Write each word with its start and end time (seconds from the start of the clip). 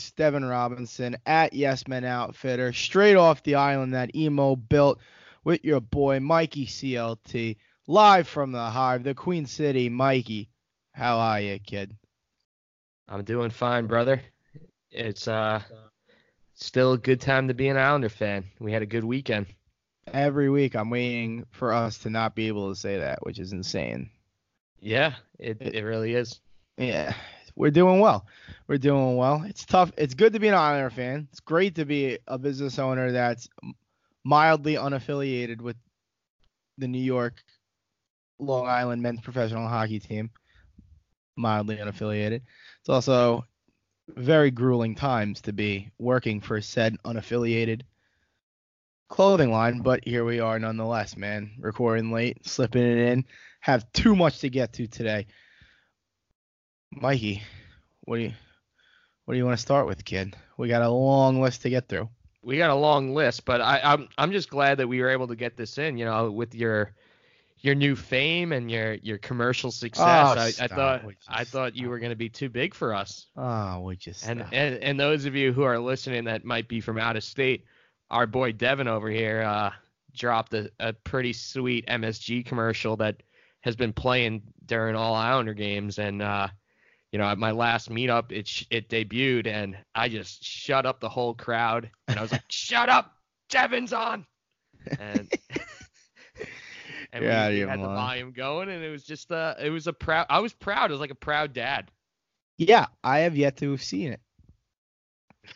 host, 0.00 0.16
Devin 0.16 0.44
Robinson 0.44 1.16
at 1.26 1.52
Yes 1.52 1.86
Men 1.86 2.04
Outfitter, 2.04 2.72
straight 2.72 3.16
off 3.16 3.42
the 3.42 3.56
island 3.56 3.94
that 3.94 4.14
Emo 4.16 4.56
built 4.56 4.98
with 5.44 5.64
your 5.64 5.80
boy 5.80 6.20
Mikey 6.20 6.66
CLT, 6.66 7.56
live 7.86 8.26
from 8.26 8.52
the 8.52 8.70
Hive, 8.70 9.02
the 9.02 9.14
Queen 9.14 9.46
City. 9.46 9.88
Mikey, 9.88 10.48
how 10.92 11.18
are 11.18 11.40
you, 11.40 11.58
kid? 11.58 11.94
I'm 13.08 13.24
doing 13.24 13.50
fine, 13.50 13.86
brother. 13.86 14.22
It's 14.90 15.28
uh 15.28 15.60
still 16.54 16.92
a 16.94 16.98
good 16.98 17.20
time 17.20 17.48
to 17.48 17.54
be 17.54 17.68
an 17.68 17.76
Islander 17.76 18.08
fan. 18.08 18.44
We 18.58 18.72
had 18.72 18.82
a 18.82 18.86
good 18.86 19.04
weekend. 19.04 19.46
Every 20.12 20.48
week 20.48 20.74
I'm 20.74 20.90
waiting 20.90 21.46
for 21.50 21.72
us 21.72 21.98
to 21.98 22.10
not 22.10 22.34
be 22.34 22.48
able 22.48 22.70
to 22.70 22.78
say 22.78 22.98
that, 22.98 23.24
which 23.24 23.38
is 23.38 23.52
insane. 23.52 24.10
Yeah, 24.80 25.14
it, 25.38 25.58
it 25.60 25.84
really 25.84 26.14
is. 26.14 26.40
Yeah, 26.78 27.12
we're 27.56 27.70
doing 27.70 28.00
well. 28.00 28.26
We're 28.68 28.78
doing 28.78 29.16
well. 29.16 29.42
It's 29.46 29.64
tough. 29.64 29.92
It's 29.96 30.14
good 30.14 30.32
to 30.32 30.40
be 30.40 30.48
an 30.48 30.54
Islander 30.54 30.90
fan. 30.90 31.28
It's 31.30 31.40
great 31.40 31.74
to 31.76 31.84
be 31.84 32.18
a 32.26 32.38
business 32.38 32.78
owner 32.78 33.12
that's 33.12 33.48
mildly 34.24 34.74
unaffiliated 34.74 35.60
with 35.60 35.76
the 36.78 36.88
New 36.88 37.02
York 37.02 37.42
Long 38.38 38.66
Island 38.66 39.02
men's 39.02 39.20
professional 39.20 39.68
hockey 39.68 40.00
team. 40.00 40.30
Mildly 41.36 41.76
unaffiliated. 41.76 42.42
It's 42.80 42.88
also 42.88 43.44
very 44.08 44.50
grueling 44.50 44.94
times 44.94 45.40
to 45.42 45.52
be 45.52 45.90
working 45.98 46.40
for 46.40 46.60
said 46.60 46.96
unaffiliated 47.04 47.82
clothing 49.10 49.50
line, 49.50 49.80
but 49.80 50.06
here 50.06 50.24
we 50.24 50.40
are 50.40 50.58
nonetheless, 50.58 51.16
man. 51.16 51.50
Recording 51.58 52.12
late, 52.12 52.46
slipping 52.46 52.82
it 52.82 52.98
in. 52.98 53.24
Have 53.60 53.92
too 53.92 54.16
much 54.16 54.38
to 54.38 54.48
get 54.48 54.72
to 54.74 54.86
today. 54.86 55.26
Mikey, 56.92 57.42
what 58.02 58.16
do 58.16 58.22
you 58.22 58.32
what 59.24 59.34
do 59.34 59.38
you 59.38 59.44
want 59.44 59.56
to 59.56 59.62
start 59.62 59.86
with, 59.86 60.04
kid? 60.04 60.36
We 60.56 60.68
got 60.68 60.82
a 60.82 60.88
long 60.88 61.40
list 61.40 61.62
to 61.62 61.70
get 61.70 61.88
through. 61.88 62.08
We 62.42 62.56
got 62.56 62.70
a 62.70 62.74
long 62.74 63.14
list, 63.14 63.44
but 63.44 63.60
I, 63.60 63.80
I'm 63.82 64.08
I'm 64.18 64.32
just 64.32 64.50
glad 64.50 64.78
that 64.78 64.88
we 64.88 65.00
were 65.00 65.10
able 65.10 65.28
to 65.28 65.36
get 65.36 65.56
this 65.56 65.78
in. 65.78 65.96
You 65.98 66.04
know, 66.04 66.30
with 66.30 66.54
your 66.54 66.94
your 67.58 67.74
new 67.74 67.94
fame 67.94 68.52
and 68.52 68.70
your 68.70 68.94
your 68.94 69.18
commercial 69.18 69.70
success. 69.70 70.04
Oh, 70.58 70.62
I, 70.62 70.64
I 70.64 70.68
thought 70.68 71.04
you 71.04 71.12
I 71.28 71.44
thought 71.44 71.76
you 71.76 71.90
were 71.90 71.98
going 71.98 72.10
to 72.10 72.16
be 72.16 72.28
too 72.28 72.48
big 72.48 72.74
for 72.74 72.94
us. 72.94 73.26
Oh, 73.36 73.80
we 73.80 73.96
just 73.96 74.26
And, 74.26 74.44
and 74.52 74.76
and 74.76 74.98
those 74.98 75.26
of 75.26 75.36
you 75.36 75.52
who 75.52 75.62
are 75.62 75.78
listening 75.78 76.24
that 76.24 76.44
might 76.44 76.68
be 76.68 76.80
from 76.80 76.98
out 76.98 77.16
of 77.16 77.22
state, 77.22 77.64
our 78.10 78.26
boy 78.26 78.52
Devin 78.52 78.88
over 78.88 79.10
here 79.10 79.42
uh, 79.42 79.70
dropped 80.14 80.54
a, 80.54 80.70
a 80.80 80.92
pretty 80.92 81.34
sweet 81.34 81.86
MSG 81.86 82.46
commercial 82.46 82.96
that 82.96 83.22
has 83.60 83.76
been 83.76 83.92
playing 83.92 84.42
during 84.64 84.96
all 84.96 85.14
Islander 85.14 85.54
games. 85.54 85.98
And 85.98 86.22
uh, 86.22 86.48
you 87.12 87.18
know, 87.18 87.24
at 87.24 87.38
my 87.38 87.50
last 87.50 87.90
meetup, 87.90 88.30
it 88.30 88.46
sh- 88.46 88.66
it 88.70 88.88
debuted, 88.88 89.46
and 89.46 89.76
I 89.94 90.08
just 90.08 90.44
shut 90.44 90.86
up 90.86 91.00
the 91.00 91.08
whole 91.08 91.34
crowd, 91.34 91.90
and 92.06 92.18
I 92.18 92.22
was 92.22 92.32
like, 92.32 92.44
"Shut 92.50 92.88
up, 92.88 93.14
Devin's 93.48 93.92
on!" 93.92 94.26
And 94.98 95.32
and 97.12 97.24
of 97.24 97.52
we, 97.52 97.60
we 97.60 97.68
had 97.68 97.80
the 97.80 97.84
volume 97.84 98.32
going, 98.32 98.68
and 98.68 98.84
it 98.84 98.90
was 98.90 99.04
just 99.04 99.32
uh, 99.32 99.54
it 99.60 99.70
was 99.70 99.86
a 99.86 99.92
proud. 99.92 100.26
I 100.30 100.40
was 100.40 100.52
proud. 100.52 100.90
It 100.90 100.94
was 100.94 101.00
like 101.00 101.10
a 101.10 101.16
proud 101.16 101.52
dad. 101.52 101.90
yeah, 102.58 102.86
I 103.02 103.20
have 103.20 103.36
yet 103.36 103.56
to 103.58 103.72
have 103.72 103.82
seen 103.82 104.12
it. 104.12 104.20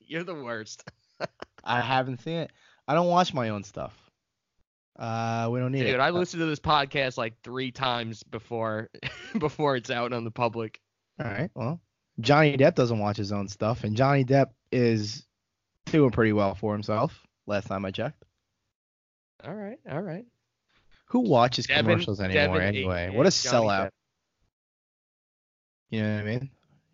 You're 0.00 0.24
the 0.24 0.34
worst. 0.34 0.84
I 1.64 1.80
haven't 1.80 2.20
seen 2.20 2.38
it. 2.38 2.52
I 2.86 2.94
don't 2.94 3.08
watch 3.08 3.32
my 3.32 3.50
own 3.50 3.62
stuff. 3.62 3.96
Uh, 4.98 5.48
we 5.50 5.58
don't 5.58 5.72
need 5.72 5.84
Dude, 5.84 5.94
it. 5.94 6.00
I 6.00 6.10
listened 6.10 6.40
to 6.40 6.46
this 6.46 6.60
podcast 6.60 7.16
like 7.16 7.34
three 7.42 7.70
times 7.70 8.22
before 8.22 8.90
before 9.38 9.76
it's 9.76 9.90
out 9.90 10.12
on 10.12 10.24
the 10.24 10.30
public. 10.30 10.81
All 11.20 11.30
right. 11.30 11.50
Well, 11.54 11.80
Johnny 12.20 12.56
Depp 12.56 12.74
doesn't 12.74 12.98
watch 12.98 13.16
his 13.16 13.32
own 13.32 13.48
stuff, 13.48 13.84
and 13.84 13.96
Johnny 13.96 14.24
Depp 14.24 14.50
is 14.70 15.26
doing 15.86 16.10
pretty 16.10 16.32
well 16.32 16.54
for 16.54 16.72
himself. 16.72 17.26
Last 17.46 17.66
time 17.66 17.84
I 17.84 17.90
checked. 17.90 18.24
All 19.44 19.54
right, 19.54 19.78
all 19.90 20.00
right. 20.00 20.24
Who 21.06 21.20
watches 21.20 21.66
Devin- 21.66 21.84
commercials 21.84 22.20
anymore 22.20 22.58
Devin, 22.58 22.62
anyway? 22.62 23.10
What 23.10 23.26
a 23.26 23.30
Johnny 23.30 23.66
sellout. 23.66 23.86
Depp. 23.86 23.90
You 25.90 26.02
know 26.02 26.14
what 26.14 26.20
I 26.20 26.24
mean? 26.24 26.50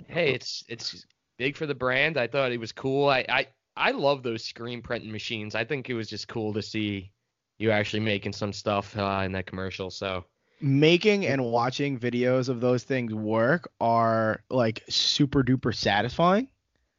Hey, 0.08 0.34
it's 0.34 0.64
it's 0.68 1.06
big 1.38 1.56
for 1.56 1.66
the 1.66 1.74
brand. 1.74 2.16
I 2.16 2.26
thought 2.26 2.50
it 2.50 2.58
was 2.58 2.72
cool. 2.72 3.08
I 3.08 3.24
I 3.28 3.46
I 3.76 3.90
love 3.92 4.22
those 4.22 4.44
screen 4.44 4.82
printing 4.82 5.12
machines. 5.12 5.54
I 5.54 5.64
think 5.64 5.88
it 5.88 5.94
was 5.94 6.08
just 6.08 6.26
cool 6.26 6.52
to 6.54 6.62
see 6.62 7.12
you 7.58 7.70
actually 7.70 8.00
making 8.00 8.32
some 8.32 8.52
stuff 8.52 8.96
uh, 8.96 9.22
in 9.24 9.32
that 9.32 9.46
commercial. 9.46 9.90
So 9.90 10.24
Making 10.60 11.24
and 11.26 11.44
watching 11.44 11.98
videos 11.98 12.48
of 12.48 12.60
those 12.60 12.82
things 12.82 13.14
work 13.14 13.70
are 13.80 14.42
like 14.50 14.82
super 14.88 15.42
duper 15.44 15.74
satisfying. 15.74 16.48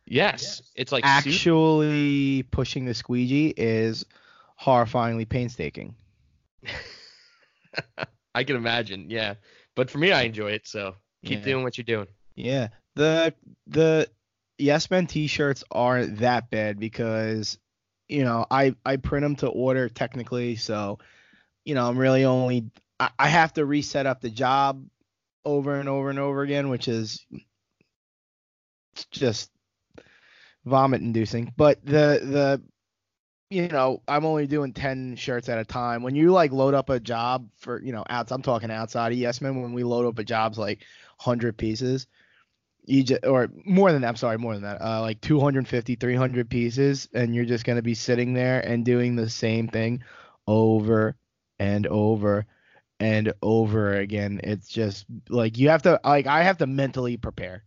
yes, 0.06 0.62
it's 0.76 0.92
like 0.92 1.04
super- 1.04 1.10
Actually, 1.30 2.44
pushing 2.44 2.86
the 2.86 2.94
squeegee 2.94 3.54
is 3.58 4.06
horrifyingly 4.62 5.28
painstaking. 5.28 5.96
I 8.36 8.44
can 8.44 8.56
imagine. 8.56 9.10
Yeah, 9.10 9.36
but 9.76 9.90
for 9.90 9.98
me, 9.98 10.12
I 10.12 10.22
enjoy 10.24 10.52
it. 10.52 10.68
So 10.68 10.96
keep 11.26 11.40
Yeah. 11.40 11.46
doing 11.46 11.64
what 11.64 11.78
you're 11.78 11.84
doing. 11.86 12.08
Yeah. 12.36 12.70
The 12.96 13.34
the 13.68 14.10
Yes 14.58 14.90
Men 14.92 15.08
t-shirts 15.08 15.64
aren't 15.72 16.20
that 16.20 16.50
bad 16.50 16.80
because 16.80 17.58
you 18.08 18.24
know, 18.24 18.46
I 18.50 18.76
I 18.86 18.98
print 18.98 19.24
them 19.24 19.36
to 19.38 19.48
order 19.48 19.88
technically, 19.90 20.56
so 20.56 21.00
you 21.66 21.76
know, 21.76 21.88
I'm 21.88 21.98
really 21.98 22.26
only 22.26 22.70
I, 23.00 23.30
have 23.30 23.54
to 23.54 23.66
reset 23.66 24.06
up 24.06 24.22
the 24.22 24.30
job 24.30 24.86
over 25.46 25.76
and 25.76 25.88
over 25.88 26.10
and 26.10 26.20
over 26.20 26.42
again, 26.42 26.70
which 26.70 26.88
is 26.88 27.26
just 29.12 29.50
vomit 30.66 31.02
inducing. 31.02 31.54
But 31.56 31.84
the 31.86 32.20
the 32.22 32.62
you 33.50 33.68
know, 33.68 34.04
I'm 34.08 34.26
only 34.26 34.46
doing 34.46 34.74
10 34.74 35.16
shirts 35.16 35.50
at 35.50 35.58
a 35.58 35.66
time. 35.66 36.04
When 36.04 36.16
you 36.16 36.32
like 36.32 36.52
load 36.52 36.76
up 36.76 36.90
a 36.90 37.00
job 37.00 37.50
for, 37.58 37.82
you 37.82 37.92
know, 37.92 38.04
outs 38.08 38.32
I'm 38.32 38.44
talking 38.44 38.70
outside 38.70 39.12
of 39.12 39.18
Yes 39.18 39.42
Men 39.42 39.60
when 39.60 39.74
we 39.74 39.84
load 39.84 40.06
up 40.06 40.20
a 40.20 40.24
job's 40.24 40.60
like 40.60 40.84
100 41.24 41.58
pieces, 41.58 42.06
you 42.86 43.04
just 43.04 43.26
or 43.26 43.50
more 43.66 43.92
than 43.92 44.02
that, 44.02 44.10
I'm 44.10 44.16
sorry, 44.18 44.38
more 44.38 44.54
than 44.54 44.64
that. 44.64 44.82
Uh 44.82 45.02
like 45.02 45.22
250, 45.22 45.96
300 45.96 46.50
pieces 46.50 47.08
and 47.14 47.34
you're 47.34 47.46
just 47.46 47.66
going 47.66 47.78
to 47.78 47.82
be 47.82 47.96
sitting 47.96 48.34
there 48.34 48.60
and 48.60 48.86
doing 48.86 49.16
the 49.16 49.30
same 49.30 49.68
thing 49.68 50.04
over 50.46 51.16
and 51.60 51.88
over 51.88 52.46
and 53.00 53.34
over 53.42 53.94
again. 53.96 54.42
It's 54.44 54.68
just 54.68 55.06
like 55.30 55.58
you 55.58 55.70
have 55.70 55.84
to 55.84 56.00
like 56.04 56.28
I 56.28 56.44
have 56.44 56.58
to 56.60 56.68
mentally 56.68 57.18
prepare. 57.18 57.64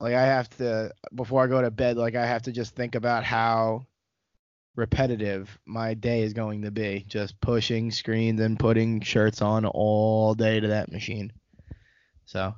Like 0.00 0.14
I 0.14 0.22
have 0.22 0.48
to 0.58 0.92
before 1.14 1.44
I 1.44 1.46
go 1.46 1.62
to 1.62 1.70
bed, 1.70 1.96
like 1.96 2.14
I 2.14 2.26
have 2.26 2.42
to 2.42 2.52
just 2.52 2.74
think 2.74 2.94
about 2.94 3.24
how 3.24 3.86
repetitive 4.76 5.56
my 5.66 5.94
day 5.94 6.22
is 6.22 6.32
going 6.32 6.62
to 6.62 6.70
be. 6.70 7.04
Just 7.08 7.40
pushing 7.40 7.90
screens 7.90 8.40
and 8.40 8.58
putting 8.58 9.00
shirts 9.00 9.40
on 9.42 9.66
all 9.66 10.34
day 10.34 10.60
to 10.60 10.68
that 10.68 10.90
machine. 10.90 11.32
So 12.24 12.54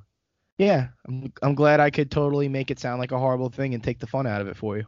yeah, 0.57 0.87
I'm 1.07 1.31
I'm 1.41 1.55
glad 1.55 1.79
I 1.79 1.89
could 1.89 2.09
totally 2.09 2.49
make 2.49 2.71
it 2.71 2.79
sound 2.79 2.99
like 2.99 3.11
a 3.11 3.19
horrible 3.19 3.49
thing 3.49 3.73
and 3.73 3.83
take 3.83 3.99
the 3.99 4.07
fun 4.07 4.25
out 4.25 4.41
of 4.41 4.47
it 4.47 4.57
for 4.57 4.77
you. 4.77 4.85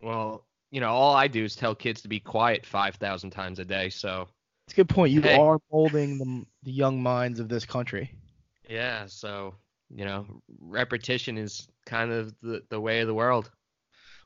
Well, 0.00 0.46
you 0.70 0.80
know, 0.80 0.90
all 0.90 1.14
I 1.14 1.28
do 1.28 1.44
is 1.44 1.54
tell 1.54 1.74
kids 1.74 2.02
to 2.02 2.08
be 2.08 2.18
quiet 2.18 2.66
5,000 2.66 3.30
times 3.30 3.58
a 3.58 3.64
day. 3.64 3.90
So, 3.90 4.26
It's 4.72 4.78
a 4.78 4.84
good 4.84 4.88
point. 4.88 5.12
You 5.12 5.20
Hey. 5.20 5.36
are 5.36 5.58
molding 5.70 6.16
the, 6.16 6.46
the 6.62 6.72
young 6.72 7.02
minds 7.02 7.40
of 7.40 7.48
this 7.50 7.66
country. 7.66 8.10
yeah, 8.66 9.04
so, 9.04 9.54
you 9.94 10.06
know, 10.06 10.24
repetition 10.62 11.36
is 11.36 11.68
kind 11.84 12.10
of 12.10 12.34
the, 12.40 12.62
the 12.70 12.80
way 12.80 13.00
of 13.00 13.06
the 13.06 13.12
world. 13.12 13.50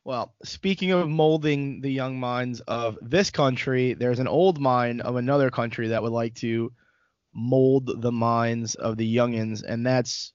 Well, 0.04 0.36
speaking 0.44 0.92
of 0.92 1.08
molding 1.08 1.80
the 1.80 1.90
young 1.90 2.20
minds 2.20 2.60
of 2.60 2.96
this 3.02 3.28
country, 3.32 3.94
there's 3.94 4.20
an 4.20 4.28
old 4.28 4.60
mind 4.60 5.00
of 5.02 5.16
another 5.16 5.50
country 5.50 5.88
that 5.88 6.00
would 6.00 6.12
like 6.12 6.36
to 6.36 6.72
mold 7.34 8.00
the 8.00 8.12
minds 8.12 8.76
of 8.76 8.96
the 8.96 9.16
youngins, 9.16 9.64
and 9.66 9.84
that's 9.84 10.32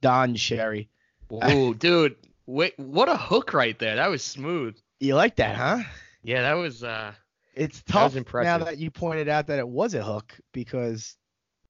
Don 0.00 0.36
Cherry. 0.36 0.90
Ooh, 1.32 1.74
dude, 1.78 2.14
wait, 2.46 2.78
what 2.78 3.08
a 3.08 3.16
hook 3.16 3.52
right 3.52 3.76
there. 3.80 3.96
That 3.96 4.10
was 4.10 4.22
smooth. 4.22 4.76
You 5.00 5.16
like 5.16 5.34
that, 5.36 5.56
huh? 5.56 5.82
Yeah, 6.22 6.42
that 6.42 6.54
was 6.54 6.84
uh 6.84 7.14
It's 7.60 7.82
That 7.82 7.92
tough 7.92 8.14
was 8.14 8.24
now 8.44 8.56
that 8.58 8.78
you 8.78 8.90
pointed 8.90 9.28
out 9.28 9.48
that 9.48 9.58
it 9.58 9.68
was 9.68 9.92
a 9.92 10.02
hook 10.02 10.34
because 10.52 11.14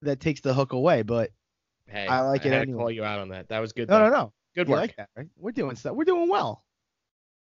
that 0.02 0.20
takes 0.20 0.40
the 0.40 0.54
hook 0.54 0.72
away. 0.72 1.02
But 1.02 1.30
hey, 1.88 2.06
I 2.06 2.20
like 2.20 2.46
it 2.46 2.52
had 2.52 2.58
to 2.58 2.62
anyway. 2.62 2.78
call 2.78 2.90
you 2.92 3.02
out 3.02 3.18
on 3.18 3.30
that. 3.30 3.48
That 3.48 3.58
was 3.58 3.72
good. 3.72 3.88
no, 3.88 3.98
though. 3.98 4.04
no, 4.04 4.10
no. 4.10 4.32
Good 4.54 4.68
You 4.68 4.72
work. 4.72 4.80
like 4.82 4.96
that, 4.96 5.08
right? 5.16 5.26
We're 5.36 5.50
doing 5.50 5.74
stuff. 5.74 5.96
We're 5.96 6.04
doing 6.04 6.28
well. 6.28 6.64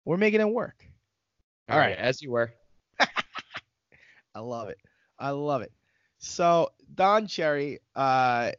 We're 0.04 0.18
making 0.18 0.42
it 0.42 0.48
work. 0.50 0.84
All 1.68 1.78
right, 1.78 1.96
as 1.96 2.20
you 2.20 2.30
were. 2.30 2.52
I 4.34 4.40
love 4.40 4.68
it. 4.68 4.78
I 5.18 5.30
love 5.30 5.62
it. 5.62 5.72
So 6.18 6.72
Don 6.94 7.26
Cherry, 7.26 7.80
uh, 7.94 8.52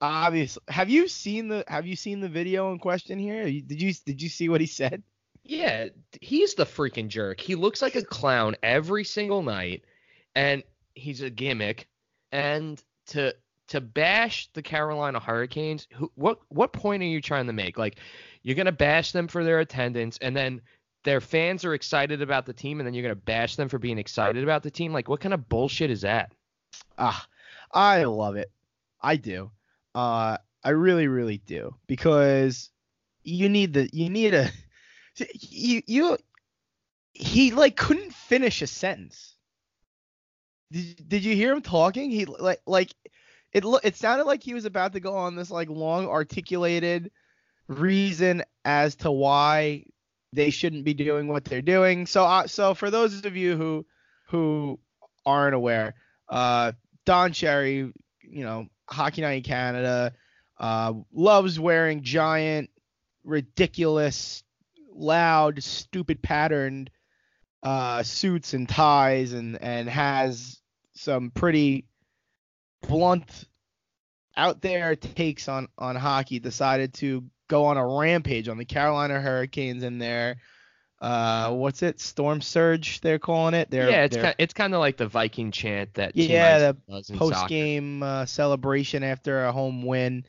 obviously, 0.00 0.62
have 0.68 0.90
you 0.90 1.06
seen 1.06 1.46
the 1.48 1.64
Have 1.68 1.86
you 1.86 1.94
seen 1.94 2.20
the 2.20 2.28
video 2.28 2.72
in 2.72 2.80
question 2.80 3.18
here? 3.20 3.44
Did 3.44 3.80
you 3.80 3.92
Did 4.04 4.20
you 4.20 4.28
see 4.28 4.48
what 4.48 4.60
he 4.60 4.66
said? 4.66 5.04
Yeah, 5.48 5.88
he's 6.20 6.54
the 6.54 6.66
freaking 6.66 7.08
jerk. 7.08 7.40
He 7.40 7.54
looks 7.54 7.80
like 7.80 7.94
a 7.94 8.04
clown 8.04 8.56
every 8.62 9.04
single 9.04 9.42
night, 9.42 9.84
and 10.34 10.64
he's 10.94 11.22
a 11.22 11.30
gimmick. 11.30 11.86
And 12.32 12.82
to 13.08 13.34
to 13.68 13.80
bash 13.80 14.48
the 14.54 14.62
Carolina 14.62 15.20
Hurricanes, 15.20 15.86
who, 15.92 16.10
what 16.16 16.40
what 16.48 16.72
point 16.72 17.02
are 17.02 17.06
you 17.06 17.20
trying 17.20 17.46
to 17.46 17.52
make? 17.52 17.78
Like, 17.78 17.98
you're 18.42 18.56
gonna 18.56 18.72
bash 18.72 19.12
them 19.12 19.28
for 19.28 19.44
their 19.44 19.60
attendance, 19.60 20.18
and 20.20 20.36
then 20.36 20.60
their 21.04 21.20
fans 21.20 21.64
are 21.64 21.74
excited 21.74 22.22
about 22.22 22.44
the 22.44 22.52
team, 22.52 22.80
and 22.80 22.86
then 22.86 22.94
you're 22.94 23.04
gonna 23.04 23.14
bash 23.14 23.54
them 23.54 23.68
for 23.68 23.78
being 23.78 23.98
excited 23.98 24.42
about 24.42 24.64
the 24.64 24.70
team. 24.70 24.92
Like, 24.92 25.08
what 25.08 25.20
kind 25.20 25.34
of 25.34 25.48
bullshit 25.48 25.90
is 25.90 26.00
that? 26.00 26.32
Ah, 26.98 27.24
I 27.72 28.02
love 28.04 28.34
it. 28.34 28.50
I 29.00 29.14
do. 29.14 29.52
Uh, 29.94 30.38
I 30.64 30.70
really, 30.70 31.06
really 31.06 31.38
do 31.38 31.76
because 31.86 32.70
you 33.22 33.48
need 33.48 33.74
the 33.74 33.88
you 33.92 34.10
need 34.10 34.34
a 34.34 34.50
you 35.32 35.82
you 35.86 36.18
he 37.12 37.50
like 37.52 37.76
couldn't 37.76 38.12
finish 38.12 38.62
a 38.62 38.66
sentence. 38.66 39.36
Did, 40.70 41.08
did 41.08 41.24
you 41.24 41.34
hear 41.34 41.52
him 41.52 41.62
talking? 41.62 42.10
He 42.10 42.24
like 42.26 42.60
like 42.66 42.92
it 43.52 43.64
it 43.84 43.96
sounded 43.96 44.24
like 44.24 44.42
he 44.42 44.54
was 44.54 44.64
about 44.64 44.92
to 44.92 45.00
go 45.00 45.16
on 45.16 45.36
this 45.36 45.50
like 45.50 45.68
long 45.68 46.08
articulated 46.08 47.10
reason 47.68 48.42
as 48.64 48.96
to 48.96 49.10
why 49.10 49.84
they 50.32 50.50
shouldn't 50.50 50.84
be 50.84 50.94
doing 50.94 51.28
what 51.28 51.44
they're 51.44 51.62
doing. 51.62 52.06
So 52.06 52.24
uh, 52.24 52.46
so 52.46 52.74
for 52.74 52.90
those 52.90 53.24
of 53.24 53.36
you 53.36 53.56
who 53.56 53.86
who 54.28 54.78
aren't 55.24 55.54
aware, 55.54 55.94
uh, 56.28 56.72
Don 57.04 57.32
Cherry, 57.32 57.76
you 57.76 58.44
know, 58.44 58.66
Hockey 58.88 59.22
Night 59.22 59.38
in 59.38 59.42
Canada, 59.42 60.12
uh, 60.58 60.92
loves 61.12 61.58
wearing 61.58 62.02
giant, 62.02 62.70
ridiculous, 63.24 64.42
loud, 64.96 65.62
stupid 65.62 66.22
patterned 66.22 66.90
uh, 67.62 68.02
suits 68.02 68.54
and 68.54 68.68
ties, 68.68 69.32
and 69.32 69.60
and 69.60 69.88
has 69.88 70.60
some 70.94 71.30
pretty 71.30 71.86
blunt, 72.86 73.44
out 74.36 74.60
there 74.60 74.96
takes 74.96 75.48
on 75.48 75.68
on 75.78 75.96
hockey. 75.96 76.38
Decided 76.38 76.94
to 76.94 77.24
go 77.48 77.64
on 77.66 77.76
a 77.76 77.86
rampage 77.86 78.48
on 78.48 78.58
the 78.58 78.64
Carolina 78.64 79.20
Hurricanes 79.20 79.82
and 79.82 80.00
their 80.00 80.36
uh 81.00 81.52
what's 81.52 81.82
it? 81.82 82.00
Storm 82.00 82.40
surge 82.40 83.00
they're 83.02 83.18
calling 83.18 83.54
it? 83.54 83.70
They're, 83.70 83.90
yeah 83.90 84.04
it's 84.04 84.16
kind 84.16 84.34
it's 84.38 84.54
kind 84.54 84.74
of 84.74 84.80
like 84.80 84.96
the 84.96 85.06
Viking 85.06 85.50
chant 85.50 85.94
that 85.94 86.16
yeah 86.16 86.72
the 86.72 86.76
post 87.16 87.48
game 87.48 88.02
uh, 88.02 88.24
celebration 88.26 89.02
after 89.02 89.44
a 89.44 89.52
home 89.52 89.84
win 89.84 90.24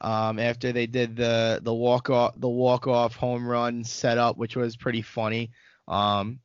um 0.00 0.38
after 0.38 0.72
they 0.72 0.86
did 0.86 1.16
the 1.16 1.60
the 1.62 1.72
walk 1.72 2.10
off 2.10 2.34
the 2.38 2.48
walk 2.48 2.86
off 2.86 3.16
home 3.16 3.46
run 3.46 3.82
setup 3.84 4.36
which 4.36 4.56
was 4.56 4.76
pretty 4.76 5.02
funny 5.02 5.50
um 5.88 6.38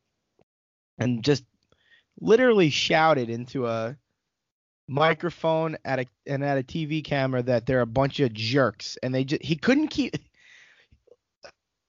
and 0.98 1.22
just 1.22 1.44
literally 2.20 2.70
shouted 2.70 3.28
into 3.28 3.66
a 3.66 3.96
microphone 4.88 5.76
at 5.84 6.00
a 6.00 6.06
and 6.26 6.44
at 6.44 6.58
a 6.58 6.62
TV 6.62 7.02
camera 7.02 7.42
that 7.42 7.66
they're 7.66 7.80
a 7.80 7.86
bunch 7.86 8.20
of 8.20 8.32
jerks 8.32 8.98
and 9.02 9.14
they 9.14 9.24
just 9.24 9.42
he 9.42 9.56
couldn't 9.56 9.88
keep 9.88 10.14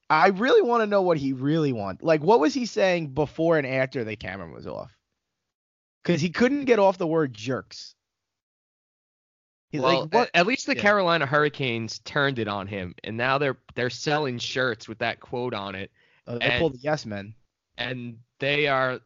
I 0.09 0.27
really 0.27 0.61
want 0.61 0.81
to 0.83 0.87
know 0.87 1.01
what 1.01 1.17
he 1.17 1.33
really 1.33 1.73
want. 1.73 2.03
Like 2.03 2.21
what 2.21 2.39
was 2.39 2.53
he 2.53 2.65
saying 2.65 3.13
before 3.13 3.57
and 3.57 3.65
after 3.65 4.03
the 4.03 4.15
camera 4.15 4.51
was 4.51 4.67
off? 4.67 4.95
Cuz 6.03 6.21
he 6.21 6.29
couldn't 6.29 6.65
get 6.65 6.79
off 6.79 6.97
the 6.97 7.07
word 7.07 7.33
jerks. 7.33 7.95
He's 9.73 9.81
well, 9.81 10.01
like, 10.01 10.13
what? 10.13 10.29
at 10.35 10.45
least 10.45 10.67
the 10.67 10.75
yeah. 10.75 10.83
Carolina 10.83 11.25
Hurricanes 11.25 11.97
turned 12.05 12.37
it 12.37 12.47
on 12.47 12.67
him, 12.67 12.93
and 13.03 13.17
now 13.17 13.39
they're 13.39 13.57
they're 13.73 13.89
selling 13.89 14.37
shirts 14.37 14.87
with 14.87 14.99
that 14.99 15.19
quote 15.19 15.55
on 15.55 15.73
it. 15.73 15.89
Uh, 16.27 16.37
they 16.37 16.45
and, 16.45 16.59
pulled 16.59 16.73
the 16.75 16.79
yes 16.79 17.07
men. 17.07 17.33
And 17.75 18.17
they 18.37 18.67
are 18.67 18.99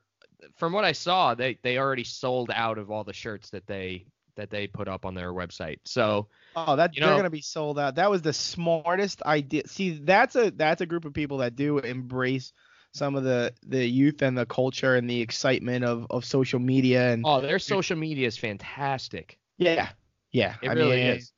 from 0.58 0.74
what 0.74 0.84
I 0.84 0.92
saw, 0.92 1.36
they 1.36 1.58
they 1.64 1.78
already 1.78 2.04
sold 2.04 2.52
out 2.54 2.78
of 2.78 2.92
all 2.92 3.06
the 3.06 3.14
shirts 3.14 3.50
that 3.52 3.66
they 3.66 4.08
that 4.36 4.50
they 4.50 4.68
put 4.68 4.90
up 4.90 5.06
on 5.06 5.14
their 5.14 5.32
website. 5.32 5.80
So 5.86 6.28
oh, 6.58 6.76
that 6.76 6.92
they're 6.94 7.16
gonna 7.16 7.30
be 7.30 7.40
sold 7.40 7.80
out. 7.80 7.96
That 7.96 8.12
was 8.12 8.22
the 8.22 8.34
smartest 8.34 9.24
idea. 9.24 9.66
See, 9.68 9.92
that's 10.04 10.36
a 10.36 10.52
that's 10.52 10.82
a 10.82 10.86
group 10.86 11.06
of 11.06 11.14
people 11.14 11.38
that 11.38 11.56
do 11.56 11.78
embrace 11.80 12.52
some 12.92 13.16
of 13.16 13.24
the 13.24 13.54
the 13.66 13.88
youth 13.88 14.22
and 14.22 14.38
the 14.38 14.46
culture 14.46 14.96
and 14.96 15.10
the 15.10 15.22
excitement 15.22 15.86
of 15.86 16.08
of 16.10 16.26
social 16.26 16.60
media 16.60 17.14
and 17.14 17.24
oh, 17.26 17.40
their 17.40 17.58
social 17.58 17.96
media 17.96 18.28
is 18.28 18.38
fantastic. 18.38 19.38
Yeah, 19.58 19.90
yeah, 20.32 20.56
it 20.62 20.70
I 20.70 20.74
really 20.74 20.98
mean, 20.98 21.18
is. 21.18 21.32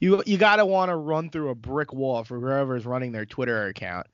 You 0.00 0.22
you 0.26 0.38
gotta 0.38 0.66
want 0.66 0.90
to 0.90 0.96
run 0.96 1.30
through 1.30 1.50
a 1.50 1.54
brick 1.54 1.92
wall 1.92 2.24
for 2.24 2.40
whoever's 2.40 2.86
running 2.86 3.12
their 3.12 3.26
Twitter 3.26 3.66
account 3.66 4.06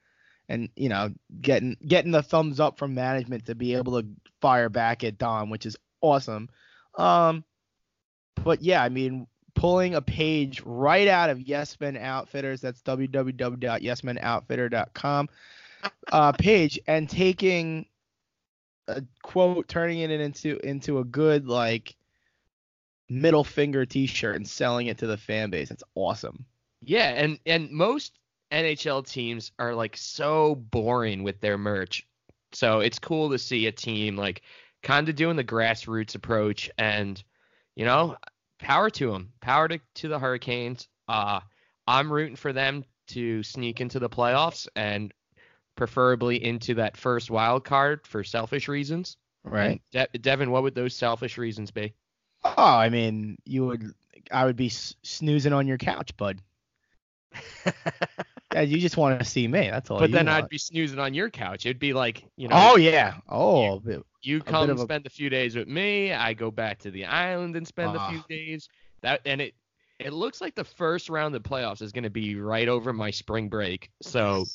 and 0.49 0.69
you 0.77 0.89
know 0.89 1.13
getting 1.41 1.77
getting 1.87 2.11
the 2.11 2.23
thumbs 2.23 2.61
up 2.61 2.79
from 2.79 2.95
management 2.95 3.47
to 3.47 3.55
be 3.55 3.75
able 3.75 4.03
to 4.03 4.09
fire 4.41 4.69
back 4.69 5.05
at 5.05 5.17
Don, 5.17 5.49
which 5.49 5.65
is 5.65 5.77
awesome. 6.01 6.49
Um, 6.97 7.45
but 8.43 8.63
yeah, 8.63 8.83
I 8.83 8.89
mean, 8.89 9.29
pulling 9.55 9.95
a 9.95 10.03
page 10.03 10.63
right 10.65 11.07
out 11.09 11.31
of 11.31 11.41
Yes 11.41 11.77
Men 11.81 11.97
Outfitters, 11.97 12.61
that's 12.61 12.83
www.yesmenoutfitter.com 12.83 15.29
uh, 16.13 16.33
page, 16.33 16.79
and 16.87 17.09
taking 17.09 17.87
a 18.89 19.03
quote, 19.23 19.67
turning 19.69 20.01
it 20.01 20.11
into 20.11 20.59
into 20.67 20.99
a 20.99 21.05
good 21.05 21.47
like 21.47 21.97
middle 23.11 23.45
finger 23.45 23.85
T-shirt 23.85 24.37
and 24.37 24.49
selling 24.49 24.87
it 24.87 24.99
to 24.99 25.07
the 25.07 25.19
fan 25.19 25.51
base. 25.51 25.69
That's 25.69 25.83
awesome. 25.95 26.47
Yeah, 26.81 27.09
and 27.09 27.39
and 27.45 27.71
most 27.71 28.19
NHL 28.53 29.07
teams 29.07 29.53
are 29.59 29.75
like 29.75 29.97
so 29.97 30.55
boring 30.55 31.23
with 31.23 31.41
their 31.41 31.59
merch. 31.59 32.07
So 32.53 32.81
it's 32.81 32.99
cool 32.99 33.31
to 33.31 33.39
see 33.39 33.67
a 33.67 33.73
team 33.73 34.17
like 34.17 34.43
kind 34.83 35.09
of 35.09 35.17
doing 35.17 35.37
the 35.37 35.45
grassroots 35.45 36.15
approach 36.15 36.71
and 36.79 37.23
you 37.77 37.85
know, 37.85 38.17
power 38.59 38.91
to 38.91 39.11
them. 39.11 39.33
Power 39.41 39.69
to, 39.69 39.81
to 39.97 40.09
the 40.09 40.19
Hurricanes. 40.19 40.89
Uh 41.09 41.41
I'm 41.87 42.13
rooting 42.13 42.37
for 42.37 42.53
them 42.53 42.85
to 43.09 43.43
sneak 43.43 43.81
into 43.81 43.99
the 43.99 44.09
playoffs 44.09 44.69
and 44.77 45.13
preferably 45.77 46.43
into 46.45 46.75
that 46.75 46.97
first 46.97 47.31
wild 47.31 47.65
card 47.65 48.07
for 48.07 48.23
selfish 48.23 48.69
reasons. 48.69 49.17
Right. 49.45 49.81
De- 49.93 50.19
Devin, 50.19 50.51
what 50.51 50.63
would 50.63 50.75
those 50.75 50.95
selfish 50.95 51.39
reasons 51.39 51.71
be? 51.71 51.95
Oh, 52.45 52.53
I 52.57 52.89
mean, 52.89 53.39
you 53.45 53.67
would 53.67 53.93
I 54.31 54.45
would 54.45 54.57
be 54.57 54.69
snoozing 54.69 55.53
on 55.53 55.67
your 55.67 55.79
couch, 55.79 56.17
bud. 56.17 56.41
Yeah, 58.53 58.63
you 58.63 58.79
just 58.79 58.97
want 58.97 59.19
to 59.19 59.25
see 59.25 59.47
me. 59.47 59.71
That's 59.71 59.91
all. 59.91 60.01
But 60.01 60.11
then 60.11 60.27
want. 60.27 60.45
I'd 60.45 60.49
be 60.49 60.59
snoozing 60.59 60.99
on 60.99 61.15
your 61.15 61.31
couch. 61.31 61.67
It'd 61.67 61.79
be 61.79 61.93
like, 61.93 62.25
you 62.37 62.49
know. 62.49 62.57
Oh 62.59 62.77
yeah. 62.77 63.15
Oh. 63.29 63.81
You, 63.85 64.05
you 64.23 64.41
come 64.41 64.69
a... 64.71 64.79
spend 64.79 65.07
a 65.07 65.11
few 65.11 65.31
days 65.31 65.55
with 65.55 65.69
me. 65.69 66.13
I 66.13 66.35
go 66.35 66.51
back 66.51 66.81
to 66.81 66.91
the 66.91 67.05
island 67.05 67.55
and 67.55 67.67
spend 67.67 67.97
uh. 67.97 68.01
a 68.01 68.11
few 68.11 68.19
ah. 68.19 68.25
days. 68.29 68.69
That 69.03 69.21
and 69.25 69.41
it 69.41 69.55
it 69.99 70.13
looks 70.13 70.41
like 70.41 70.55
the 70.55 70.65
first 70.65 71.09
round 71.09 71.35
of 71.35 71.43
playoffs 71.43 71.81
is 71.81 71.93
going 71.93 72.05
to 72.05 72.11
be 72.11 72.35
right 72.37 72.69
over 72.69 72.93
my 72.93 73.11
spring 73.13 73.49
break. 73.49 73.91
So 74.03 74.47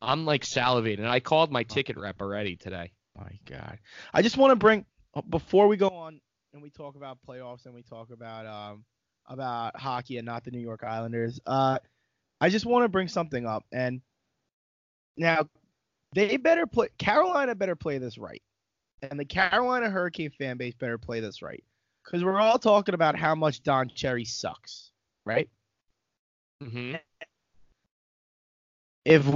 I'm 0.00 0.24
like 0.24 0.44
salivating. 0.44 1.06
I 1.06 1.20
called 1.20 1.52
my 1.52 1.64
ticket 1.64 1.98
rep 1.98 2.22
already 2.22 2.56
today. 2.56 2.92
My 3.16 3.38
God. 3.44 3.78
I 4.14 4.22
just 4.22 4.38
want 4.38 4.52
to 4.52 4.56
bring 4.56 4.86
before 5.28 5.68
we 5.68 5.76
go 5.76 5.90
on 5.90 6.20
and 6.52 6.62
we 6.62 6.70
talk 6.70 6.96
about 6.96 7.18
playoffs 7.26 7.64
and 7.64 7.74
we 7.74 7.82
talk 7.82 8.10
about 8.10 8.46
um 8.46 8.84
about 9.26 9.78
hockey 9.78 10.18
and 10.18 10.26
not 10.26 10.44
the 10.44 10.50
New 10.50 10.60
York 10.60 10.84
Islanders. 10.84 11.40
Uh 11.46 11.78
I 12.40 12.48
just 12.48 12.66
want 12.66 12.84
to 12.84 12.88
bring 12.88 13.08
something 13.08 13.46
up. 13.46 13.64
And 13.72 14.00
now 15.16 15.48
they 16.14 16.36
better 16.36 16.66
play 16.66 16.88
Carolina 16.98 17.54
better 17.54 17.76
play 17.76 17.98
this 17.98 18.18
right. 18.18 18.42
And 19.02 19.18
the 19.18 19.24
Carolina 19.24 19.90
Hurricane 19.90 20.30
fan 20.30 20.56
base 20.56 20.74
better 20.74 20.98
play 20.98 21.20
this 21.20 21.42
right. 21.42 21.62
Because 22.04 22.24
we're 22.24 22.40
all 22.40 22.58
talking 22.58 22.94
about 22.94 23.16
how 23.16 23.34
much 23.34 23.62
Don 23.62 23.88
Cherry 23.88 24.24
sucks, 24.24 24.90
right? 25.24 25.48
Mm-hmm. 26.62 26.96
If 29.04 29.26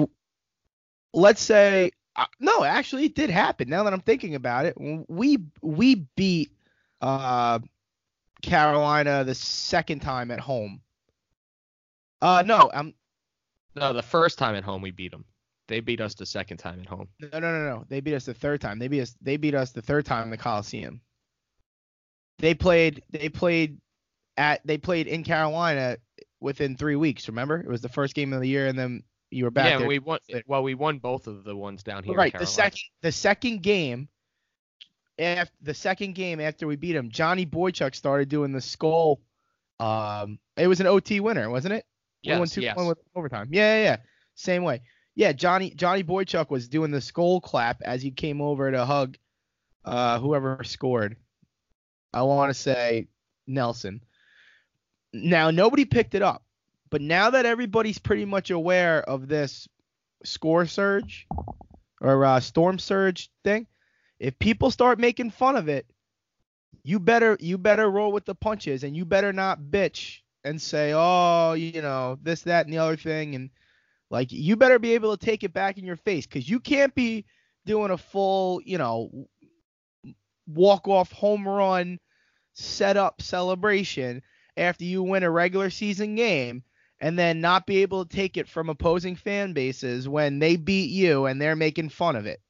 let's 1.14 1.40
say 1.40 1.92
uh, 2.16 2.26
no, 2.40 2.64
actually 2.64 3.04
it 3.04 3.14
did 3.14 3.30
happen. 3.30 3.68
Now 3.68 3.85
that 3.85 3.92
I'm 3.92 4.00
thinking 4.00 4.35
about 4.35 4.66
it, 4.66 4.75
we 5.08 5.38
we 5.62 6.06
beat 6.16 6.50
uh, 7.00 7.59
Carolina 8.43 9.25
the 9.25 9.35
second 9.35 10.00
time 10.00 10.31
at 10.31 10.41
home 10.41 10.81
uh, 12.23 12.43
no, 12.47 12.71
I'm. 12.73 12.95
No, 13.75 13.93
the 13.93 14.03
first 14.03 14.38
time 14.38 14.55
at 14.55 14.65
home 14.65 14.83
we 14.83 14.91
beat 14.91 15.11
them. 15.11 15.25
They 15.69 15.81
beat 15.81 16.00
us 16.00 16.15
the 16.15 16.26
second 16.26 16.59
time 16.59 16.81
at 16.81 16.87
home. 16.87 17.09
No, 17.21 17.29
no, 17.38 17.41
no, 17.41 17.65
no. 17.65 17.85
They 17.88 18.00
beat 18.00 18.15
us 18.15 18.25
the 18.25 18.35
third 18.35 18.61
time. 18.61 18.79
They 18.79 18.88
beat 18.88 19.03
us. 19.03 19.15
They 19.21 19.37
beat 19.37 19.55
us 19.55 19.73
the 19.73 19.83
third 19.83 20.07
time 20.07 20.25
in 20.25 20.31
the 20.31 20.37
Coliseum. 20.37 21.00
They 22.38 22.55
played. 22.55 23.03
They 23.11 23.29
played 23.29 23.79
at. 24.37 24.67
They 24.67 24.79
played 24.79 25.07
in 25.09 25.25
Carolina 25.25 25.99
within 26.41 26.76
three 26.76 26.97
weeks. 26.97 27.29
Remember, 27.29 27.61
it 27.61 27.69
was 27.69 27.83
the 27.83 27.88
first 27.88 28.15
game 28.15 28.33
of 28.33 28.41
the 28.41 28.49
year, 28.49 28.67
and 28.69 28.79
then 28.79 29.03
you 29.31 29.45
were 29.45 29.50
back. 29.50 29.71
Yeah, 29.71 29.79
there. 29.79 29.88
we 29.88 29.99
won. 29.99 30.21
Well, 30.47 30.62
we 30.62 30.75
won 30.75 30.99
both 30.99 31.26
of 31.26 31.45
the 31.45 31.57
ones 31.57 31.83
down 31.83 32.05
here. 32.05 32.15
Right. 32.15 32.37
The 32.37 32.47
second. 32.47 32.81
The 33.03 33.12
second 33.12 33.62
game. 33.62 34.09
After 35.18 35.54
the 35.62 35.75
second 35.75 36.14
game 36.14 36.40
after 36.40 36.66
we 36.66 36.76
beat 36.76 36.94
him, 36.94 37.11
Johnny 37.11 37.46
Boychuk 37.46 37.94
started 37.94 38.28
doing 38.28 38.52
the 38.52 38.61
skull. 38.61 39.20
Um, 39.80 40.38
it 40.56 40.66
was 40.66 40.80
an 40.80 40.87
OT 40.87 41.20
winner, 41.20 41.49
wasn't 41.49 41.75
it? 41.75 41.87
Yes, 42.23 42.38
one, 42.38 42.49
two, 42.49 42.61
yes. 42.61 42.76
one 42.76 42.88
with 42.88 42.99
overtime. 43.14 43.49
Yeah, 43.50 43.76
yeah, 43.76 43.82
yeah. 43.82 43.96
Same 44.35 44.62
way. 44.62 44.82
Yeah, 45.14 45.32
Johnny 45.32 45.70
Johnny 45.70 46.04
Boychuk 46.04 46.50
was 46.50 46.68
doing 46.68 46.90
the 46.90 47.00
skull 47.00 47.40
clap 47.40 47.80
as 47.82 48.02
he 48.02 48.11
came 48.11 48.40
over 48.40 48.70
to 48.70 48.85
hug 48.85 49.16
uh, 49.85 50.18
whoever 50.18 50.62
scored. 50.64 51.16
I 52.12 52.23
want 52.23 52.50
to 52.50 52.54
say 52.54 53.08
Nelson. 53.46 54.02
now 55.12 55.50
nobody 55.50 55.85
picked 55.85 56.14
it 56.14 56.23
up, 56.23 56.44
but 56.90 57.00
now 57.00 57.30
that 57.30 57.46
everybody's 57.46 57.99
pretty 57.99 58.25
much 58.25 58.50
aware 58.50 59.02
of 59.02 59.28
this 59.28 59.68
score 60.25 60.66
surge 60.66 61.26
or 62.00 62.25
uh, 62.25 62.40
storm 62.40 62.78
surge 62.78 63.30
thing, 63.44 63.66
if 64.18 64.38
people 64.38 64.70
start 64.70 64.99
making 64.99 65.30
fun 65.30 65.56
of 65.56 65.68
it, 65.68 65.87
you 66.82 67.00
better 67.00 67.37
you 67.40 67.58
better 67.58 67.90
roll 67.90 68.12
with 68.12 68.25
the 68.25 68.35
punches 68.35 68.85
and 68.85 68.96
you 68.96 69.04
better 69.04 69.32
not 69.32 69.61
bitch 69.61 70.20
and 70.44 70.62
say, 70.62 70.92
oh, 70.94 71.54
you 71.54 71.82
know, 71.82 72.16
this, 72.23 72.42
that, 72.42 72.66
and 72.66 72.73
the 72.73 72.78
other 72.78 72.96
thing, 72.96 73.35
and 73.35 73.50
like 74.11 74.30
you 74.30 74.54
better 74.54 74.78
be 74.78 74.94
able 74.94 75.16
to 75.16 75.25
take 75.25 75.42
it 75.42 75.52
back 75.52 75.76
in 75.76 75.85
your 75.85 75.96
face 75.96 76.25
because 76.25 76.49
you 76.49 76.61
can't 76.61 76.94
be 76.94 77.25
doing 77.64 77.90
a 77.90 77.99
full, 77.99 78.61
you 78.64 78.78
know, 78.78 79.11
walk 80.46 80.87
off 80.87 81.11
home 81.11 81.46
run 81.46 81.99
setup 82.52 83.20
celebration 83.20 84.23
after 84.56 84.85
you 84.85 85.02
win 85.02 85.25
a 85.25 85.30
regular 85.30 85.68
season 85.68 86.14
game 86.14 86.62
and 87.00 87.18
then 87.18 87.40
not 87.40 87.66
be 87.66 87.82
able 87.82 88.06
to 88.06 88.16
take 88.16 88.37
it 88.37 88.49
from 88.49 88.70
opposing 88.70 89.16
fan 89.16 89.52
bases 89.52 90.08
when 90.08 90.38
they 90.38 90.56
beat 90.56 90.90
you 90.90 91.26
and 91.26 91.42
they're 91.42 91.56
making 91.56 91.88
fun 91.88 92.14
of 92.14 92.26
it. 92.26 92.40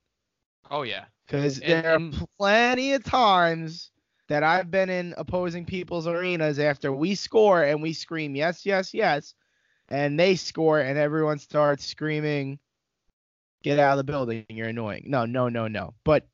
Oh 0.70 0.82
yeah. 0.82 1.06
Because 1.26 1.59
there 1.61 1.97
and, 1.97 2.14
are 2.14 2.26
plenty 2.38 2.92
of 2.92 3.02
times 3.04 3.90
that 4.28 4.42
I've 4.42 4.71
been 4.71 4.90
in 4.90 5.14
opposing 5.16 5.64
people's 5.64 6.06
arenas 6.06 6.59
after 6.59 6.92
we 6.92 7.14
score 7.14 7.62
and 7.62 7.83
we 7.83 7.92
scream 7.92 8.35
yes, 8.35 8.64
yes, 8.64 8.95
yes, 8.95 9.35
and 9.88 10.18
they 10.18 10.37
score 10.37 10.80
and 10.80 10.99
everyone 10.99 11.38
starts 11.38 11.85
screaming, 11.85 12.59
get 13.62 13.78
out 13.78 13.92
of 13.92 13.99
the 13.99 14.12
building, 14.12 14.45
you're 14.49 14.68
annoying. 14.68 15.04
No, 15.06 15.26
no, 15.26 15.49
no, 15.49 15.68
no. 15.68 15.95
But 16.04 16.26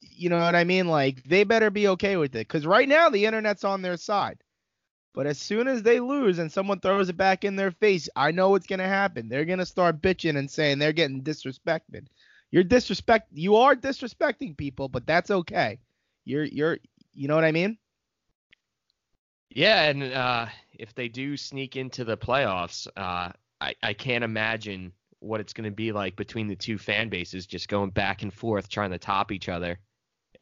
you 0.00 0.28
know 0.28 0.38
what 0.38 0.54
I 0.54 0.64
mean? 0.64 0.88
Like 0.88 1.22
they 1.24 1.44
better 1.44 1.70
be 1.70 1.88
okay 1.88 2.16
with 2.16 2.34
it 2.34 2.46
because 2.46 2.66
right 2.66 2.88
now 2.88 3.08
the 3.08 3.24
internet's 3.26 3.64
on 3.64 3.82
their 3.82 3.96
side. 3.96 4.42
But 5.12 5.26
as 5.26 5.38
soon 5.38 5.66
as 5.66 5.82
they 5.82 5.98
lose 5.98 6.38
and 6.38 6.52
someone 6.52 6.78
throws 6.78 7.08
it 7.08 7.16
back 7.16 7.44
in 7.44 7.56
their 7.56 7.72
face, 7.72 8.08
I 8.14 8.30
know 8.30 8.50
what's 8.50 8.66
gonna 8.66 8.86
happen. 8.86 9.28
They're 9.28 9.44
gonna 9.44 9.66
start 9.66 10.02
bitching 10.02 10.36
and 10.36 10.50
saying 10.50 10.78
they're 10.78 10.92
getting 10.92 11.22
disrespected. 11.22 12.06
You're 12.50 12.64
disrespect. 12.64 13.28
You 13.32 13.56
are 13.56 13.76
disrespecting 13.76 14.56
people, 14.56 14.88
but 14.88 15.06
that's 15.06 15.30
okay. 15.30 15.78
You're 16.24 16.44
you're. 16.44 16.78
You 17.12 17.28
know 17.28 17.34
what 17.34 17.44
I 17.44 17.52
mean? 17.52 17.76
Yeah, 19.50 19.82
and 19.82 20.02
uh, 20.02 20.46
if 20.78 20.94
they 20.94 21.08
do 21.08 21.36
sneak 21.36 21.76
into 21.76 22.04
the 22.04 22.16
playoffs, 22.16 22.86
uh, 22.96 23.32
I 23.60 23.74
I 23.82 23.92
can't 23.94 24.24
imagine 24.24 24.92
what 25.20 25.40
it's 25.40 25.52
going 25.52 25.68
to 25.68 25.74
be 25.74 25.92
like 25.92 26.16
between 26.16 26.48
the 26.48 26.56
two 26.56 26.78
fan 26.78 27.08
bases, 27.08 27.46
just 27.46 27.68
going 27.68 27.90
back 27.90 28.22
and 28.22 28.32
forth 28.32 28.68
trying 28.68 28.90
to 28.90 28.98
top 28.98 29.32
each 29.32 29.48
other. 29.48 29.78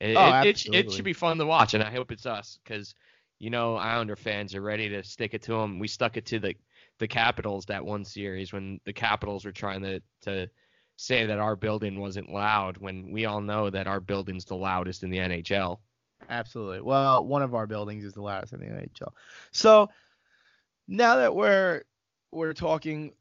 It, 0.00 0.16
oh, 0.16 0.40
it, 0.40 0.66
it, 0.66 0.74
it 0.74 0.92
should 0.92 1.04
be 1.04 1.12
fun 1.12 1.38
to 1.38 1.46
watch, 1.46 1.74
and 1.74 1.82
I 1.82 1.90
hope 1.90 2.12
it's 2.12 2.26
us 2.26 2.58
because 2.62 2.94
you 3.38 3.50
know 3.50 3.76
Islander 3.76 4.16
fans 4.16 4.54
are 4.54 4.62
ready 4.62 4.88
to 4.90 5.02
stick 5.02 5.34
it 5.34 5.42
to 5.42 5.52
them. 5.52 5.78
We 5.78 5.88
stuck 5.88 6.16
it 6.16 6.26
to 6.26 6.38
the 6.38 6.54
the 6.98 7.08
Capitals 7.08 7.66
that 7.66 7.84
one 7.84 8.04
series 8.04 8.52
when 8.52 8.80
the 8.84 8.92
Capitals 8.92 9.44
were 9.44 9.52
trying 9.52 9.82
to 9.82 10.00
to 10.22 10.48
say 10.98 11.26
that 11.26 11.38
our 11.38 11.54
building 11.54 12.00
wasn't 12.00 12.28
loud 12.28 12.76
when 12.78 13.12
we 13.12 13.24
all 13.24 13.40
know 13.40 13.70
that 13.70 13.86
our 13.86 14.00
building's 14.00 14.44
the 14.44 14.56
loudest 14.56 15.04
in 15.04 15.10
the 15.10 15.18
NHL. 15.18 15.78
Absolutely. 16.28 16.80
Well, 16.80 17.24
one 17.24 17.42
of 17.42 17.54
our 17.54 17.68
buildings 17.68 18.04
is 18.04 18.14
the 18.14 18.20
loudest 18.20 18.52
in 18.52 18.58
the 18.58 18.66
NHL. 18.66 19.12
So 19.52 19.90
now 20.88 21.16
that 21.16 21.36
we're 21.36 21.82
we're 22.32 22.52
talking 22.52 23.12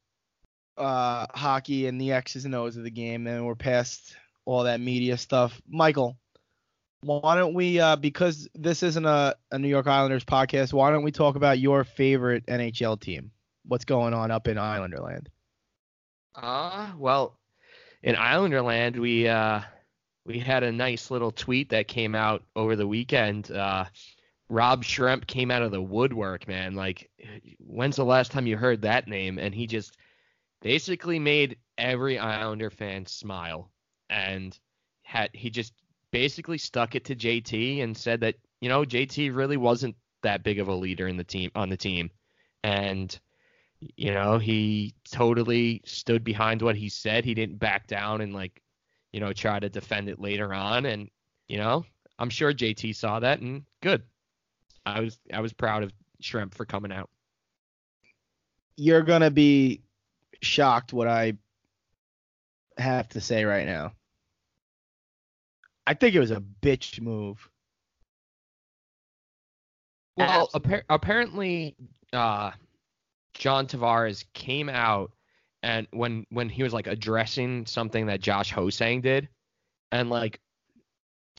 uh, 0.75 1.27
hockey 1.29 1.85
and 1.85 2.01
the 2.01 2.13
X's 2.13 2.45
and 2.45 2.55
O's 2.55 2.77
of 2.77 2.83
the 2.83 2.89
game, 2.89 3.27
and 3.27 3.45
we're 3.45 3.53
past 3.53 4.15
all 4.45 4.63
that 4.63 4.79
media 4.79 5.15
stuff, 5.15 5.61
Michael, 5.69 6.17
why 7.01 7.35
don't 7.35 7.53
we 7.53 7.79
uh, 7.79 7.95
because 7.95 8.49
this 8.55 8.81
isn't 8.81 9.05
a, 9.05 9.35
a 9.51 9.59
New 9.59 9.67
York 9.67 9.85
Islanders 9.85 10.25
podcast, 10.25 10.73
why 10.73 10.89
don't 10.89 11.03
we 11.03 11.11
talk 11.11 11.35
about 11.35 11.59
your 11.59 11.83
favorite 11.83 12.47
NHL 12.47 12.99
team? 12.99 13.29
What's 13.65 13.85
going 13.85 14.15
on 14.15 14.31
up 14.31 14.47
in 14.47 14.57
Islanderland? 14.57 15.29
Uh, 16.33 16.91
well, 16.97 17.37
in 18.03 18.15
Islanderland, 18.15 18.97
we 18.97 19.27
uh, 19.27 19.61
we 20.25 20.39
had 20.39 20.63
a 20.63 20.71
nice 20.71 21.09
little 21.09 21.31
tweet 21.31 21.69
that 21.69 21.87
came 21.87 22.15
out 22.15 22.43
over 22.55 22.75
the 22.75 22.87
weekend. 22.87 23.51
Uh, 23.51 23.85
Rob 24.49 24.83
Schremp 24.83 25.27
came 25.27 25.51
out 25.51 25.61
of 25.61 25.71
the 25.71 25.81
woodwork, 25.81 26.47
man. 26.47 26.75
Like, 26.75 27.09
when's 27.59 27.97
the 27.97 28.05
last 28.05 28.31
time 28.31 28.47
you 28.47 28.57
heard 28.57 28.81
that 28.81 29.07
name? 29.07 29.39
And 29.39 29.53
he 29.53 29.67
just 29.67 29.97
basically 30.61 31.19
made 31.19 31.57
every 31.77 32.17
Islander 32.17 32.69
fan 32.69 33.05
smile, 33.05 33.71
and 34.09 34.57
had 35.03 35.29
he 35.33 35.49
just 35.49 35.73
basically 36.11 36.57
stuck 36.57 36.95
it 36.95 37.05
to 37.05 37.15
JT 37.15 37.83
and 37.83 37.95
said 37.95 38.21
that 38.21 38.35
you 38.61 38.69
know 38.69 38.83
JT 38.83 39.35
really 39.35 39.57
wasn't 39.57 39.95
that 40.23 40.43
big 40.43 40.59
of 40.59 40.67
a 40.67 40.73
leader 40.73 41.07
in 41.07 41.17
the 41.17 41.23
team 41.23 41.51
on 41.55 41.69
the 41.69 41.77
team, 41.77 42.09
and 42.63 43.19
you 43.79 44.13
know 44.13 44.37
he 44.37 44.93
totally 45.11 45.81
stood 45.85 46.23
behind 46.23 46.61
what 46.61 46.75
he 46.75 46.89
said. 46.89 47.25
He 47.25 47.33
didn't 47.33 47.57
back 47.57 47.87
down 47.87 48.21
and 48.21 48.33
like 48.33 48.61
you 49.11 49.19
know 49.19 49.33
try 49.33 49.59
to 49.59 49.69
defend 49.69 50.09
it 50.09 50.19
later 50.19 50.53
on, 50.53 50.85
and 50.85 51.09
you 51.47 51.57
know 51.57 51.85
I'm 52.19 52.29
sure 52.29 52.53
JT 52.53 52.95
saw 52.95 53.19
that 53.19 53.41
and 53.41 53.63
good. 53.81 54.03
I 54.85 55.01
was 55.01 55.19
I 55.33 55.41
was 55.41 55.53
proud 55.53 55.83
of 55.83 55.93
Schremp 56.21 56.53
for 56.53 56.65
coming 56.65 56.91
out. 56.91 57.09
You're 58.75 59.03
gonna 59.03 59.31
be 59.31 59.81
shocked 60.41 60.93
what 60.93 61.07
I 61.07 61.33
have 62.77 63.09
to 63.09 63.21
say 63.21 63.43
right 63.45 63.65
now. 63.65 63.93
I 65.85 65.93
think 65.93 66.15
it 66.15 66.19
was 66.19 66.31
a 66.31 66.43
bitch 66.61 66.99
move. 66.99 67.49
Well, 70.17 70.49
appar- 70.53 70.83
apparently, 70.89 71.75
uh, 72.11 72.51
John 73.37 73.67
Tavares 73.67 74.25
came 74.33 74.69
out 74.69 75.11
and 75.63 75.87
when 75.91 76.25
when 76.29 76.49
he 76.49 76.63
was 76.63 76.73
like 76.73 76.87
addressing 76.87 77.65
something 77.65 78.07
that 78.07 78.21
Josh 78.21 78.51
Ho-Sang 78.51 79.01
did, 79.01 79.27
and 79.91 80.09
like 80.09 80.39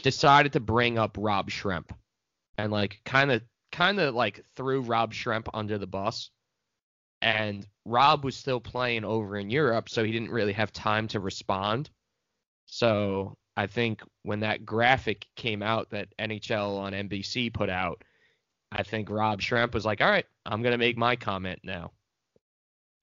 decided 0.03 0.53
to 0.53 0.61
bring 0.61 0.99
up 0.99 1.17
Rob 1.19 1.51
Schremp 1.51 1.91
and 2.57 2.73
like 2.73 3.01
kind 3.05 3.31
of 3.31 3.43
kind 3.73 4.01
of 4.01 4.15
like 4.15 4.45
threw 4.57 4.81
Rob 4.81 5.13
Schremp 5.13 5.49
under 5.55 5.79
the 5.79 5.87
bus. 5.87 6.31
And 7.21 7.67
Rob 7.85 8.25
was 8.25 8.37
still 8.37 8.61
playing 8.61 9.05
over 9.05 9.37
in 9.37 9.51
Europe, 9.51 9.89
so 9.89 10.05
he 10.05 10.13
didn't 10.13 10.31
really 10.31 10.53
have 10.53 10.73
time 10.73 11.09
to 11.09 11.21
respond. 11.21 11.91
So 12.67 13.37
I 13.57 13.67
think 13.67 14.03
when 14.23 14.41
that 14.41 14.65
graphic 14.65 15.27
came 15.35 15.63
out 15.63 15.91
that 15.91 16.09
NHL 16.19 16.79
on 16.79 16.93
NBC 16.93 17.53
put 17.53 17.71
out, 17.71 18.05
I 18.71 18.83
think 18.83 19.11
Rob 19.11 19.41
Schremp 19.41 19.73
was 19.73 19.85
like, 19.85 20.01
"All 20.01 20.11
right, 20.11 20.27
I'm 20.45 20.63
gonna 20.63 20.79
make 20.79 20.97
my 20.97 21.17
comment 21.17 21.61
now." 21.63 21.93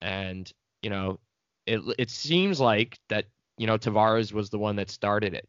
And 0.02 0.52
you 0.82 0.90
know, 0.90 1.20
it 1.66 1.82
it 1.98 2.10
seems 2.10 2.60
like 2.60 3.00
that 3.10 3.26
you 3.58 3.68
know 3.68 3.78
Tavares 3.78 4.32
was 4.32 4.50
the 4.50 4.60
one 4.60 4.76
that 4.78 4.90
started 4.90 5.34
it. 5.34 5.48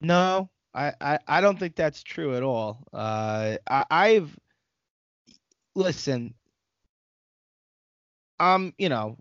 No, 0.00 0.50
I 0.74 0.92
I, 1.00 1.18
I 1.26 1.40
don't 1.40 1.58
think 1.58 1.76
that's 1.76 2.02
true 2.02 2.36
at 2.36 2.42
all. 2.42 2.86
Uh, 2.92 3.56
I, 3.68 3.84
I've 3.90 4.38
listen. 5.74 6.34
Um, 8.40 8.74
you 8.78 8.88
know, 8.88 9.16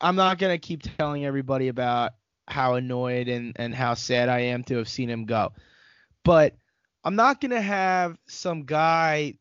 I'm 0.00 0.16
not 0.16 0.38
gonna 0.38 0.58
keep 0.58 0.82
telling 0.98 1.24
everybody 1.24 1.68
about 1.68 2.12
how 2.48 2.74
annoyed 2.74 3.28
and, 3.28 3.52
and 3.56 3.74
how 3.74 3.94
sad 3.94 4.28
I 4.28 4.40
am 4.40 4.64
to 4.64 4.76
have 4.76 4.88
seen 4.88 5.08
him 5.08 5.24
go. 5.24 5.52
But 6.24 6.56
I'm 7.04 7.16
not 7.16 7.40
gonna 7.40 7.60
have 7.60 8.18
some 8.26 8.64
guy 8.64 9.34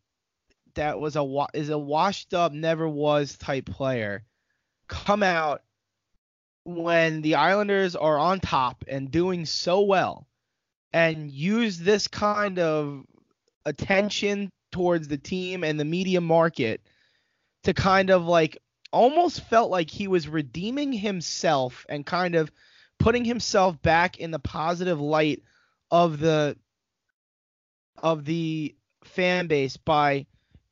that 0.75 0.99
was 0.99 1.15
a 1.15 1.45
is 1.53 1.69
a 1.69 1.77
washed 1.77 2.33
up, 2.33 2.51
never 2.51 2.87
was 2.87 3.37
type 3.37 3.65
player 3.65 4.23
come 4.89 5.23
out 5.23 5.61
when 6.65 7.21
the 7.21 7.35
Islanders 7.35 7.95
are 7.95 8.17
on 8.17 8.39
top 8.39 8.83
and 8.87 9.09
doing 9.09 9.45
so 9.45 9.81
well 9.81 10.27
and 10.91 11.31
use 11.31 11.77
this 11.77 12.07
kind 12.07 12.59
of 12.59 13.05
attention 13.65 14.49
towards 14.71 15.07
the 15.07 15.17
team 15.17 15.63
and 15.63 15.79
the 15.79 15.85
media 15.85 16.19
market 16.19 16.81
to 17.63 17.73
kind 17.73 18.09
of 18.09 18.25
like 18.25 18.57
almost 18.91 19.41
felt 19.41 19.69
like 19.69 19.89
he 19.89 20.07
was 20.07 20.27
redeeming 20.27 20.91
himself 20.91 21.85
and 21.87 22.05
kind 22.05 22.35
of 22.35 22.51
putting 22.97 23.23
himself 23.23 23.79
back 23.81 24.17
in 24.17 24.31
the 24.31 24.39
positive 24.39 24.99
light 24.99 25.43
of 25.91 26.19
the 26.19 26.57
of 28.03 28.25
the 28.25 28.75
fan 29.03 29.47
base 29.47 29.77
by 29.77 30.25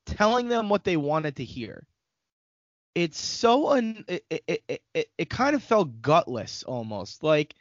telling 0.05 0.47
them 0.47 0.69
what 0.69 0.83
they 0.83 0.97
wanted 0.97 1.37
to 1.37 1.43
hear. 1.43 1.85
It's 2.95 3.19
so 3.19 3.69
un 3.69 4.03
it, 4.07 4.25
it, 4.29 4.63
it, 4.67 4.81
it, 4.93 5.09
it 5.17 5.29
kind 5.29 5.55
of 5.55 5.63
felt 5.63 6.01
gutless 6.01 6.63
almost. 6.63 7.23
Like 7.23 7.53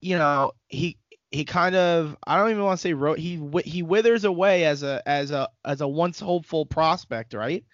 you 0.00 0.16
know 0.16 0.52
he 0.68 0.98
he 1.30 1.44
kind 1.44 1.74
of 1.74 2.16
I 2.26 2.38
don't 2.38 2.50
even 2.50 2.62
want 2.62 2.78
to 2.78 2.82
say 2.82 2.92
wrote 2.92 3.18
he 3.18 3.42
he 3.64 3.82
withers 3.82 4.24
away 4.24 4.64
as 4.64 4.82
a 4.82 5.02
as 5.06 5.30
a 5.30 5.48
as 5.64 5.80
a 5.80 5.88
once 5.88 6.20
hopeful 6.20 6.64
prospect 6.66 7.34
right? 7.34 7.64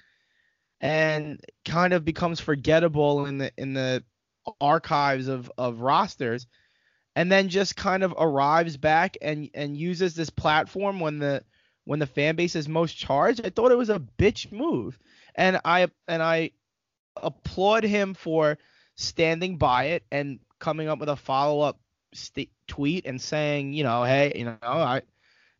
And 0.81 1.41
kind 1.65 1.93
of 1.93 2.05
becomes 2.05 2.41
forgettable 2.41 3.27
in 3.27 3.39
the 3.39 3.53
in 3.57 3.75
the 3.75 4.03
archives 4.61 5.29
of 5.29 5.53
of 5.59 5.81
rosters 5.81 6.47
and 7.15 7.31
then 7.31 7.49
just 7.49 7.77
kind 7.77 8.03
of 8.03 8.15
arrives 8.19 8.77
back 8.77 9.17
and 9.21 9.51
and 9.55 9.77
uses 9.77 10.15
this 10.15 10.31
platform 10.31 11.01
when 11.01 11.19
the 11.19 11.43
when 11.85 11.99
the 11.99 12.07
fan 12.07 12.37
base 12.37 12.57
is 12.57 12.69
most 12.69 12.97
charged. 12.97 13.45
I 13.45 13.51
thought 13.51 13.73
it 13.73 13.79
was 13.79 13.91
a 13.91 14.03
bitch 14.19 14.53
move, 14.53 14.99
and 15.35 15.61
I 15.65 15.89
and 16.09 16.23
I 16.23 16.51
applaud 17.17 17.85
him 17.85 18.15
for 18.15 18.59
standing 18.95 19.57
by 19.57 19.85
it 19.85 20.05
and 20.11 20.39
coming 20.59 20.89
up 20.89 20.99
with 20.99 21.09
a 21.09 21.17
follow 21.17 21.61
up 21.61 21.81
st- 22.15 22.51
tweet 22.67 23.07
and 23.07 23.21
saying, 23.21 23.73
you 23.73 23.83
know, 23.83 24.05
hey, 24.05 24.33
you 24.37 24.45
know, 24.45 24.57
I 24.63 25.03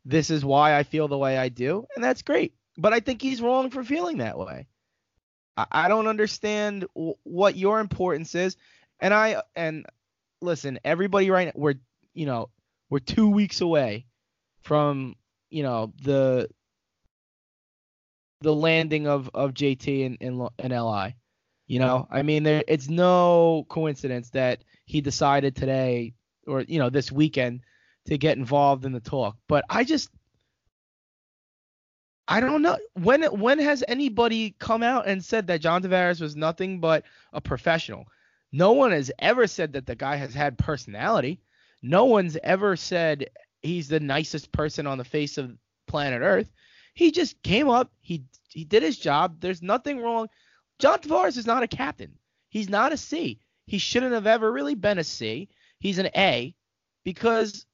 this 0.05 0.29
is 0.29 0.43
why 0.43 0.77
I 0.77 0.83
feel 0.83 1.07
the 1.07 1.17
way 1.17 1.37
I 1.37 1.49
do, 1.49 1.85
and 1.95 2.03
that's 2.03 2.21
great. 2.21 2.53
But 2.77 2.93
I 2.93 2.99
think 2.99 3.21
he's 3.21 3.41
wrong 3.41 3.69
for 3.69 3.83
feeling 3.83 4.17
that 4.17 4.37
way. 4.37 4.67
I, 5.55 5.65
I 5.71 5.87
don't 5.87 6.07
understand 6.07 6.85
w- 6.95 7.15
what 7.23 7.55
your 7.55 7.79
importance 7.79 8.33
is, 8.35 8.57
and 8.99 9.13
I 9.13 9.43
and 9.55 9.85
listen, 10.43 10.79
everybody 10.83 11.31
right 11.31 11.47
now, 11.47 11.53
we're 11.55 11.75
you 12.13 12.25
know 12.25 12.49
we're 12.89 12.99
two 12.99 13.29
weeks 13.29 13.61
away 13.61 14.05
from 14.61 15.15
you 15.49 15.63
know 15.63 15.93
the 16.03 16.49
the 18.41 18.53
landing 18.53 19.07
of 19.07 19.29
of 19.33 19.53
JT 19.53 19.87
in, 19.87 20.15
in 20.59 20.71
LI. 20.71 21.15
You 21.65 21.79
know, 21.79 22.07
I 22.11 22.21
mean, 22.21 22.43
there 22.43 22.63
it's 22.67 22.89
no 22.89 23.65
coincidence 23.69 24.29
that 24.31 24.63
he 24.85 25.01
decided 25.01 25.55
today 25.55 26.13
or 26.45 26.61
you 26.61 26.77
know 26.79 26.89
this 26.89 27.11
weekend 27.11 27.61
to 28.05 28.17
get 28.17 28.37
involved 28.37 28.85
in 28.85 28.91
the 28.91 28.99
talk. 28.99 29.37
But 29.47 29.63
I 29.69 29.83
just 29.85 30.09
I 32.27 32.39
don't 32.41 32.61
know 32.61 32.77
when 32.93 33.23
when 33.23 33.59
has 33.59 33.83
anybody 33.87 34.55
come 34.59 34.83
out 34.83 35.07
and 35.07 35.23
said 35.23 35.47
that 35.47 35.61
John 35.61 35.81
Tavares 35.81 36.21
was 36.21 36.35
nothing 36.35 36.79
but 36.79 37.05
a 37.31 37.41
professional. 37.41 38.05
No 38.55 38.73
one 38.73 38.91
has 38.91 39.11
ever 39.17 39.47
said 39.47 39.73
that 39.73 39.87
the 39.87 39.95
guy 39.95 40.15
has 40.15 40.35
had 40.35 40.59
personality. 40.59 41.41
No 41.81 42.05
one's 42.05 42.37
ever 42.43 42.75
said 42.75 43.31
he's 43.63 43.87
the 43.87 43.99
nicest 43.99 44.51
person 44.51 44.85
on 44.85 44.99
the 44.99 45.03
face 45.03 45.39
of 45.39 45.57
planet 45.87 46.21
Earth. 46.21 46.51
He 46.93 47.11
just 47.11 47.41
came 47.41 47.67
up, 47.67 47.91
he 48.01 48.25
he 48.49 48.63
did 48.63 48.83
his 48.83 48.99
job. 48.99 49.39
There's 49.39 49.63
nothing 49.63 49.99
wrong. 49.99 50.27
John 50.77 50.99
Tavares 50.99 51.37
is 51.37 51.47
not 51.47 51.63
a 51.63 51.67
captain. 51.67 52.19
He's 52.49 52.69
not 52.69 52.93
a 52.93 52.97
C. 52.97 53.39
He 53.65 53.79
shouldn't 53.79 54.13
have 54.13 54.27
ever 54.27 54.51
really 54.51 54.75
been 54.75 54.99
a 54.99 55.03
C. 55.03 55.49
He's 55.79 55.97
an 55.97 56.09
A 56.15 56.53
because 57.03 57.65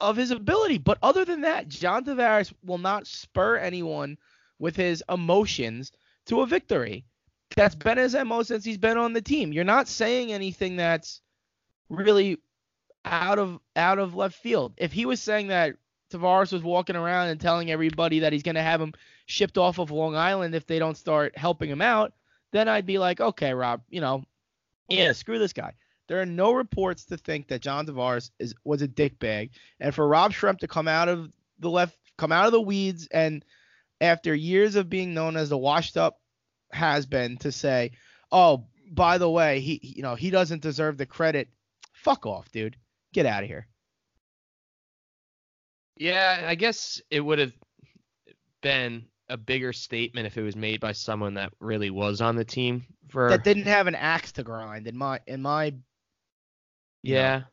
of 0.00 0.16
his 0.16 0.30
ability. 0.30 0.78
But 0.78 0.98
other 1.02 1.24
than 1.24 1.40
that, 1.40 1.68
John 1.68 2.04
Tavares 2.04 2.52
will 2.62 2.78
not 2.78 3.08
spur 3.08 3.56
anyone 3.56 4.16
with 4.60 4.76
his 4.76 5.02
emotions 5.08 5.90
to 6.26 6.42
a 6.42 6.46
victory. 6.46 7.04
That's 7.56 7.74
been 7.74 7.98
his 7.98 8.14
MO 8.14 8.42
since 8.42 8.64
he's 8.64 8.78
been 8.78 8.98
on 8.98 9.12
the 9.12 9.22
team. 9.22 9.52
You're 9.52 9.64
not 9.64 9.88
saying 9.88 10.32
anything 10.32 10.76
that's 10.76 11.20
really 11.88 12.38
out 13.04 13.38
of 13.38 13.58
out 13.76 13.98
of 13.98 14.14
left 14.14 14.36
field. 14.36 14.74
If 14.76 14.92
he 14.92 15.06
was 15.06 15.20
saying 15.20 15.48
that 15.48 15.76
Tavares 16.10 16.52
was 16.52 16.62
walking 16.62 16.96
around 16.96 17.28
and 17.28 17.40
telling 17.40 17.70
everybody 17.70 18.20
that 18.20 18.32
he's 18.32 18.42
going 18.42 18.54
to 18.54 18.62
have 18.62 18.80
him 18.80 18.92
shipped 19.26 19.58
off 19.58 19.78
of 19.78 19.90
Long 19.90 20.14
Island 20.14 20.54
if 20.54 20.66
they 20.66 20.78
don't 20.78 20.96
start 20.96 21.36
helping 21.36 21.70
him 21.70 21.82
out, 21.82 22.12
then 22.52 22.68
I'd 22.68 22.86
be 22.86 22.98
like, 22.98 23.20
okay, 23.20 23.54
Rob, 23.54 23.82
you 23.88 24.00
know, 24.00 24.24
yeah, 24.88 25.12
screw 25.12 25.38
this 25.38 25.52
guy. 25.52 25.72
There 26.08 26.20
are 26.20 26.26
no 26.26 26.52
reports 26.52 27.06
to 27.06 27.16
think 27.16 27.48
that 27.48 27.62
John 27.62 27.86
Tavares 27.86 28.30
is 28.38 28.54
was 28.64 28.82
a 28.82 28.88
dickbag, 28.88 29.50
and 29.80 29.94
for 29.94 30.06
Rob 30.06 30.32
Schremp 30.32 30.58
to 30.58 30.68
come 30.68 30.88
out 30.88 31.08
of 31.08 31.32
the 31.58 31.70
left, 31.70 31.96
come 32.18 32.32
out 32.32 32.46
of 32.46 32.52
the 32.52 32.60
weeds, 32.60 33.08
and 33.10 33.44
after 34.00 34.34
years 34.34 34.76
of 34.76 34.90
being 34.90 35.14
known 35.14 35.36
as 35.36 35.48
the 35.48 35.58
washed 35.58 35.96
up 35.96 36.20
has 36.72 37.06
been 37.06 37.36
to 37.38 37.52
say, 37.52 37.92
oh, 38.30 38.66
by 38.90 39.18
the 39.18 39.30
way, 39.30 39.60
he, 39.60 39.80
you 39.82 40.02
know, 40.02 40.14
he 40.14 40.30
doesn't 40.30 40.62
deserve 40.62 40.98
the 40.98 41.06
credit. 41.06 41.48
Fuck 41.92 42.26
off, 42.26 42.50
dude. 42.50 42.76
Get 43.12 43.26
out 43.26 43.42
of 43.42 43.48
here. 43.48 43.66
Yeah, 45.96 46.44
I 46.46 46.54
guess 46.54 47.00
it 47.10 47.20
would 47.20 47.38
have 47.38 47.52
been 48.62 49.04
a 49.28 49.36
bigger 49.36 49.72
statement 49.72 50.26
if 50.26 50.36
it 50.36 50.42
was 50.42 50.56
made 50.56 50.80
by 50.80 50.92
someone 50.92 51.34
that 51.34 51.52
really 51.60 51.90
was 51.90 52.20
on 52.20 52.36
the 52.36 52.44
team 52.44 52.84
for 53.08 53.30
that 53.30 53.44
didn't 53.44 53.66
have 53.66 53.86
an 53.86 53.94
axe 53.94 54.32
to 54.32 54.42
grind 54.42 54.86
in 54.86 54.96
my 54.96 55.20
in 55.26 55.40
my 55.40 55.74
yeah. 57.02 57.38
Know. 57.38 57.44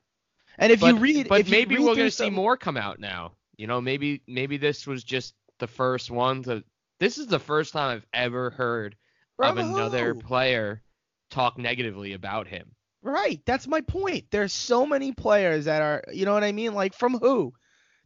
And 0.58 0.72
if 0.72 0.82
but, 0.82 0.96
you 0.96 0.98
read, 0.98 1.30
but 1.30 1.50
maybe 1.50 1.76
read 1.76 1.86
we're 1.86 1.96
gonna 1.96 2.12
some... 2.12 2.26
see 2.26 2.30
more 2.30 2.58
come 2.58 2.78
out 2.78 3.00
now. 3.00 3.34
You 3.58 3.68
know, 3.68 3.82
maybe 3.82 4.22
maybe 4.28 4.58
this 4.58 4.88
was 4.88 5.04
just 5.04 5.34
the 5.60 5.68
first 5.68 6.12
one. 6.12 6.44
To, 6.44 6.64
this 7.00 7.18
is 7.18 7.28
the 7.28 7.40
first 7.40 7.74
time 7.74 7.98
I've 7.98 8.06
ever 8.14 8.50
heard 8.50 8.96
From 9.40 9.58
of 9.58 9.66
another 9.66 10.14
who? 10.14 10.20
player 10.20 10.82
talk 11.30 11.58
negatively 11.58 12.14
about 12.14 12.48
him. 12.48 12.76
Right, 13.02 13.42
that's 13.46 13.68
my 13.68 13.80
point. 13.80 14.26
There's 14.32 14.52
so 14.52 14.86
many 14.86 15.14
players 15.14 15.66
that 15.66 15.82
are, 15.82 16.04
you 16.12 16.26
know 16.26 16.34
what 16.34 16.44
I 16.44 16.52
mean? 16.52 16.74
Like 16.74 16.94
from 16.94 17.18
who? 17.18 17.54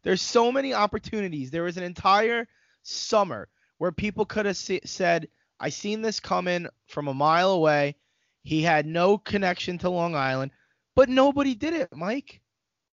There's 0.04 0.22
so 0.22 0.52
many 0.52 0.76
opportunities. 0.76 1.50
There 1.50 1.64
was 1.64 1.78
an 1.78 1.84
entire 1.84 2.48
summer 2.84 3.50
where 3.80 3.92
people 3.92 4.26
could 4.26 4.46
have 4.46 4.58
se- 4.58 4.82
said, 4.86 5.28
"I 5.60 5.70
seen 5.70 6.04
this 6.04 6.20
coming 6.20 6.68
from 6.88 7.08
a 7.08 7.14
mile 7.14 7.52
away." 7.52 7.96
He 8.44 8.62
had 8.62 8.86
no 8.86 9.18
connection 9.18 9.80
to 9.80 9.90
Long 9.90 10.16
Island, 10.16 10.52
but 10.96 11.10
nobody 11.10 11.56
did 11.56 11.74
it, 11.74 11.96
Mike. 11.96 12.42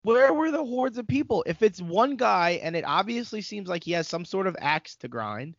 Where 0.02 0.34
were 0.34 0.52
the 0.52 0.66
hordes 0.66 0.98
of 0.98 1.08
people? 1.08 1.44
If 1.48 1.62
it's 1.62 1.82
one 1.82 2.18
guy 2.18 2.60
and 2.62 2.76
it 2.76 2.84
obviously 2.86 3.42
seems 3.42 3.70
like 3.70 3.84
he 3.84 3.94
has 3.94 4.08
some 4.08 4.26
sort 4.26 4.48
of 4.48 4.58
axe 4.60 4.96
to 4.98 5.08
grind 5.08 5.56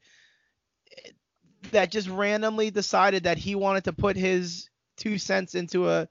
that 1.72 1.90
just 1.90 2.08
randomly 2.08 2.70
decided 2.70 3.24
that 3.24 3.38
he 3.38 3.54
wanted 3.54 3.84
to 3.84 3.92
put 3.92 4.16
his 4.16 4.68
two 4.96 5.18
cents 5.18 5.54
into 5.54 5.88
a 5.88 6.08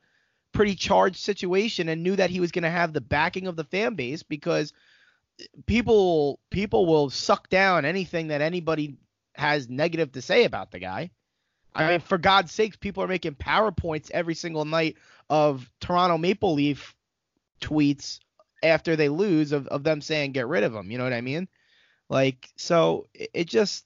pretty 0.51 0.75
charged 0.75 1.17
situation 1.17 1.89
and 1.89 2.03
knew 2.03 2.15
that 2.15 2.29
he 2.29 2.39
was 2.39 2.51
going 2.51 2.63
to 2.63 2.69
have 2.69 2.93
the 2.93 3.01
backing 3.01 3.47
of 3.47 3.55
the 3.55 3.63
fan 3.63 3.95
base 3.95 4.23
because 4.23 4.73
people 5.65 6.39
people 6.49 6.85
will 6.85 7.09
suck 7.09 7.49
down 7.49 7.83
anything 7.85 8.27
that 8.27 8.41
anybody 8.41 8.95
has 9.33 9.69
negative 9.69 10.11
to 10.13 10.21
say 10.21 10.45
about 10.45 10.71
the 10.71 10.79
guy. 10.79 11.11
I 11.73 11.89
mean, 11.89 11.99
for 11.99 12.17
God's 12.17 12.53
sakes, 12.53 12.77
people 12.77 13.03
are 13.03 13.07
making 13.07 13.35
PowerPoints 13.35 14.09
every 14.11 14.35
single 14.35 14.63
night 14.63 14.95
of 15.29 15.69
Toronto 15.81 16.17
Maple 16.17 16.53
Leaf 16.53 16.95
tweets 17.59 18.19
after 18.63 18.95
they 18.95 19.09
lose 19.09 19.51
of, 19.51 19.67
of 19.67 19.83
them 19.83 19.99
saying 19.99 20.31
get 20.31 20.47
rid 20.47 20.63
of 20.63 20.73
him. 20.73 20.89
You 20.89 20.97
know 20.97 21.03
what 21.03 21.11
I 21.11 21.19
mean? 21.19 21.49
Like, 22.07 22.49
so 22.55 23.07
it, 23.13 23.29
it 23.33 23.47
just, 23.47 23.85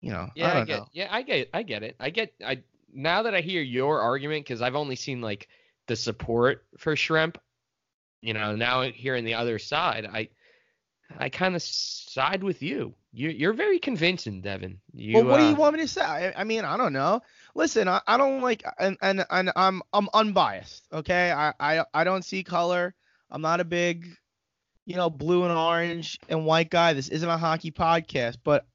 you 0.00 0.10
know, 0.10 0.28
Yeah, 0.34 0.52
I 0.54 0.60
I, 0.60 0.64
get. 0.64 0.78
know. 0.78 0.88
Yeah, 0.92 1.08
I 1.10 1.22
get. 1.22 1.48
I 1.52 1.62
get 1.62 1.82
it. 1.82 1.96
I 2.00 2.10
get. 2.10 2.34
I 2.44 2.62
now 2.92 3.22
that 3.22 3.34
I 3.34 3.40
hear 3.40 3.62
your 3.62 4.00
argument, 4.00 4.44
because 4.44 4.62
I've 4.62 4.74
only 4.76 4.96
seen 4.96 5.20
like 5.20 5.48
the 5.86 5.96
support 5.96 6.64
for 6.78 6.94
Schremp. 6.94 7.36
You 8.22 8.34
know, 8.34 8.54
now 8.54 8.82
hearing 8.82 9.24
the 9.24 9.34
other 9.34 9.58
side, 9.58 10.06
I 10.06 10.28
I 11.18 11.28
kind 11.28 11.56
of 11.56 11.62
side 11.62 12.42
with 12.42 12.62
you. 12.62 12.94
You 13.12 13.30
you're 13.30 13.52
very 13.54 13.78
convincing, 13.78 14.40
Devin. 14.40 14.78
You, 14.94 15.16
well, 15.16 15.24
what 15.24 15.38
do 15.38 15.44
uh, 15.44 15.48
you 15.50 15.56
want 15.56 15.74
me 15.74 15.82
to 15.82 15.88
say? 15.88 16.02
I, 16.02 16.32
I 16.36 16.44
mean, 16.44 16.64
I 16.64 16.76
don't 16.76 16.92
know. 16.92 17.22
Listen, 17.54 17.88
I, 17.88 18.00
I 18.06 18.16
don't 18.16 18.40
like, 18.40 18.62
and, 18.78 18.96
and 19.02 19.24
and 19.30 19.50
I'm 19.56 19.82
I'm 19.92 20.08
unbiased. 20.14 20.86
Okay, 20.92 21.32
I, 21.32 21.52
I 21.58 21.84
I 21.92 22.04
don't 22.04 22.24
see 22.24 22.44
color. 22.44 22.94
I'm 23.30 23.42
not 23.42 23.60
a 23.60 23.64
big, 23.64 24.06
you 24.86 24.96
know, 24.96 25.10
blue 25.10 25.42
and 25.44 25.52
orange 25.52 26.18
and 26.28 26.46
white 26.46 26.70
guy. 26.70 26.92
This 26.92 27.08
isn't 27.08 27.28
a 27.28 27.36
hockey 27.36 27.72
podcast, 27.72 28.38
but 28.44 28.66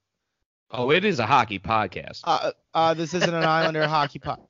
Oh, 0.71 0.91
it 0.91 1.05
is 1.05 1.19
a 1.19 1.25
hockey 1.25 1.59
podcast. 1.59 2.21
uh, 2.23 2.51
uh, 2.73 2.93
this 2.93 3.13
isn't 3.13 3.33
an 3.33 3.43
Islander 3.43 3.87
hockey 3.87 4.19
pod. 4.19 4.41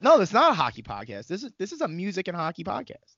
No, 0.00 0.20
it's 0.20 0.32
not 0.32 0.52
a 0.52 0.54
hockey 0.54 0.82
podcast. 0.82 1.26
This 1.26 1.42
is 1.42 1.52
this 1.58 1.72
is 1.72 1.80
a 1.80 1.88
music 1.88 2.28
and 2.28 2.36
hockey 2.36 2.64
podcast. 2.64 3.14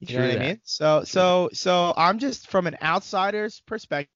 You 0.00 0.08
True 0.08 0.16
know 0.18 0.28
what 0.28 0.32
that. 0.38 0.42
I 0.42 0.46
mean? 0.48 0.60
So 0.64 1.04
so 1.04 1.50
so 1.52 1.92
I'm 1.96 2.18
just 2.18 2.48
from 2.50 2.66
an 2.66 2.76
outsider's 2.82 3.60
perspective, 3.60 4.08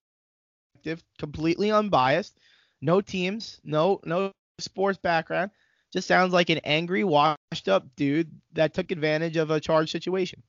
completely 1.18 1.70
unbiased. 1.70 2.38
No 2.80 3.00
teams, 3.00 3.60
no 3.64 4.00
no 4.04 4.32
sports 4.58 4.98
background. 4.98 5.50
Just 5.92 6.06
sounds 6.08 6.32
like 6.32 6.50
an 6.50 6.58
angry, 6.64 7.02
washed 7.04 7.68
up 7.68 7.86
dude 7.96 8.30
that 8.52 8.74
took 8.74 8.90
advantage 8.90 9.36
of 9.36 9.50
a 9.50 9.58
charged 9.60 9.90
situation. 9.90 10.42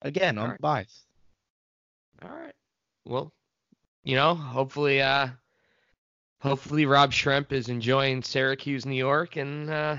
Again, 0.00 0.38
All 0.38 0.44
I'm 0.44 0.50
right. 0.52 0.60
biased. 0.60 1.04
All 2.22 2.30
right. 2.30 2.54
Well, 3.04 3.32
you 4.04 4.16
know, 4.16 4.34
hopefully, 4.34 5.00
uh, 5.00 5.28
hopefully 6.40 6.86
Rob 6.86 7.12
Schremp 7.12 7.52
is 7.52 7.68
enjoying 7.68 8.22
Syracuse, 8.22 8.84
New 8.86 8.96
York, 8.96 9.36
and 9.36 9.70
uh, 9.70 9.96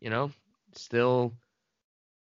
you 0.00 0.10
know, 0.10 0.30
still 0.74 1.32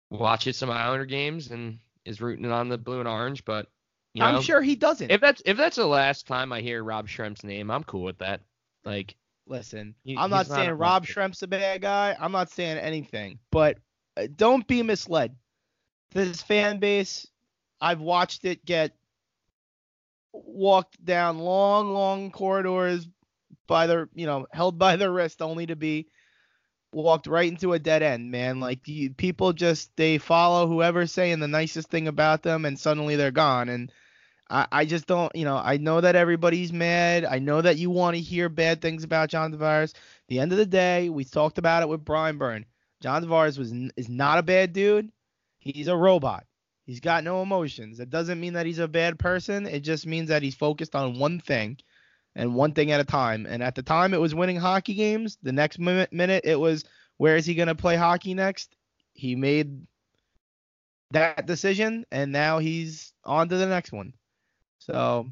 watches 0.09 0.57
some 0.57 0.69
Islander 0.69 1.05
games 1.05 1.51
and 1.51 1.79
is 2.05 2.21
rooting 2.21 2.51
on 2.51 2.69
the 2.69 2.77
blue 2.77 2.99
and 2.99 3.07
orange. 3.07 3.45
But 3.45 3.67
you 4.13 4.21
know, 4.21 4.29
I'm 4.29 4.41
sure 4.41 4.61
he 4.61 4.75
doesn't. 4.75 5.11
if 5.11 5.21
that's 5.21 5.41
if 5.45 5.57
that's 5.57 5.75
the 5.75 5.85
last 5.85 6.27
time 6.27 6.51
I 6.51 6.61
hear 6.61 6.83
Rob 6.83 7.07
Schremp's 7.07 7.43
name, 7.43 7.69
I'm 7.71 7.83
cool 7.83 8.03
with 8.03 8.19
that. 8.19 8.41
Like, 8.83 9.15
Listen, 9.47 9.93
He- 10.03 10.17
I'm 10.17 10.29
not 10.29 10.43
he's 10.43 10.49
not 10.49 10.55
saying 10.57 10.69
Rob 10.71 11.03
monster. 11.03 11.13
Schremp's 11.13 11.41
a 11.43 11.47
bad 11.47 11.81
guy. 11.81 12.15
I'm 12.19 12.31
not 12.31 12.49
saying 12.49 12.77
anything, 12.77 13.39
but 13.51 13.77
uh, 14.17 14.27
don't 14.35 14.65
be 14.67 14.81
misled. 14.81 15.35
This 16.11 16.41
fan 16.41 16.79
base, 16.79 17.27
I've 17.81 17.99
watched 17.99 18.45
it 18.45 18.63
get 18.65 18.95
walked 20.45 21.03
down 21.03 21.39
long, 21.39 21.93
long 21.93 22.31
corridors 22.31 23.07
by 23.67 23.87
their, 23.87 24.09
you 24.13 24.25
know, 24.25 24.47
held 24.51 24.77
by 24.77 24.95
their 24.95 25.11
wrist, 25.11 25.41
only 25.41 25.65
to 25.67 25.75
be 25.75 26.07
walked 26.91 27.27
right 27.27 27.51
into 27.51 27.73
a 27.73 27.79
dead 27.79 28.01
end. 28.03 28.31
Man, 28.31 28.59
like 28.59 28.87
you, 28.87 29.11
people 29.13 29.53
just 29.53 29.95
they 29.95 30.17
follow 30.17 30.67
whoever's 30.67 31.11
saying 31.11 31.39
the 31.39 31.47
nicest 31.47 31.89
thing 31.89 32.07
about 32.07 32.43
them, 32.43 32.65
and 32.65 32.79
suddenly 32.79 33.15
they're 33.15 33.31
gone. 33.31 33.69
And 33.69 33.91
I, 34.49 34.67
I 34.71 34.85
just 34.85 35.07
don't, 35.07 35.35
you 35.35 35.45
know, 35.45 35.57
I 35.57 35.77
know 35.77 36.01
that 36.01 36.15
everybody's 36.15 36.71
mad. 36.71 37.25
I 37.25 37.39
know 37.39 37.61
that 37.61 37.77
you 37.77 37.89
want 37.89 38.15
to 38.15 38.21
hear 38.21 38.49
bad 38.49 38.81
things 38.81 39.03
about 39.03 39.29
John 39.29 39.51
Tavares. 39.51 39.93
The 40.27 40.39
end 40.39 40.51
of 40.51 40.57
the 40.57 40.65
day, 40.65 41.09
we 41.09 41.25
talked 41.25 41.57
about 41.57 41.83
it 41.83 41.89
with 41.89 42.05
Brian 42.05 42.37
Byrne. 42.37 42.65
John 43.01 43.23
Tavares 43.23 43.57
was 43.57 43.71
is 43.97 44.09
not 44.09 44.39
a 44.39 44.43
bad 44.43 44.73
dude. 44.73 45.11
He's 45.59 45.87
a 45.87 45.95
robot. 45.95 46.45
He's 46.85 46.99
got 46.99 47.23
no 47.23 47.41
emotions. 47.41 47.99
It 47.99 48.09
doesn't 48.09 48.39
mean 48.39 48.53
that 48.53 48.65
he's 48.65 48.79
a 48.79 48.87
bad 48.87 49.17
person. 49.17 49.65
It 49.65 49.79
just 49.79 50.05
means 50.05 50.29
that 50.29 50.43
he's 50.43 50.55
focused 50.55 50.95
on 50.95 51.17
one 51.17 51.39
thing 51.39 51.77
and 52.35 52.53
one 52.53 52.73
thing 52.73 52.91
at 52.91 52.99
a 52.99 53.05
time. 53.05 53.47
And 53.47 53.63
at 53.63 53.73
the 53.73 53.81
time, 53.81 54.13
it 54.13 54.21
was 54.21 54.35
winning 54.35 54.57
hockey 54.57 54.93
games. 54.93 55.37
The 55.41 55.51
next 55.51 55.79
minute, 55.79 56.41
it 56.43 56.59
was 56.59 56.83
where 57.17 57.37
is 57.37 57.45
he 57.45 57.55
going 57.55 57.69
to 57.69 57.75
play 57.75 57.95
hockey 57.95 58.35
next? 58.35 58.75
He 59.13 59.35
made 59.35 59.87
that 61.11 61.47
decision, 61.47 62.05
and 62.11 62.31
now 62.31 62.59
he's 62.59 63.13
on 63.23 63.49
to 63.49 63.57
the 63.57 63.65
next 63.65 63.91
one. 63.91 64.13
So, 64.79 65.31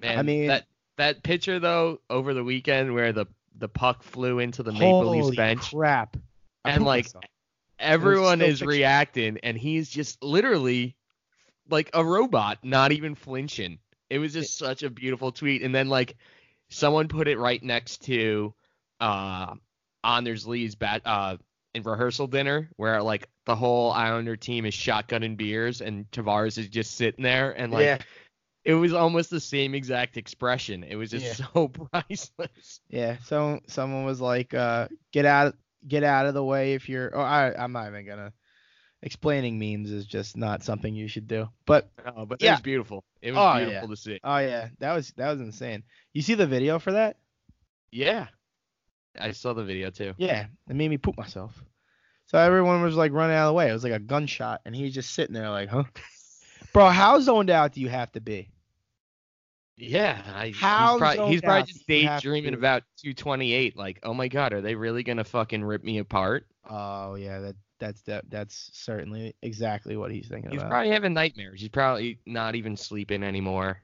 Man, 0.00 0.18
I 0.18 0.22
mean, 0.22 0.46
that 0.48 0.66
that 0.98 1.22
picture 1.22 1.58
though 1.58 2.00
over 2.10 2.34
the 2.34 2.44
weekend 2.44 2.94
where 2.94 3.12
the 3.12 3.26
the 3.58 3.68
puck 3.68 4.02
flew 4.02 4.38
into 4.38 4.62
the 4.62 4.72
Maple 4.72 5.10
Leafs 5.10 5.24
holy 5.24 5.36
bench 5.36 5.70
crap. 5.70 6.16
I 6.64 6.70
and 6.70 6.84
like 6.84 7.06
myself. 7.06 7.24
Everyone 7.82 8.40
is 8.42 8.62
reacting 8.62 9.38
and 9.42 9.56
he's 9.58 9.88
just 9.90 10.22
literally 10.22 10.96
like 11.68 11.90
a 11.94 12.04
robot, 12.04 12.58
not 12.62 12.92
even 12.92 13.14
flinching. 13.14 13.78
It 14.10 14.18
was 14.18 14.32
just 14.32 14.58
such 14.58 14.82
a 14.82 14.90
beautiful 14.90 15.32
tweet. 15.32 15.62
And 15.62 15.74
then 15.74 15.88
like 15.88 16.16
someone 16.70 17.08
put 17.08 17.28
it 17.28 17.38
right 17.38 17.62
next 17.62 18.02
to 18.04 18.54
uh 19.00 19.54
Anders 20.04 20.46
Lee's 20.46 20.74
bat 20.74 21.02
uh 21.04 21.36
in 21.74 21.82
rehearsal 21.82 22.26
dinner 22.26 22.70
where 22.76 23.02
like 23.02 23.28
the 23.46 23.56
whole 23.56 23.90
Islander 23.92 24.36
team 24.36 24.66
is 24.66 24.74
shotgunning 24.74 25.36
beers 25.36 25.80
and 25.80 26.10
Tavares 26.10 26.58
is 26.58 26.68
just 26.68 26.96
sitting 26.96 27.22
there 27.24 27.52
and 27.52 27.72
like 27.72 27.84
yeah, 27.84 27.98
it 28.64 28.74
was 28.74 28.92
almost 28.92 29.30
the 29.30 29.40
same 29.40 29.74
exact 29.74 30.16
expression. 30.16 30.84
It 30.84 30.96
was 30.96 31.10
just 31.10 31.38
Yeah. 31.40 31.46
so 31.54 31.68
priceless. 31.92 32.80
yeah. 32.88 33.16
So 33.24 33.60
someone 33.66 34.04
was 34.04 34.20
like, 34.20 34.54
uh, 34.54 34.88
get 35.12 35.24
out, 35.24 35.54
get 35.86 36.04
out 36.04 36.26
of 36.26 36.34
the 36.34 36.44
way 36.44 36.74
if 36.74 36.88
you're. 36.88 37.10
Oh, 37.16 37.20
I, 37.20 37.54
I'm 37.56 37.72
not 37.72 37.88
even 37.88 38.06
gonna. 38.06 38.32
Explaining 39.04 39.58
memes 39.58 39.90
is 39.90 40.06
just 40.06 40.36
not 40.36 40.62
something 40.62 40.94
you 40.94 41.08
should 41.08 41.26
do. 41.26 41.48
But 41.66 41.90
Oh, 42.16 42.24
but 42.24 42.40
it 42.40 42.44
Yeah. 42.44 42.52
was 42.52 42.60
beautiful. 42.60 43.04
It 43.20 43.32
was 43.32 43.40
Oh, 43.40 43.58
yeah. 43.58 43.80
to 43.84 43.96
see. 43.96 44.20
oh 44.22 44.38
yeah, 44.38 44.68
that 44.78 44.92
was 44.94 45.12
that 45.16 45.30
was 45.32 45.40
insane. 45.40 45.82
You 46.12 46.22
see 46.22 46.34
the 46.34 46.46
video 46.46 46.78
for 46.78 46.92
that? 46.92 47.16
Yeah. 47.90 48.28
I 49.18 49.32
saw 49.32 49.52
the 49.54 49.64
video 49.64 49.90
too. 49.90 50.14
Yeah, 50.16 50.46
it 50.68 50.76
made 50.76 50.88
me 50.88 50.98
poop 50.98 51.16
myself. 51.18 51.52
So 52.26 52.38
everyone 52.38 52.80
was 52.82 52.94
like 52.94 53.12
running 53.12 53.36
out 53.36 53.48
of 53.48 53.50
the 53.50 53.54
way. 53.54 53.68
It 53.68 53.72
was 53.74 53.84
like 53.84 53.92
a 53.92 53.98
gunshot, 53.98 54.60
and 54.64 54.74
he's 54.74 54.94
just 54.94 55.10
sitting 55.12 55.34
there 55.34 55.50
like, 55.50 55.68
huh? 55.68 55.84
Bro, 56.72 56.88
how 56.90 57.20
zoned 57.20 57.50
out 57.50 57.72
do 57.72 57.80
you 57.80 57.88
have 57.88 58.10
to 58.12 58.20
be? 58.20 58.48
Yeah, 59.76 60.22
I, 60.34 60.52
How 60.54 60.92
he's, 60.92 60.98
probably, 60.98 61.32
he's 61.32 61.40
probably 61.40 61.72
just 61.72 61.86
do 61.86 61.94
you 61.94 62.06
have 62.06 62.20
to 62.20 62.28
daydreaming 62.28 62.54
about 62.54 62.82
228. 62.98 63.76
Like, 63.76 64.00
oh 64.02 64.14
my 64.14 64.28
god, 64.28 64.52
are 64.52 64.60
they 64.60 64.74
really 64.74 65.02
gonna 65.02 65.24
fucking 65.24 65.64
rip 65.64 65.82
me 65.82 65.98
apart? 65.98 66.46
Oh 66.68 67.14
yeah, 67.14 67.40
that 67.40 67.56
that's 67.80 68.02
that 68.02 68.24
that's 68.30 68.70
certainly 68.74 69.34
exactly 69.42 69.96
what 69.96 70.12
he's 70.12 70.28
thinking 70.28 70.50
He's 70.50 70.60
about. 70.60 70.70
probably 70.70 70.92
having 70.92 71.14
nightmares. 71.14 71.60
He's 71.60 71.70
probably 71.70 72.20
not 72.26 72.54
even 72.54 72.76
sleeping 72.76 73.22
anymore. 73.22 73.82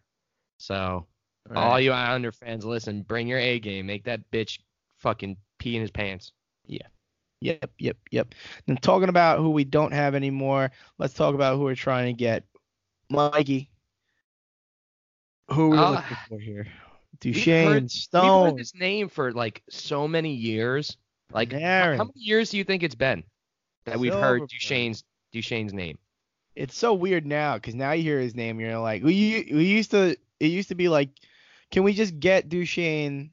So, 0.59 1.07
all 1.55 1.81
you 1.81 1.93
Islander 1.93 2.33
fans, 2.33 2.65
listen, 2.65 3.03
bring 3.03 3.27
your 3.27 3.39
A 3.39 3.59
game. 3.59 3.87
Make 3.87 4.05
that 4.05 4.31
bitch 4.31 4.59
fucking 4.99 5.37
pee 5.59 5.75
in 5.75 5.83
his 5.83 5.91
pants. 5.91 6.33
Yeah. 6.67 6.87
Yep, 7.41 7.71
yep, 7.79 7.97
yep. 8.11 8.35
And 8.67 8.81
talking 8.83 9.09
about 9.09 9.39
who 9.39 9.51
we 9.51 9.65
don't 9.65 9.93
have 9.93 10.15
anymore, 10.15 10.71
let's 10.99 11.15
talk 11.15 11.35
about 11.35 11.57
who 11.57 11.63
we're 11.63 11.77
trying 11.77 12.07
to 12.07 12.13
get. 12.13 12.45
Mikey. 13.11 13.71
Who 15.51 15.67
are 15.67 15.71
we 15.71 15.79
Uh, 15.79 15.91
looking 15.93 16.17
for 16.29 16.39
here? 16.39 16.67
We've 17.25 17.35
Duchene, 17.35 17.65
heard- 17.67 17.73
We've 17.75 17.81
heard 17.83 17.91
Stone, 17.91 18.57
this 18.57 18.75
name 18.75 19.09
for 19.09 19.33
like 19.33 19.63
so 19.71 20.07
many 20.07 20.35
years. 20.35 20.97
Like, 21.33 21.53
how, 21.53 21.59
how 21.97 22.05
many 22.05 22.13
years 22.15 22.51
do 22.51 22.59
you 22.59 22.65
think 22.65 22.83
it's 22.83 22.95
been 22.95 23.25
that 23.85 23.99
we've 23.99 24.13
heard. 24.15 24.43
Duchene's 24.49 25.05
Duchene's 25.33 25.73
name? 25.73 25.99
It's 26.55 26.77
so 26.77 26.95
weird 26.95 27.27
now 27.27 27.55
because 27.55 27.75
now 27.75 27.93
you 27.93 28.03
hear 28.03 28.19
his 28.21 28.35
name, 28.35 28.59
you're 28.61 28.79
like, 28.79 29.03
we 29.03 29.49
we 29.53 29.65
used 29.67 29.91
to 29.93 30.17
it 30.41 30.47
used 30.47 30.69
to 30.71 30.75
be 30.75 30.89
like, 30.89 31.11
can 31.71 31.83
we 31.83 31.93
just 31.93 32.19
get 32.21 32.49
Duchene 32.49 33.31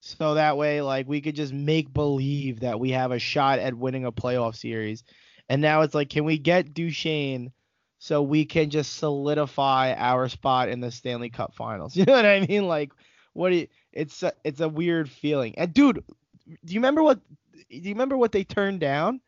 so 0.00 0.34
that 0.34 0.56
way 0.56 0.80
like 0.80 1.08
we 1.08 1.20
could 1.20 1.34
just 1.36 1.52
make 1.52 1.92
believe 1.92 2.60
that 2.60 2.78
we 2.80 2.90
have 2.92 3.10
a 3.12 3.18
shot 3.18 3.58
at 3.58 3.74
winning 3.74 4.04
a 4.04 4.12
playoff 4.12 4.56
series, 4.56 5.04
and 5.48 5.60
now 5.60 5.82
it's 5.82 5.94
like, 5.94 6.08
can 6.10 6.24
we 6.24 6.38
get 6.38 6.72
Duchene 6.74 7.52
so 7.98 8.22
we 8.22 8.44
can 8.44 8.70
just 8.70 8.96
solidify 8.96 9.94
our 9.94 10.28
spot 10.28 10.68
in 10.68 10.80
the 10.80 10.90
Stanley 10.90 11.30
Cup 11.30 11.54
Finals? 11.54 11.96
You 11.96 12.04
know 12.04 12.14
what 12.14 12.26
I 12.26 12.46
mean? 12.46 12.66
Like, 12.66 12.92
what? 13.32 13.50
Do 13.50 13.56
you, 13.56 13.68
it's 13.92 14.22
a, 14.22 14.32
it's 14.44 14.60
a 14.60 14.68
weird 14.68 15.10
feeling. 15.10 15.58
And 15.58 15.72
dude, 15.72 16.04
do 16.46 16.74
you 16.74 16.80
remember 16.80 17.02
what? 17.02 17.20
Do 17.54 17.76
you 17.76 17.94
remember 17.94 18.16
what 18.16 18.32
they 18.32 18.44
turned 18.44 18.80
down? 18.80 19.20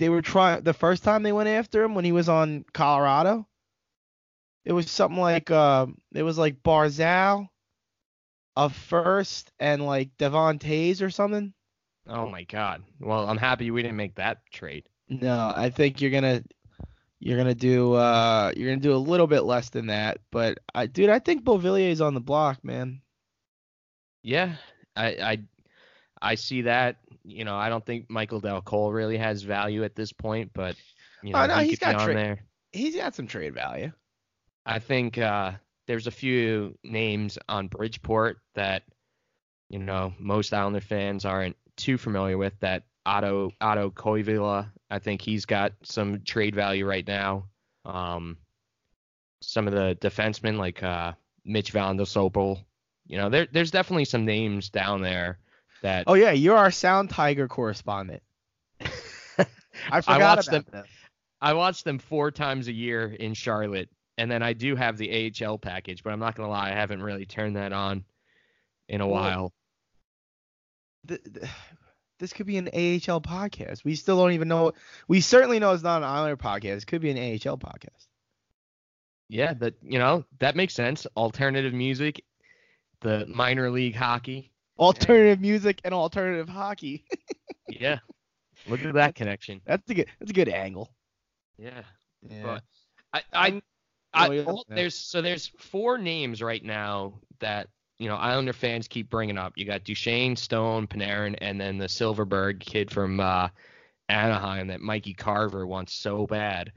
they 0.00 0.08
were 0.08 0.22
trying 0.22 0.62
the 0.62 0.72
first 0.72 1.04
time 1.04 1.22
they 1.22 1.32
went 1.32 1.48
after 1.50 1.84
him 1.84 1.94
when 1.94 2.06
he 2.06 2.10
was 2.10 2.28
on 2.28 2.64
Colorado. 2.72 3.46
It 4.64 4.72
was 4.72 4.90
something 4.90 5.20
like 5.20 5.50
uh, 5.50 5.86
it 6.12 6.22
was 6.22 6.38
like 6.38 6.62
Barzal, 6.62 7.48
a 8.56 8.70
first, 8.70 9.52
and 9.60 9.84
like 9.84 10.16
Devon 10.16 10.58
Toews 10.58 11.02
or 11.02 11.10
something. 11.10 11.52
Oh 12.08 12.26
my 12.26 12.44
god. 12.44 12.82
Well, 12.98 13.28
I'm 13.28 13.36
happy 13.36 13.70
we 13.70 13.82
didn't 13.82 13.98
make 13.98 14.14
that 14.14 14.38
trade. 14.50 14.88
No, 15.08 15.52
I 15.54 15.68
think 15.68 16.00
you're 16.00 16.10
gonna 16.10 16.42
you're 17.20 17.36
gonna 17.36 17.54
do 17.54 17.92
uh 17.94 18.50
you're 18.56 18.70
gonna 18.70 18.80
do 18.80 18.94
a 18.94 18.96
little 18.96 19.26
bit 19.26 19.42
less 19.42 19.68
than 19.70 19.86
that. 19.88 20.18
But 20.32 20.58
I 20.74 20.86
dude, 20.86 21.10
I 21.10 21.18
think 21.18 21.44
Beauvillier's 21.44 22.00
on 22.00 22.14
the 22.14 22.20
block, 22.20 22.64
man. 22.64 23.02
Yeah, 24.22 24.54
I 24.96 25.06
I 25.06 25.38
I 26.20 26.34
see 26.34 26.62
that. 26.62 26.96
You 27.24 27.44
know, 27.44 27.56
I 27.56 27.68
don't 27.68 27.84
think 27.84 28.08
Michael 28.10 28.40
Dal 28.40 28.62
Colle 28.62 28.92
really 28.92 29.18
has 29.18 29.42
value 29.42 29.84
at 29.84 29.94
this 29.94 30.12
point, 30.12 30.50
but 30.54 30.76
you 31.22 31.32
know, 31.32 31.40
Oh, 31.40 31.46
no, 31.46 31.56
he 31.58 31.70
be 31.70 31.76
got 31.76 31.96
on 31.96 32.06
tra- 32.06 32.14
there. 32.14 32.38
He's 32.72 32.96
got 32.96 33.14
some 33.14 33.26
trade 33.26 33.54
value. 33.54 33.92
I 34.64 34.78
think 34.78 35.18
uh, 35.18 35.52
there's 35.86 36.06
a 36.06 36.10
few 36.12 36.78
names 36.84 37.38
on 37.48 37.68
Bridgeport 37.68 38.38
that 38.54 38.84
you 39.68 39.78
know 39.78 40.14
most 40.18 40.52
Islander 40.52 40.80
fans 40.80 41.24
aren't 41.24 41.56
too 41.76 41.98
familiar 41.98 42.38
with. 42.38 42.58
That 42.60 42.84
Otto 43.06 43.50
Otto 43.60 43.90
Koivula, 43.90 44.70
I 44.90 44.98
think 44.98 45.22
he's 45.22 45.46
got 45.46 45.72
some 45.82 46.20
trade 46.22 46.54
value 46.54 46.86
right 46.86 47.06
now. 47.06 47.46
Um, 47.84 48.36
some 49.40 49.66
of 49.66 49.72
the 49.72 49.96
defensemen 50.00 50.58
like 50.58 50.82
uh, 50.82 51.12
Mitch 51.44 51.72
Vande 51.72 52.00
Sompel, 52.00 52.62
you 53.06 53.16
know, 53.16 53.30
there 53.30 53.46
there's 53.50 53.70
definitely 53.70 54.04
some 54.04 54.24
names 54.24 54.68
down 54.68 55.00
there 55.02 55.38
that 55.82 56.04
Oh 56.06 56.14
yeah, 56.14 56.32
you're 56.32 56.56
our 56.58 56.70
Sound 56.70 57.10
Tiger 57.10 57.48
correspondent. 57.48 58.22
I 59.90 60.00
forgot 60.02 60.36
watched 60.36 60.48
about 60.48 60.66
them- 60.66 60.72
that. 60.72 60.86
I 61.42 61.54
watch 61.54 61.84
them 61.84 61.98
four 61.98 62.30
times 62.30 62.68
a 62.68 62.72
year 62.72 63.06
in 63.18 63.32
Charlotte, 63.32 63.88
and 64.18 64.30
then 64.30 64.42
I 64.42 64.52
do 64.52 64.76
have 64.76 64.98
the 64.98 65.32
AHL 65.42 65.56
package, 65.56 66.02
but 66.04 66.12
I'm 66.12 66.18
not 66.20 66.34
gonna 66.34 66.50
lie, 66.50 66.68
I 66.68 66.74
haven't 66.74 67.02
really 67.02 67.24
turned 67.24 67.56
that 67.56 67.72
on 67.72 68.04
in 68.90 69.00
a 69.00 69.06
Well, 69.08 69.14
while. 69.22 69.52
th- 71.08 71.22
th- 71.24 71.46
this 72.20 72.32
could 72.32 72.46
be 72.46 72.56
an 72.58 72.68
AHL 72.68 73.20
podcast. 73.20 73.82
We 73.84 73.96
still 73.96 74.16
don't 74.18 74.32
even 74.32 74.46
know. 74.48 74.72
We 75.08 75.20
certainly 75.20 75.58
know 75.58 75.72
it's 75.72 75.82
not 75.82 75.98
an 76.02 76.08
Islander 76.08 76.36
podcast. 76.36 76.78
It 76.82 76.86
could 76.86 77.00
be 77.02 77.10
an 77.10 77.18
AHL 77.18 77.58
podcast. 77.58 78.06
Yeah, 79.28 79.54
that 79.54 79.74
you 79.82 79.98
know 79.98 80.24
that 80.38 80.54
makes 80.56 80.74
sense. 80.74 81.06
Alternative 81.16 81.72
music, 81.72 82.22
the 83.00 83.26
minor 83.26 83.70
league 83.70 83.94
hockey. 83.96 84.52
Alternative 84.78 85.40
music 85.40 85.80
and 85.84 85.92
alternative 85.94 86.48
hockey. 86.48 87.04
Yeah, 87.68 88.00
look 88.66 88.84
at 88.84 88.94
that 88.94 89.14
connection. 89.14 89.60
That's 89.64 89.88
a 89.88 89.94
good. 89.94 90.06
That's 90.18 90.32
a 90.32 90.34
good 90.34 90.48
angle. 90.48 90.90
Yeah, 91.56 91.82
Yeah. 92.28 92.42
But- 92.42 92.62
I 93.12 93.18
I, 93.32 93.46
I'm- 93.46 93.62
I 94.12 94.26
Oh, 94.26 94.32
yeah. 94.32 94.74
there's 94.74 94.96
so 94.96 95.22
there's 95.22 95.46
four 95.46 95.96
names 95.96 96.42
right 96.42 96.64
now 96.64 97.20
that 97.38 97.68
you 98.00 98.08
know 98.08 98.16
Islander 98.16 98.54
fans 98.54 98.88
keep 98.88 99.10
bringing 99.10 99.36
up. 99.36 99.52
You 99.56 99.66
got 99.66 99.84
Duchene, 99.84 100.34
Stone, 100.34 100.86
Panarin, 100.86 101.36
and 101.42 101.60
then 101.60 101.76
the 101.76 101.86
Silfverberg 101.86 102.58
kid 102.58 102.90
from 102.90 103.20
uh, 103.20 103.48
Anaheim 104.08 104.68
that 104.68 104.80
Mikey 104.80 105.12
Carver 105.12 105.66
wants 105.66 105.92
so 105.92 106.26
bad. 106.26 106.72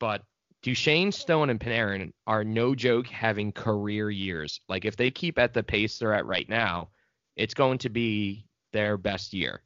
But 0.00 0.22
Duchene, 0.62 1.12
Stone, 1.12 1.50
and 1.50 1.60
Panarin 1.60 2.12
are 2.26 2.42
no 2.42 2.74
joke 2.74 3.06
having 3.06 3.52
career 3.52 4.10
years. 4.10 4.60
Like 4.68 4.84
if 4.84 4.96
they 4.96 5.12
keep 5.12 5.38
at 5.38 5.54
the 5.54 5.62
pace 5.62 6.00
they're 6.00 6.12
at 6.12 6.26
right 6.26 6.48
now, 6.48 6.88
it's 7.36 7.54
going 7.54 7.78
to 7.78 7.88
be 7.88 8.44
their 8.72 8.96
best 8.96 9.32
year. 9.32 9.62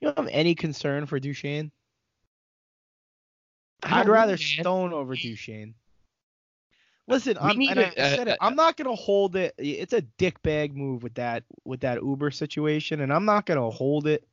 You 0.00 0.08
don't 0.08 0.16
have 0.16 0.28
any 0.32 0.54
concern 0.54 1.04
for 1.04 1.20
Duchene? 1.20 1.70
I 3.82 4.00
I'd 4.00 4.08
rather. 4.08 4.38
Stone 4.38 4.94
over 4.94 5.14
Duchene. 5.14 5.74
Listen, 7.10 7.36
We 7.42 7.50
I'm, 7.50 7.60
and 7.60 7.80
I, 7.80 7.82
a- 7.96 8.04
I 8.12 8.16
said 8.16 8.28
it, 8.28 8.38
I'm 8.40 8.54
not 8.56 8.76
gonna 8.76 8.94
hold 8.94 9.36
it. 9.36 9.54
It's 9.58 9.92
a 9.92 10.00
dick 10.02 10.40
bag 10.42 10.76
move 10.76 11.02
with 11.02 11.14
that 11.14 11.44
with 11.64 11.80
that 11.80 12.02
Uber 12.02 12.30
situation, 12.30 13.00
and 13.00 13.12
I'm 13.12 13.24
not 13.24 13.46
gonna 13.46 13.68
hold 13.68 14.06
it. 14.06 14.26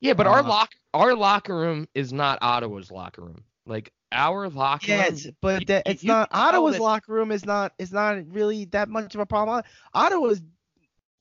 Yeah, 0.00 0.14
but 0.14 0.26
our 0.26 0.40
Uh, 0.40 0.48
lock 0.48 0.74
our 0.94 1.14
locker 1.14 1.54
room 1.56 1.86
is 1.94 2.12
not 2.12 2.38
Ottawa's 2.42 2.90
locker 2.90 3.22
room. 3.22 3.44
Like 3.66 3.92
our 4.10 4.48
locker 4.48 4.86
Yeah, 4.88 5.08
room. 5.10 5.18
but 5.42 5.60
you- 5.60 5.66
that, 5.66 5.82
it's 5.86 6.02
you 6.02 6.08
not 6.08 6.30
tell 6.30 6.40
Ottawa's 6.40 6.78
locker 6.78 7.12
room 7.12 7.30
is 7.30 7.44
not 7.44 7.72
is 7.78 7.92
not 7.92 8.26
really 8.32 8.64
that 8.66 8.88
much 8.88 9.14
of 9.14 9.20
a 9.20 9.26
problem. 9.26 9.62
Ottawa's 9.92 10.40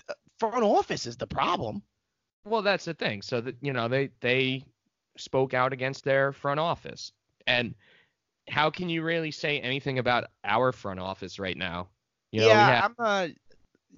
uh, 0.09 0.13
front 0.39 0.63
office 0.63 1.05
is 1.05 1.17
the 1.17 1.27
problem. 1.27 1.81
Well, 2.45 2.61
that's 2.61 2.85
the 2.85 2.93
thing. 2.93 3.21
So 3.23 3.41
that 3.41 3.57
you 3.61 3.73
know, 3.73 3.89
they 3.89 4.09
they 4.21 4.63
spoke 5.17 5.53
out 5.53 5.73
against 5.73 6.05
their 6.05 6.31
front 6.31 6.59
office, 6.61 7.11
and 7.45 7.75
how 8.49 8.69
can 8.69 8.89
you 8.89 9.03
really 9.03 9.31
say 9.31 9.59
anything 9.59 9.99
about 9.99 10.25
our 10.43 10.71
front 10.71 10.99
office 10.99 11.39
right 11.39 11.57
now? 11.57 11.89
You 12.31 12.41
know, 12.41 12.47
yeah, 12.47 12.67
we 12.67 12.73
have 12.73 12.83
I'm 12.83 12.95
not. 12.99 13.29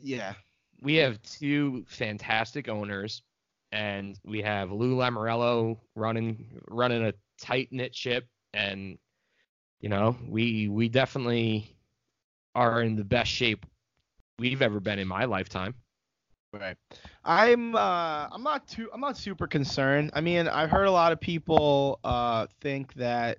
Yeah, 0.02 0.34
we 0.82 0.96
have 0.96 1.22
two 1.22 1.86
fantastic 1.88 2.70
owners, 2.70 3.22
and 3.72 4.18
we 4.24 4.42
have 4.42 4.72
Lou 4.72 4.96
Lamoriello 4.96 5.78
running 5.96 6.62
running 6.68 7.04
a 7.04 7.14
tight 7.40 7.70
knit 7.72 7.96
ship, 7.96 8.28
and 8.54 8.98
you 9.82 9.90
know, 9.90 10.18
we 10.28 10.68
we 10.68 10.90
definitely 10.90 11.76
are 12.56 12.82
in 12.82 12.96
the 12.96 13.04
best 13.04 13.32
shape 13.32 13.66
we've 14.40 14.62
ever 14.62 14.80
been 14.80 15.00
in 15.00 15.08
my 15.08 15.26
lifetime. 15.26 15.76
Right. 16.52 16.78
I'm 17.24 17.76
uh 17.76 18.28
I'm 18.32 18.42
not 18.42 18.68
too 18.68 18.90
I'm 18.92 19.02
not 19.02 19.18
super 19.18 19.46
concerned. 19.48 20.12
I 20.14 20.22
mean, 20.22 20.48
I've 20.48 20.72
heard 20.72 20.86
a 20.86 20.92
lot 20.92 21.12
of 21.12 21.20
people 21.20 22.00
uh 22.04 22.48
think 22.62 22.94
that 22.96 23.38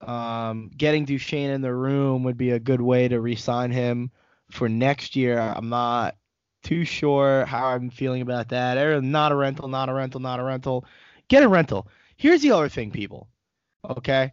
um 0.00 0.70
getting 0.76 1.04
Duchene 1.04 1.50
in 1.50 1.60
the 1.60 1.74
room 1.74 2.24
would 2.24 2.36
be 2.36 2.50
a 2.50 2.58
good 2.58 2.80
way 2.80 3.08
to 3.08 3.20
re-sign 3.20 3.70
him 3.70 4.10
for 4.50 4.68
next 4.68 5.16
year. 5.16 5.38
I'm 5.38 5.68
not 5.68 6.16
too 6.62 6.84
sure 6.84 7.44
how 7.44 7.68
I'm 7.68 7.90
feeling 7.90 8.22
about 8.22 8.48
that. 8.50 8.76
Er, 8.76 9.00
Not 9.00 9.32
a 9.32 9.34
rental, 9.34 9.68
not 9.68 9.88
a 9.88 9.94
rental, 9.94 10.20
not 10.20 10.40
a 10.40 10.44
rental. 10.44 10.84
Get 11.28 11.42
a 11.42 11.48
rental. 11.48 11.88
Here's 12.16 12.42
the 12.42 12.52
other 12.52 12.68
thing, 12.68 12.90
people. 12.90 13.28
Okay? 13.88 14.32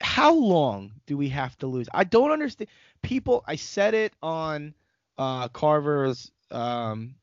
How 0.00 0.34
long 0.34 0.92
do 1.06 1.16
we 1.16 1.28
have 1.28 1.56
to 1.58 1.66
lose? 1.66 1.88
I 1.92 2.04
don't 2.04 2.30
understand. 2.30 2.68
People, 3.02 3.44
I 3.46 3.56
said 3.56 3.94
it 3.94 4.12
on 4.22 4.74
uh, 5.18 5.48
Carver's 5.48 6.30
um, 6.50 7.14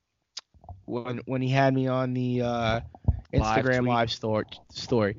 when 0.85 1.17
when 1.25 1.41
he 1.41 1.49
had 1.49 1.73
me 1.73 1.87
on 1.87 2.13
the 2.13 2.41
uh, 2.41 2.79
Instagram 3.33 3.79
tweet. 3.79 3.89
live 3.89 4.11
story. 4.11 4.45
Story. 4.69 5.15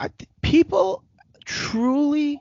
I, 0.00 0.08
th- 0.08 0.28
people 0.42 1.04
truly 1.44 2.40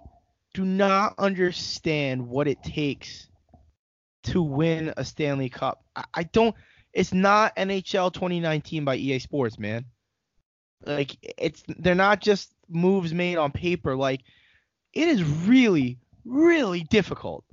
do 0.53 0.65
not 0.65 1.15
understand 1.17 2.27
what 2.27 2.47
it 2.47 2.61
takes 2.63 3.27
to 4.23 4.41
win 4.41 4.93
a 4.97 5.05
Stanley 5.05 5.49
Cup. 5.49 5.83
I, 5.95 6.03
I 6.13 6.23
don't. 6.23 6.55
It's 6.93 7.13
not 7.13 7.55
NHL 7.55 8.13
2019 8.13 8.85
by 8.85 8.95
EA 8.95 9.19
Sports, 9.19 9.59
man. 9.59 9.85
Like 10.85 11.15
it's 11.37 11.63
they're 11.67 11.95
not 11.95 12.21
just 12.21 12.53
moves 12.69 13.13
made 13.13 13.37
on 13.37 13.51
paper. 13.51 13.95
Like 13.95 14.21
it 14.93 15.07
is 15.07 15.23
really, 15.23 15.99
really 16.25 16.83
difficult 16.83 17.43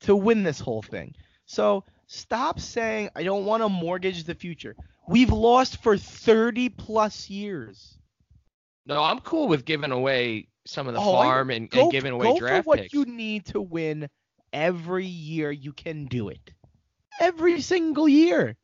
to 0.00 0.16
win 0.16 0.42
this 0.42 0.60
whole 0.60 0.82
thing. 0.82 1.14
So 1.46 1.84
stop 2.06 2.60
saying 2.60 3.10
I 3.14 3.22
don't 3.22 3.44
want 3.44 3.62
to 3.62 3.68
mortgage 3.68 4.24
the 4.24 4.34
future. 4.34 4.76
We've 5.08 5.32
lost 5.32 5.82
for 5.82 5.96
30 5.96 6.68
plus 6.70 7.28
years. 7.28 7.98
No, 8.90 9.02
I'm 9.02 9.20
cool 9.20 9.48
with 9.48 9.64
giving 9.64 9.92
away 9.92 10.48
some 10.66 10.86
of 10.88 10.94
the 10.94 11.00
Oh, 11.00 11.12
farm 11.12 11.50
and, 11.50 11.70
Go, 11.70 11.82
and 11.82 11.92
giving 11.92 12.12
away 12.12 12.32
go 12.32 12.38
draft 12.38 12.64
for 12.64 12.68
what 12.70 12.80
picks. 12.80 12.92
you 12.92 13.04
need 13.06 13.46
to 13.46 13.60
win 13.62 14.08
every 14.52 15.06
year. 15.06 15.50
You 15.50 15.72
can 15.72 16.06
do 16.06 16.28
it. 16.28 16.52
Every 17.20 17.60
single 17.60 18.08
year. 18.08 18.56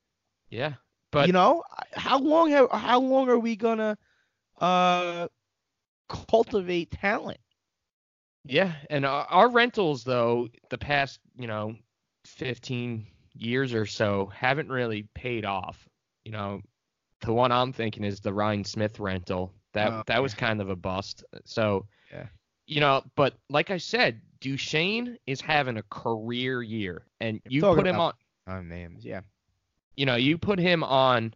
Yeah, 0.51 0.75
but 1.13 1.27
you 1.29 1.33
know, 1.33 1.63
how 1.95 2.19
long 2.19 2.51
have, 2.51 2.71
how 2.73 3.01
long 3.01 3.29
are 3.29 3.39
we 3.39 3.57
gonna 3.57 3.97
uh 4.61 5.29
cultivate 6.09 6.91
talent? 6.91 7.39
yeah, 8.45 8.73
and 8.91 9.05
our, 9.07 9.25
our 9.27 9.51
rentals 9.51 10.05
though 10.05 10.49
the 10.71 10.79
past 10.79 11.21
you 11.37 11.47
know 11.47 11.75
15 12.27 13.07
years 13.35 13.75
or 13.75 13.87
so 13.87 14.27
haven't 14.35 14.69
really 14.71 15.09
paid 15.15 15.45
off. 15.45 15.89
You 16.25 16.33
know, 16.33 16.61
the 17.21 17.33
one 17.33 17.53
I'm 17.53 17.73
thinking 17.73 18.05
is 18.05 18.21
the 18.21 18.33
Ryan 18.35 18.65
Smyth 18.65 18.99
rental. 18.99 19.53
That 19.77 19.93
Oh, 19.93 20.03
that 20.07 20.23
was 20.23 20.35
kind 20.35 20.61
of 20.61 20.69
a 20.71 20.77
bust. 20.77 21.25
So 21.45 21.87
Yeah. 22.13 22.27
you 22.67 22.81
know, 22.81 23.05
but 23.15 23.35
like 23.49 23.71
I 23.71 23.79
said, 23.79 24.21
Duchene 24.41 25.19
is 25.27 25.41
having 25.41 25.77
a 25.77 25.83
career 25.85 26.63
year, 26.63 27.07
and 27.21 27.41
you 27.49 27.61
talking 27.61 27.85
put 27.85 27.87
him 27.87 28.01
on. 28.01 28.13
Oh, 28.49 28.61
names, 28.61 29.05
yeah. 29.05 29.21
you 29.97 30.07
know, 30.07 30.17
you 30.17 30.39
put 30.39 30.59
him 30.59 30.85
on 30.85 31.35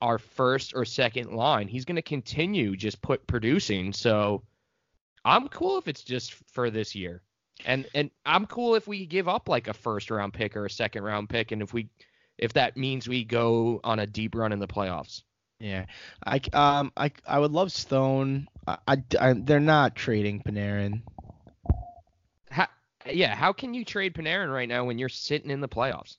our 0.00 0.18
first 0.18 0.74
or 0.74 0.84
second 0.84 1.32
line, 1.32 1.68
he's 1.68 1.84
going 1.84 1.96
to 1.96 2.02
continue 2.02 2.76
just 2.76 3.00
put 3.02 3.26
producing. 3.26 3.92
So 3.92 4.42
I'm 5.24 5.48
cool 5.48 5.78
if 5.78 5.86
it's 5.86 6.02
just 6.02 6.34
for 6.34 6.70
this 6.70 6.94
year. 6.94 7.22
And 7.64 7.86
and 7.94 8.10
I'm 8.26 8.46
cool 8.46 8.74
if 8.74 8.88
we 8.88 9.06
give 9.06 9.28
up 9.28 9.48
like 9.48 9.68
a 9.68 9.72
first 9.72 10.10
round 10.10 10.32
pick 10.32 10.56
or 10.56 10.66
a 10.66 10.70
second 10.70 11.04
round 11.04 11.28
pick 11.28 11.52
and 11.52 11.62
if 11.62 11.72
we 11.72 11.88
if 12.38 12.52
that 12.54 12.76
means 12.76 13.08
we 13.08 13.22
go 13.24 13.80
on 13.84 14.00
a 14.00 14.06
deep 14.06 14.34
run 14.34 14.52
in 14.52 14.58
the 14.58 14.66
playoffs. 14.66 15.22
Yeah, 15.62 15.84
I 16.26 16.40
um 16.52 16.90
I 16.96 17.12
I 17.24 17.38
would 17.38 17.52
love 17.52 17.70
Stone. 17.70 18.48
I, 18.66 18.78
I, 18.88 18.96
I- 19.20 19.32
they're 19.34 19.60
not 19.60 19.94
trading 19.94 20.42
Panarin. 20.42 21.02
How, 22.50 22.66
yeah, 23.08 23.34
how 23.36 23.52
can 23.52 23.72
you 23.72 23.84
trade 23.84 24.14
Panarin 24.14 24.52
right 24.52 24.68
now 24.68 24.84
when 24.84 24.98
you're 24.98 25.08
sitting 25.08 25.50
in 25.52 25.60
the 25.60 25.68
playoffs? 25.68 26.16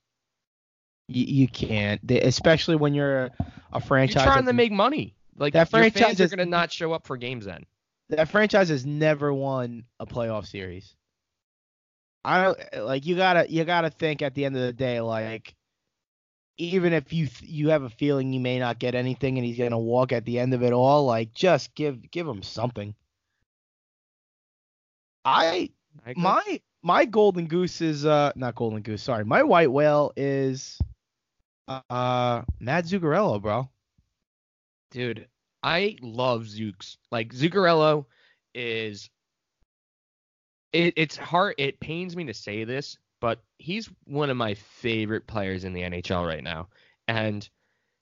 You, 1.10 1.26
you 1.26 1.48
can't, 1.50 2.00
they, 2.08 2.22
especially 2.22 2.78
when 2.78 2.94
you're 2.94 3.26
a, 3.26 3.32
a 3.74 3.82
franchise. 3.82 4.24
You're 4.24 4.32
trying 4.34 4.46
to 4.46 4.54
make 4.54 4.72
money. 4.72 5.14
Like 5.38 5.52
That 5.54 5.68
franchise 5.68 6.20
is- 6.22 6.32
going 6.34 6.46
to 6.46 6.50
not 6.50 6.72
show 6.72 6.94
up 6.94 7.06
for 7.06 7.18
games 7.18 7.44
then. 7.44 7.66
that 8.12 8.30
franchise 8.30 8.70
has 8.70 8.86
never 8.86 9.34
won 9.34 9.84
a 10.00 10.06
playoff 10.06 10.46
series. 10.48 10.96
I 12.24 12.44
don't 12.44 12.86
like 12.86 13.06
you 13.06 13.18
gotta 13.18 13.52
you 13.52 13.66
gotta 13.66 13.90
think 13.90 14.22
at 14.22 14.34
the 14.34 14.46
end 14.46 14.56
of 14.56 14.62
the 14.62 14.72
day 14.72 15.02
like 15.02 15.54
even 16.58 16.94
if 16.94 17.12
you 17.12 17.28
th- 17.28 17.50
you 17.50 17.70
have 17.70 17.84
a 17.84 17.90
feeling 17.90 18.34
you 18.34 18.40
may 18.40 18.60
not 18.60 18.80
get 18.80 18.96
anything 18.96 19.38
and 19.38 19.46
he's 19.46 19.58
gonna 19.58 19.80
walk 19.80 20.12
at 20.12 20.26
the 20.26 20.40
end 20.40 20.54
of 20.54 20.64
it 20.64 20.74
all 20.74 21.06
like 21.06 21.34
just 21.34 21.74
give 21.76 22.10
give 22.12 22.28
him 22.28 22.44
something. 22.44 22.96
I 25.26 25.70
I 26.06 26.14
my 26.16 26.62
my 26.82 27.06
golden 27.06 27.48
goose 27.48 27.82
is 27.82 28.06
uh 28.06 28.32
not 28.36 28.56
golden 28.56 28.82
goose 28.82 29.04
sorry 29.04 29.26
my 29.26 29.44
white 29.44 29.72
whale 29.72 30.12
is 30.16 30.80
uh 31.68 32.42
Matt 32.60 32.86
Zuccarello 32.86 33.42
bro. 33.42 33.70
Dude, 34.92 35.28
I 35.64 35.98
love 36.02 36.44
Zooks. 36.44 36.98
Like 37.12 37.34
Zuccarello 37.34 38.06
is 38.54 39.10
it, 40.72 40.94
it's 40.98 41.16
hard 41.16 41.56
it 41.58 41.80
pains 41.80 42.16
me 42.16 42.26
to 42.26 42.34
say 42.34 42.64
this, 42.64 42.98
but 43.24 43.42
he's 43.58 43.90
one 44.04 44.30
of 44.30 44.36
my 44.36 44.54
favorite 44.54 45.26
players 45.26 45.64
in 45.64 45.72
the 45.72 45.84
NHL 45.84 46.28
right 46.28 46.44
now. 46.44 46.68
And 47.08 47.50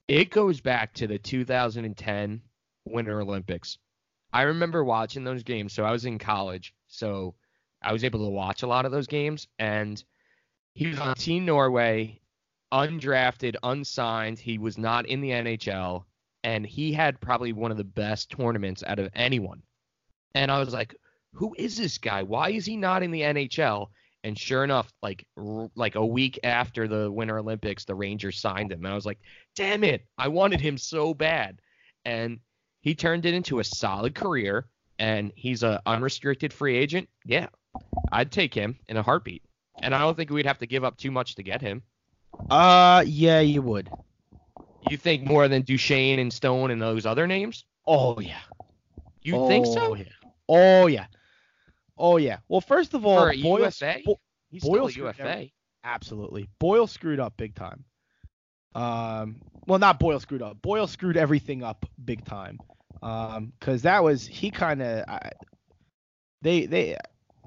it 0.08 0.30
goes 0.30 0.60
back 0.60 0.94
to 0.94 1.06
the 1.06 1.16
2010 1.16 2.40
Winter 2.86 3.20
Olympics. 3.20 3.78
I 4.32 4.42
remember 4.42 4.82
watching 4.82 5.22
those 5.22 5.44
games. 5.44 5.74
So 5.74 5.84
I 5.84 5.92
was 5.92 6.06
in 6.06 6.18
college, 6.18 6.74
so 6.88 7.36
I 7.84 7.92
was 7.92 8.02
able 8.02 8.18
to 8.24 8.32
watch 8.32 8.64
a 8.64 8.66
lot 8.66 8.84
of 8.84 8.90
those 8.90 9.06
games 9.06 9.46
and 9.60 10.02
he 10.74 10.88
was 10.88 10.98
on 10.98 11.14
Team 11.14 11.44
Norway, 11.44 12.20
undrafted, 12.72 13.54
unsigned. 13.62 14.40
He 14.40 14.58
was 14.58 14.76
not 14.76 15.06
in 15.06 15.20
the 15.20 15.30
NHL 15.30 16.02
and 16.42 16.66
he 16.66 16.92
had 16.92 17.20
probably 17.20 17.52
one 17.52 17.70
of 17.70 17.76
the 17.76 17.84
best 17.84 18.28
tournaments 18.30 18.82
out 18.84 18.98
of 18.98 19.08
anyone. 19.14 19.62
And 20.34 20.50
I 20.50 20.58
was 20.58 20.72
like, 20.72 20.96
who 21.32 21.54
is 21.56 21.76
this 21.76 21.98
guy? 21.98 22.24
Why 22.24 22.50
is 22.50 22.66
he 22.66 22.76
not 22.76 23.04
in 23.04 23.12
the 23.12 23.20
NHL? 23.20 23.86
And 24.24 24.38
sure 24.38 24.62
enough, 24.62 24.92
like 25.02 25.26
r- 25.36 25.68
like 25.74 25.96
a 25.96 26.06
week 26.06 26.38
after 26.44 26.86
the 26.86 27.10
Winter 27.10 27.38
Olympics, 27.38 27.84
the 27.84 27.94
Rangers 27.94 28.38
signed 28.40 28.70
him, 28.72 28.84
and 28.84 28.92
I 28.92 28.94
was 28.94 29.06
like, 29.06 29.18
damn 29.56 29.82
it, 29.84 30.06
I 30.16 30.28
wanted 30.28 30.60
him 30.60 30.78
so 30.78 31.12
bad. 31.12 31.58
And 32.04 32.38
he 32.82 32.94
turned 32.94 33.26
it 33.26 33.34
into 33.34 33.58
a 33.58 33.64
solid 33.64 34.14
career, 34.14 34.66
and 34.98 35.32
he's 35.34 35.62
a 35.64 35.82
unrestricted 35.86 36.52
free 36.52 36.76
agent. 36.76 37.08
Yeah, 37.24 37.48
I'd 38.12 38.30
take 38.30 38.54
him 38.54 38.78
in 38.88 38.96
a 38.96 39.02
heartbeat. 39.02 39.42
And 39.82 39.94
I 39.94 39.98
don't 40.00 40.16
think 40.16 40.30
we'd 40.30 40.46
have 40.46 40.58
to 40.58 40.66
give 40.66 40.84
up 40.84 40.96
too 40.96 41.10
much 41.10 41.34
to 41.36 41.42
get 41.42 41.60
him. 41.60 41.82
Uh 42.50 43.02
yeah 43.06 43.40
you 43.40 43.60
would. 43.62 43.90
You 44.88 44.96
think 44.96 45.24
more 45.24 45.48
than 45.48 45.62
Duchene 45.62 46.18
and 46.18 46.32
Stone 46.32 46.70
and 46.70 46.80
those 46.80 47.06
other 47.06 47.26
names? 47.26 47.64
Oh 47.86 48.20
yeah. 48.20 48.40
You 49.22 49.46
think 49.48 49.66
so? 49.66 49.90
Oh, 49.90 49.94
Yeah. 49.94 50.04
Oh 50.48 50.86
yeah. 50.86 51.06
Oh 51.98 52.16
yeah. 52.16 52.38
Well, 52.48 52.60
first 52.60 52.94
of 52.94 53.04
all, 53.06 53.26
For 53.26 53.34
Boyle, 53.42 53.64
UFA? 53.66 53.98
Bo- 54.04 54.20
He's 54.50 54.62
Boyle 54.62 54.88
still 54.90 55.06
a 55.08 55.12
screwed 55.14 55.26
UFA. 55.26 55.46
absolutely. 55.84 56.48
Boyle 56.58 56.86
screwed 56.86 57.20
up 57.20 57.36
big 57.36 57.54
time. 57.54 57.84
Um, 58.74 59.40
well, 59.66 59.78
not 59.78 59.98
Boyle 60.00 60.20
screwed 60.20 60.42
up. 60.42 60.60
Boyle 60.62 60.86
screwed 60.86 61.16
everything 61.16 61.62
up 61.62 61.84
big 62.04 62.24
time. 62.24 62.58
Um, 63.02 63.52
cause 63.60 63.82
that 63.82 64.02
was 64.04 64.26
he 64.26 64.50
kind 64.50 64.80
of 64.80 65.04
they 66.40 66.66
they 66.66 66.96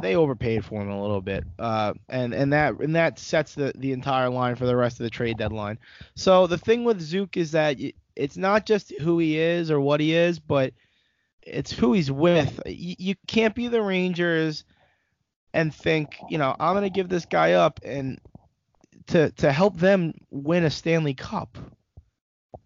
they 0.01 0.15
overpaid 0.15 0.65
for 0.65 0.81
him 0.81 0.89
a 0.89 1.01
little 1.01 1.21
bit. 1.21 1.43
Uh, 1.57 1.93
and 2.09 2.33
and 2.33 2.53
that 2.53 2.79
and 2.79 2.95
that 2.95 3.17
sets 3.19 3.55
the 3.55 3.71
the 3.75 3.91
entire 3.93 4.29
line 4.29 4.55
for 4.55 4.65
the 4.65 4.75
rest 4.75 4.99
of 4.99 5.03
the 5.05 5.09
trade 5.09 5.37
deadline. 5.37 5.79
So 6.15 6.47
the 6.47 6.57
thing 6.57 6.83
with 6.83 7.01
Zook 7.01 7.37
is 7.37 7.51
that 7.51 7.77
it's 8.15 8.37
not 8.37 8.65
just 8.65 8.93
who 8.99 9.19
he 9.19 9.37
is 9.39 9.71
or 9.71 9.79
what 9.79 9.99
he 9.99 10.13
is, 10.13 10.39
but 10.39 10.73
it's 11.45 11.71
who 11.71 11.93
he's 11.93 12.11
with. 12.11 12.59
You, 12.65 12.95
you 12.97 13.15
can't 13.27 13.55
be 13.55 13.67
the 13.67 13.81
Rangers 13.81 14.65
and 15.53 15.73
think, 15.73 16.17
you 16.29 16.37
know, 16.37 16.55
I'm 16.59 16.73
gonna 16.73 16.89
give 16.89 17.09
this 17.09 17.25
guy 17.25 17.53
up 17.53 17.79
and 17.83 18.19
to 19.07 19.31
to 19.31 19.51
help 19.51 19.77
them 19.77 20.13
win 20.31 20.63
a 20.65 20.69
Stanley 20.69 21.13
Cup. 21.13 21.57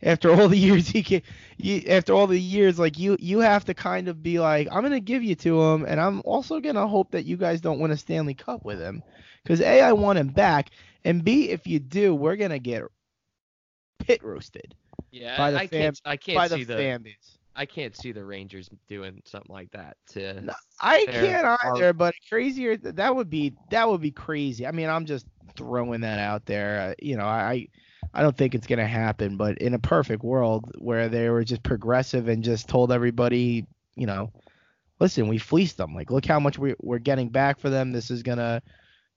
After 0.02 0.32
all 0.32 0.48
the 0.48 0.58
years 0.58 0.88
he 0.88 1.04
can, 1.04 1.22
you, 1.58 1.84
after 1.90 2.14
all 2.14 2.28
the 2.28 2.40
years, 2.40 2.80
like 2.80 2.98
you 2.98 3.18
you 3.20 3.40
have 3.40 3.66
to 3.66 3.74
kind 3.74 4.08
of 4.08 4.24
be 4.24 4.40
like, 4.40 4.68
I'm 4.72 4.82
gonna 4.82 5.02
give 5.02 5.24
you 5.24 5.36
to 5.36 5.62
him, 5.62 5.86
and 5.86 6.00
I'm 6.00 6.22
also 6.24 6.60
gonna 6.62 6.88
hope 6.88 7.12
that 7.12 7.26
you 7.26 7.36
guys 7.36 7.60
don't 7.60 7.80
win 7.80 7.92
a 7.92 7.98
Stanley 7.98 8.34
Cup 8.34 8.64
with 8.64 8.80
him, 8.80 9.04
because 9.44 9.60
a 9.62 9.82
I 9.82 9.92
want 9.94 10.20
him 10.20 10.30
back, 10.30 10.70
and 11.04 11.24
b 11.24 11.50
if 11.50 11.68
you 11.68 11.80
do, 11.80 12.16
we're 12.16 12.38
gonna 12.38 12.60
get 12.60 12.84
pit 14.00 14.24
roasted. 14.24 14.74
Yeah, 15.12 15.38
by 15.38 15.52
the 15.52 15.58
I 15.60 15.68
can't 15.68 16.00
I 16.06 16.16
can't 16.18 16.50
see 16.50 16.64
the, 16.64 16.76
the 16.76 16.80
fan 16.80 17.02
base. 17.02 17.39
I 17.56 17.66
can't 17.66 17.96
see 17.96 18.12
the 18.12 18.24
Rangers 18.24 18.70
doing 18.88 19.22
something 19.26 19.54
like 19.54 19.72
that 19.72 19.98
to 20.12 20.42
No, 20.42 20.54
I 20.82 21.06
can't 21.10 21.60
either, 21.64 21.94
but 21.94 22.14
crazier 22.30 22.78
that 22.78 23.16
would 23.16 23.30
be 23.30 23.54
that 23.72 23.88
would 23.88 24.02
be 24.02 24.12
crazy. 24.12 24.66
I 24.66 24.72
mean, 24.72 24.90
I'm 24.90 25.06
just 25.06 25.26
throwing 25.56 26.02
that 26.02 26.20
out 26.20 26.46
there. 26.46 26.92
Uh, 26.92 26.94
you 27.00 27.18
know, 27.18 27.26
I 27.26 27.68
I 28.14 28.22
don't 28.22 28.36
think 28.36 28.56
it's 28.56 28.68
gonna 28.68 28.88
happen, 28.88 29.38
but 29.38 29.58
in 29.58 29.74
a 29.74 29.80
perfect 29.80 30.24
world 30.24 30.72
where 30.78 31.10
they 31.10 31.30
were 31.30 31.44
just 31.44 31.64
progressive 31.64 32.28
and 32.28 32.44
just 32.44 32.68
told 32.68 32.92
everybody, 32.92 33.66
you 33.96 34.08
know, 34.08 34.32
listen, 35.00 35.28
we 35.28 35.38
fleeced 35.38 35.78
them. 35.78 35.94
Like, 35.94 36.12
look 36.12 36.26
how 36.26 36.40
much 36.40 36.58
we, 36.58 36.76
we're 36.80 37.00
getting 37.00 37.30
back 37.30 37.60
for 37.60 37.70
them. 37.70 37.92
This 37.92 38.10
is 38.10 38.24
gonna 38.24 38.62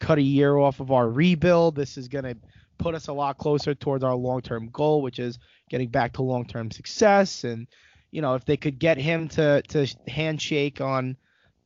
cut 0.00 0.18
a 0.18 0.22
year 0.22 0.56
off 0.56 0.80
of 0.80 0.90
our 0.90 1.08
rebuild. 1.08 1.76
This 1.76 1.96
is 1.96 2.08
gonna 2.08 2.34
put 2.78 2.94
us 2.94 3.08
a 3.08 3.12
lot 3.12 3.38
closer 3.38 3.74
towards 3.74 4.02
our 4.02 4.14
long-term 4.14 4.70
goal, 4.70 5.02
which 5.02 5.18
is 5.18 5.38
getting 5.70 5.88
back 5.88 6.12
to 6.14 6.22
long-term 6.22 6.70
success. 6.70 7.44
And 7.44 7.68
you 8.12 8.22
know, 8.22 8.34
if 8.34 8.44
they 8.44 8.56
could 8.56 8.78
get 8.78 8.98
him 8.98 9.28
to 9.30 9.62
to 9.62 9.86
handshake 10.06 10.80
on, 10.80 11.16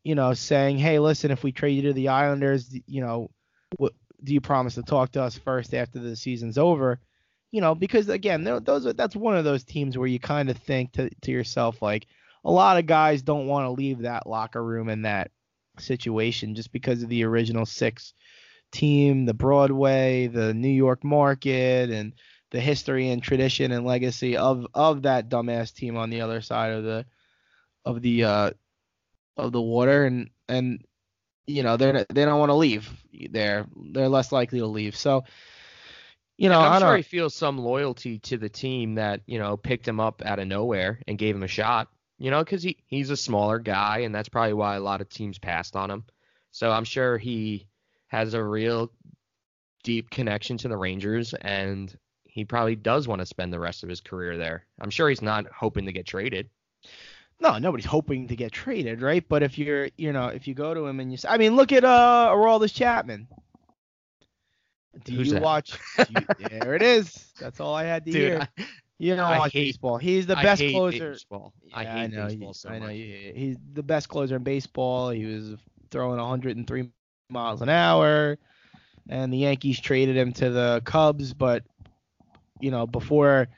you 0.04 0.14
know, 0.14 0.32
saying, 0.32 0.78
hey, 0.78 0.98
listen, 0.98 1.30
if 1.30 1.42
we 1.42 1.52
trade 1.52 1.72
you 1.72 1.82
to 1.82 1.92
the 1.92 2.08
Islanders, 2.08 2.74
you 2.86 3.02
know, 3.02 3.30
what 3.76 3.92
do 4.22 4.32
you 4.32 4.40
promise 4.40 4.76
to 4.76 4.82
talk 4.82 5.12
to 5.12 5.22
us 5.22 5.36
first 5.36 5.74
after 5.74 5.98
the 5.98 6.16
season's 6.16 6.56
over? 6.56 7.00
You 7.50 7.60
know, 7.60 7.74
because 7.74 8.08
again, 8.08 8.44
those 8.44 8.86
are 8.86 8.92
that's 8.92 9.16
one 9.16 9.36
of 9.36 9.44
those 9.44 9.64
teams 9.64 9.98
where 9.98 10.06
you 10.06 10.20
kind 10.20 10.48
of 10.48 10.56
think 10.56 10.92
to 10.92 11.10
to 11.22 11.30
yourself 11.30 11.82
like 11.82 12.06
a 12.44 12.50
lot 12.50 12.78
of 12.78 12.86
guys 12.86 13.22
don't 13.22 13.48
want 13.48 13.66
to 13.66 13.70
leave 13.70 14.00
that 14.00 14.26
locker 14.26 14.62
room 14.62 14.88
in 14.88 15.02
that 15.02 15.32
situation 15.78 16.54
just 16.54 16.72
because 16.72 17.02
of 17.02 17.08
the 17.08 17.24
original 17.24 17.66
six 17.66 18.14
team, 18.70 19.26
the 19.26 19.34
Broadway, 19.34 20.28
the 20.28 20.54
New 20.54 20.68
York 20.68 21.02
market, 21.02 21.90
and 21.90 22.12
the 22.56 22.62
history 22.62 23.10
and 23.10 23.22
tradition 23.22 23.70
and 23.70 23.84
legacy 23.84 24.38
of 24.38 24.66
of 24.72 25.02
that 25.02 25.28
dumbass 25.28 25.74
team 25.74 25.98
on 25.98 26.08
the 26.08 26.22
other 26.22 26.40
side 26.40 26.72
of 26.72 26.84
the 26.84 27.04
of 27.84 28.00
the 28.00 28.24
uh 28.24 28.50
of 29.36 29.52
the 29.52 29.60
water 29.60 30.06
and 30.06 30.30
and 30.48 30.82
you 31.46 31.62
know 31.62 31.76
they're 31.76 32.06
they 32.08 32.24
don't 32.24 32.38
want 32.40 32.48
to 32.48 32.54
leave 32.54 32.90
they're 33.30 33.66
they're 33.92 34.08
less 34.08 34.32
likely 34.32 34.60
to 34.60 34.66
leave 34.66 34.96
so 34.96 35.22
you 36.38 36.48
know 36.48 36.58
And 36.58 36.74
I'm 36.74 36.82
I 36.82 36.86
sure 36.86 36.96
he 36.96 37.02
feels 37.02 37.34
some 37.34 37.58
loyalty 37.58 38.20
to 38.20 38.38
the 38.38 38.48
team 38.48 38.94
that 38.94 39.20
you 39.26 39.38
know 39.38 39.58
picked 39.58 39.86
him 39.86 40.00
up 40.00 40.22
out 40.24 40.38
of 40.38 40.48
nowhere 40.48 41.02
and 41.06 41.18
gave 41.18 41.34
him 41.34 41.42
a 41.42 41.48
shot. 41.48 41.88
You 42.18 42.30
know, 42.30 42.42
because 42.42 42.62
he 42.62 42.78
he's 42.86 43.10
a 43.10 43.16
smaller 43.16 43.58
guy, 43.58 43.98
and 43.98 44.14
that's 44.14 44.30
probably 44.30 44.54
why 44.54 44.76
a 44.76 44.80
lot 44.80 45.02
of 45.02 45.08
teams 45.10 45.38
passed 45.38 45.76
on 45.76 45.90
him. 45.90 46.04
So 46.50 46.70
I'm 46.70 46.84
sure 46.84 47.18
he 47.18 47.68
has 48.08 48.32
a 48.32 48.42
real 48.42 48.90
deep 49.82 50.08
connection 50.08 50.56
to 50.58 50.68
the 50.68 50.76
Rangers, 50.76 51.34
and 51.34 51.94
he 52.36 52.44
probably 52.44 52.76
does 52.76 53.08
want 53.08 53.18
to 53.20 53.26
spend 53.26 53.52
the 53.52 53.58
rest 53.58 53.82
of 53.82 53.88
his 53.88 54.00
career 54.00 54.36
there. 54.38 54.64
I'm 54.80 54.90
sure 54.90 55.08
he's 55.08 55.22
not 55.22 55.46
hoping 55.46 55.86
to 55.86 55.92
get 55.92 56.06
traded. 56.06 56.48
no 57.40 57.58
nobody's 57.58 57.86
hoping 57.86 58.28
to 58.28 58.36
get 58.36 58.52
traded 58.52 59.02
right 59.02 59.24
but 59.28 59.42
if 59.42 59.58
you're 59.58 59.88
you 59.96 60.12
know 60.12 60.28
if 60.28 60.46
you 60.48 60.54
go 60.54 60.72
to 60.74 60.86
him 60.86 61.00
and 61.00 61.10
you 61.10 61.18
say 61.18 61.28
I 61.28 61.36
mean 61.38 61.56
look 61.56 61.72
at 61.72 61.84
uh 61.84 62.30
Aroldis 62.32 62.72
Chapman 62.74 63.26
do 65.04 65.12
Who's 65.14 65.26
you 65.28 65.34
that? 65.34 65.42
watch 65.42 65.72
do 66.06 66.14
you, 66.14 66.26
there 66.48 66.74
it 66.74 66.82
is 66.82 67.32
that's 67.38 67.60
all 67.60 67.74
I 67.74 67.84
had 67.84 68.04
to 68.06 68.10
hear 68.12 68.48
I, 68.58 68.64
you 68.98 69.14
don't 69.16 69.24
I 69.24 69.38
watch 69.38 69.52
hate- 69.52 69.66
baseball 69.68 69.98
he's 69.98 70.26
the 70.26 70.38
I 70.38 70.42
best 70.42 70.62
closer 70.62 71.10
baseball. 71.12 71.52
I 71.74 71.82
Yeah, 71.82 72.00
hate 72.02 72.12
know, 72.12 72.26
baseball 72.28 72.54
so 72.54 72.68
I 72.70 72.78
know 72.78 72.86
much. 72.86 72.96
he's 72.96 73.56
the 73.74 73.82
best 73.82 74.08
closer 74.08 74.36
in 74.36 74.42
baseball. 74.42 75.10
He 75.10 75.24
was 75.26 75.56
throwing 75.90 76.18
103 76.18 76.90
miles 77.28 77.60
an 77.60 77.68
hour, 77.68 78.38
and 79.08 79.30
the 79.32 79.36
Yankees 79.38 79.80
traded 79.80 80.16
him 80.16 80.32
to 80.34 80.48
the 80.50 80.80
Cubs. 80.86 81.34
But 81.34 81.64
you 82.60 82.70
know, 82.70 82.86
before 82.86 83.48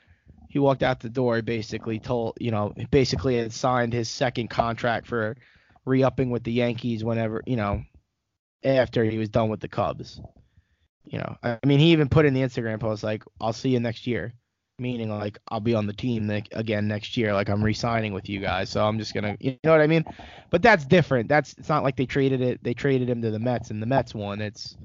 he 0.49 0.59
walked 0.59 0.83
out 0.83 0.99
the 0.99 1.09
door, 1.09 1.41
basically 1.41 1.99
told 1.99 2.37
you 2.39 2.51
know, 2.51 2.73
basically 2.91 3.37
had 3.37 3.53
signed 3.53 3.93
his 3.93 4.09
second 4.09 4.49
contract 4.49 5.07
for 5.07 5.37
re-upping 5.85 6.29
with 6.29 6.43
the 6.43 6.51
Yankees 6.51 7.03
whenever 7.03 7.41
you 7.45 7.55
know, 7.55 7.83
after 8.63 9.03
he 9.03 9.17
was 9.17 9.29
done 9.29 9.49
with 9.49 9.59
the 9.59 9.67
Cubs. 9.67 10.21
You 11.05 11.19
know, 11.19 11.35
I 11.41 11.57
mean, 11.65 11.79
he 11.79 11.91
even 11.91 12.09
put 12.09 12.25
in 12.25 12.33
the 12.33 12.41
Instagram 12.41 12.79
post 12.79 13.03
like, 13.03 13.23
"I'll 13.41 13.53
see 13.53 13.69
you 13.69 13.79
next 13.79 14.05
year." 14.05 14.33
meaning 14.79 15.09
like 15.09 15.37
I'll 15.49 15.59
be 15.59 15.75
on 15.75 15.85
the 15.85 15.93
team 15.93 16.29
again 16.29 16.87
next 16.87 17.17
year. 17.17 17.33
Like 17.33 17.49
I'm 17.49 17.63
re-signing 17.63 18.13
with 18.13 18.29
you 18.29 18.39
guys, 18.39 18.69
so 18.69 18.85
I'm 18.85 18.97
just 18.97 19.13
gonna, 19.13 19.37
you 19.39 19.57
know 19.63 19.71
what 19.71 19.81
I 19.81 19.87
mean? 19.87 20.05
But 20.49 20.61
that's 20.61 20.85
different. 20.85 21.29
That's 21.29 21.53
it's 21.57 21.69
not 21.69 21.83
like 21.83 21.95
they 21.95 22.05
traded 22.05 22.41
it. 22.41 22.63
They 22.63 22.73
traded 22.73 23.09
him 23.09 23.21
to 23.21 23.31
the 23.31 23.39
Mets, 23.39 23.69
and 23.69 23.81
the 23.81 23.85
Mets 23.85 24.15
won. 24.15 24.41
It's 24.41 24.77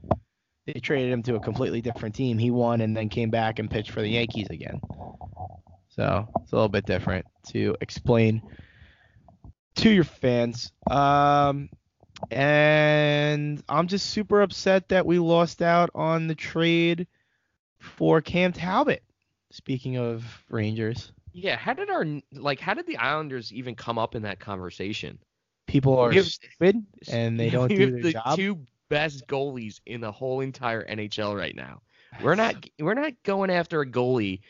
they 0.67 0.75
traded 0.75 1.13
him 1.13 1.23
to 1.25 1.35
a 1.37 1.41
completely 1.41 1.81
different 1.81 2.15
team. 2.15 2.39
He 2.39 2.51
won, 2.51 2.81
and 2.81 2.97
then 2.97 3.09
came 3.09 3.31
back 3.31 3.59
and 3.59 3.71
pitched 3.71 3.91
for 3.91 4.01
the 4.01 4.09
Yankees 4.09 4.49
again. 4.51 4.81
So 5.89 6.29
it's 6.43 6.53
a 6.53 6.55
little 6.57 6.69
bit 6.69 6.87
different 6.87 7.27
to 7.49 7.77
explain 7.81 8.43
to 9.77 9.91
your 9.91 10.05
fans. 10.05 10.73
Um, 10.91 11.69
and 12.31 13.63
I'm 13.69 13.87
just 13.89 14.11
super 14.11 14.43
upset 14.43 14.89
that 14.89 15.07
we 15.07 15.19
lost 15.19 15.63
out 15.63 15.91
on 15.95 16.27
the 16.27 16.35
trade 16.35 17.07
for 17.79 18.21
Cam 18.21 18.53
Talbot. 18.53 19.03
Speaking 19.51 19.99
of 19.99 20.25
Rangers, 20.49 21.13
Yeah, 21.33 21.57
how 21.57 21.75
did 21.75 21.91
our 21.91 22.05
like 22.33 22.59
how 22.59 22.75
did 22.75 22.87
the 22.87 22.97
Islanders 22.97 23.53
even 23.53 23.75
come 23.77 23.99
up 23.99 24.15
in 24.15 24.23
that 24.23 24.41
conversation? 24.41 25.19
people 25.67 25.97
are 25.99 26.13
have- 26.13 26.27
stupid 26.27 26.85
and 27.11 27.39
they 27.41 27.49
don't 27.57 27.69
do 27.69 27.91
their 27.93 28.03
the 28.03 28.13
job. 28.13 28.37
two 28.37 28.59
best 28.91 29.27
goalies 29.27 29.81
in 29.87 30.01
the 30.01 30.13
whole 30.13 30.41
entire 30.41 30.85
NHL 30.87 31.37
right 31.37 31.55
now. 31.55 31.83
We're 32.23 32.35
not 32.35 32.67
we're 32.79 32.95
not 32.95 33.13
going 33.25 33.51
after 33.51 33.81
a 33.81 33.87
goalie 33.87 34.41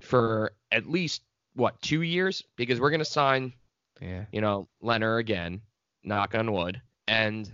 for 0.00 0.52
at 0.70 0.86
least 0.88 1.22
what 1.54 1.80
two 1.82 2.02
years 2.02 2.42
because 2.56 2.80
we're 2.80 2.90
gonna 2.90 3.04
sign 3.04 3.52
Yeah. 4.00 4.24
you 4.32 4.40
know 4.40 4.68
Lehner 4.82 5.18
again, 5.20 5.60
knock 6.02 6.34
on 6.34 6.52
wood, 6.52 6.80
and 7.06 7.50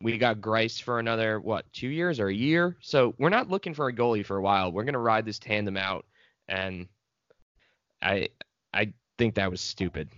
we 0.00 0.18
got 0.18 0.38
Greiss 0.40 0.82
for 0.82 0.98
another 0.98 1.40
what 1.40 1.70
two 1.72 1.88
years 1.88 2.20
or 2.20 2.28
a 2.28 2.34
year. 2.34 2.76
So 2.80 3.14
we're 3.18 3.28
not 3.28 3.48
looking 3.50 3.74
for 3.74 3.88
a 3.88 3.92
goalie 3.92 4.24
for 4.24 4.36
a 4.36 4.42
while. 4.42 4.72
We're 4.72 4.84
gonna 4.84 4.98
ride 4.98 5.24
this 5.24 5.38
tandem 5.38 5.76
out, 5.76 6.06
and 6.48 6.88
I 8.02 8.28
I 8.72 8.92
think 9.18 9.34
that 9.36 9.50
was 9.50 9.60
stupid. 9.60 10.08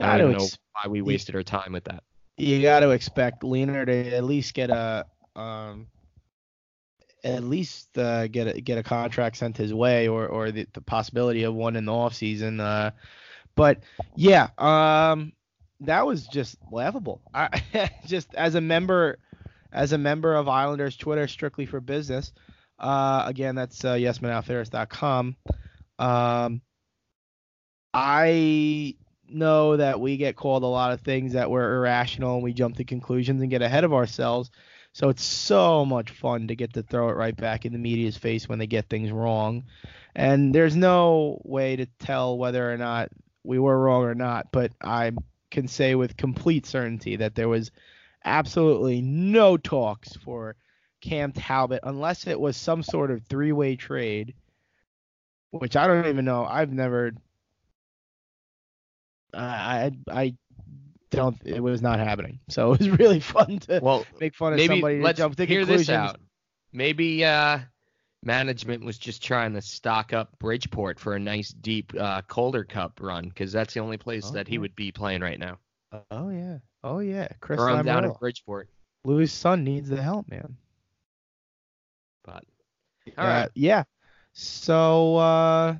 I 0.00 0.18
don't 0.18 0.32
know 0.32 0.44
ex- 0.44 0.58
why 0.72 0.90
we 0.90 1.00
wasted 1.00 1.34
our 1.36 1.42
time 1.42 1.72
with 1.72 1.84
that. 1.84 2.02
You 2.36 2.60
got 2.62 2.80
to 2.80 2.90
expect 2.90 3.42
Lehner 3.42 3.86
to 3.86 4.16
at 4.16 4.24
least 4.24 4.54
get 4.54 4.70
a 4.70 5.06
um 5.36 5.86
at 7.24 7.42
least 7.42 7.96
uh, 7.96 8.26
get 8.28 8.48
a 8.48 8.60
get 8.60 8.78
a 8.78 8.82
contract 8.82 9.36
sent 9.36 9.56
his 9.56 9.72
way 9.72 10.08
or 10.08 10.26
or 10.26 10.50
the, 10.50 10.66
the 10.74 10.80
possibility 10.80 11.42
of 11.44 11.54
one 11.54 11.74
in 11.74 11.86
the 11.86 11.92
off 11.92 12.14
season. 12.14 12.60
Uh, 12.60 12.90
but 13.54 13.78
yeah, 14.14 14.48
um, 14.58 15.32
that 15.80 16.06
was 16.06 16.26
just 16.26 16.56
laughable. 16.70 17.22
I 17.32 17.62
just 18.06 18.34
as 18.34 18.54
a 18.54 18.60
member 18.60 19.18
as 19.72 19.92
a 19.92 19.98
member 19.98 20.34
of 20.34 20.48
Islanders 20.48 20.96
Twitter 20.96 21.26
strictly 21.26 21.66
for 21.66 21.80
business. 21.80 22.32
Uh, 22.78 23.22
again, 23.26 23.54
that's 23.54 23.84
uh, 23.84 23.94
yesmanoutfitters.com. 23.94 25.36
Um, 25.98 26.60
I 27.94 28.96
know 29.28 29.76
that 29.76 30.00
we 30.00 30.16
get 30.16 30.36
called 30.36 30.62
a 30.62 30.66
lot 30.66 30.92
of 30.92 31.00
things 31.00 31.32
that 31.32 31.50
were 31.50 31.76
irrational 31.76 32.34
and 32.34 32.44
we 32.44 32.52
jump 32.52 32.76
to 32.76 32.84
conclusions 32.84 33.40
and 33.40 33.50
get 33.50 33.62
ahead 33.62 33.84
of 33.84 33.92
ourselves. 33.94 34.50
So 34.92 35.08
it's 35.08 35.24
so 35.24 35.84
much 35.84 36.10
fun 36.10 36.48
to 36.48 36.56
get 36.56 36.74
to 36.74 36.82
throw 36.82 37.08
it 37.08 37.16
right 37.16 37.36
back 37.36 37.64
in 37.64 37.72
the 37.72 37.78
media's 37.78 38.16
face 38.16 38.48
when 38.48 38.58
they 38.58 38.66
get 38.66 38.88
things 38.88 39.10
wrong. 39.10 39.64
And 40.14 40.54
there's 40.54 40.76
no 40.76 41.40
way 41.44 41.76
to 41.76 41.86
tell 41.98 42.38
whether 42.38 42.72
or 42.72 42.76
not 42.76 43.08
we 43.42 43.58
were 43.58 43.78
wrong 43.78 44.04
or 44.04 44.14
not, 44.14 44.52
but 44.52 44.72
I 44.80 45.12
can 45.50 45.66
say 45.66 45.94
with 45.94 46.16
complete 46.16 46.66
certainty 46.66 47.16
that 47.16 47.34
there 47.34 47.48
was 47.48 47.72
absolutely 48.24 49.00
no 49.02 49.56
talks 49.56 50.16
for 50.16 50.56
Cam 51.00 51.32
Talbot 51.32 51.80
unless 51.82 52.26
it 52.26 52.38
was 52.38 52.56
some 52.56 52.82
sort 52.82 53.10
of 53.10 53.22
three-way 53.24 53.76
trade, 53.76 54.34
which 55.50 55.76
I 55.76 55.86
don't 55.86 56.06
even 56.06 56.24
know. 56.24 56.44
I've 56.44 56.72
never 56.72 57.12
I 59.36 59.92
I 60.10 60.36
don't. 61.10 61.36
It 61.44 61.60
was 61.60 61.82
not 61.82 61.98
happening. 61.98 62.40
So 62.48 62.72
it 62.72 62.80
was 62.80 62.90
really 62.98 63.20
fun 63.20 63.58
to 63.60 63.80
Well, 63.82 64.06
make 64.20 64.34
fun 64.34 64.52
of 64.52 64.58
maybe 64.58 64.74
somebody 64.74 65.00
let's 65.00 65.18
jump 65.18 65.36
to 65.36 65.46
hear 65.46 65.64
this 65.64 65.88
out. 65.88 66.20
Maybe 66.72 67.24
uh 67.24 67.60
management 68.22 68.84
was 68.84 68.98
just 68.98 69.22
trying 69.22 69.52
to 69.52 69.60
stock 69.60 70.12
up 70.12 70.38
Bridgeport 70.38 70.98
for 70.98 71.14
a 71.14 71.20
nice 71.20 71.50
deep 71.50 71.92
uh, 71.98 72.22
Calder 72.22 72.64
Cup 72.64 72.98
run 73.00 73.28
because 73.28 73.52
that's 73.52 73.74
the 73.74 73.80
only 73.80 73.98
place 73.98 74.30
that 74.30 74.48
he 74.48 74.58
would 74.58 74.74
be 74.74 74.90
playing 74.90 75.20
right 75.20 75.38
now. 75.38 75.58
Oh 76.10 76.30
yeah. 76.30 76.58
Oh 76.82 76.98
yeah. 77.00 77.28
Chris 77.40 77.60
Or 77.60 77.70
I'm 77.70 77.84
down 77.84 78.04
Lamoriello. 78.04 78.18
Bridgeport. 78.18 78.68
Louis' 79.04 79.30
son 79.30 79.62
needs 79.64 79.88
the 79.90 80.02
help, 80.02 80.28
man. 80.28 80.56
But 82.24 82.44
Uh, 83.16 83.20
all 83.20 83.26
right, 83.26 83.50
Yeah. 83.54 83.84
So 84.32 85.16
uh 85.16 85.76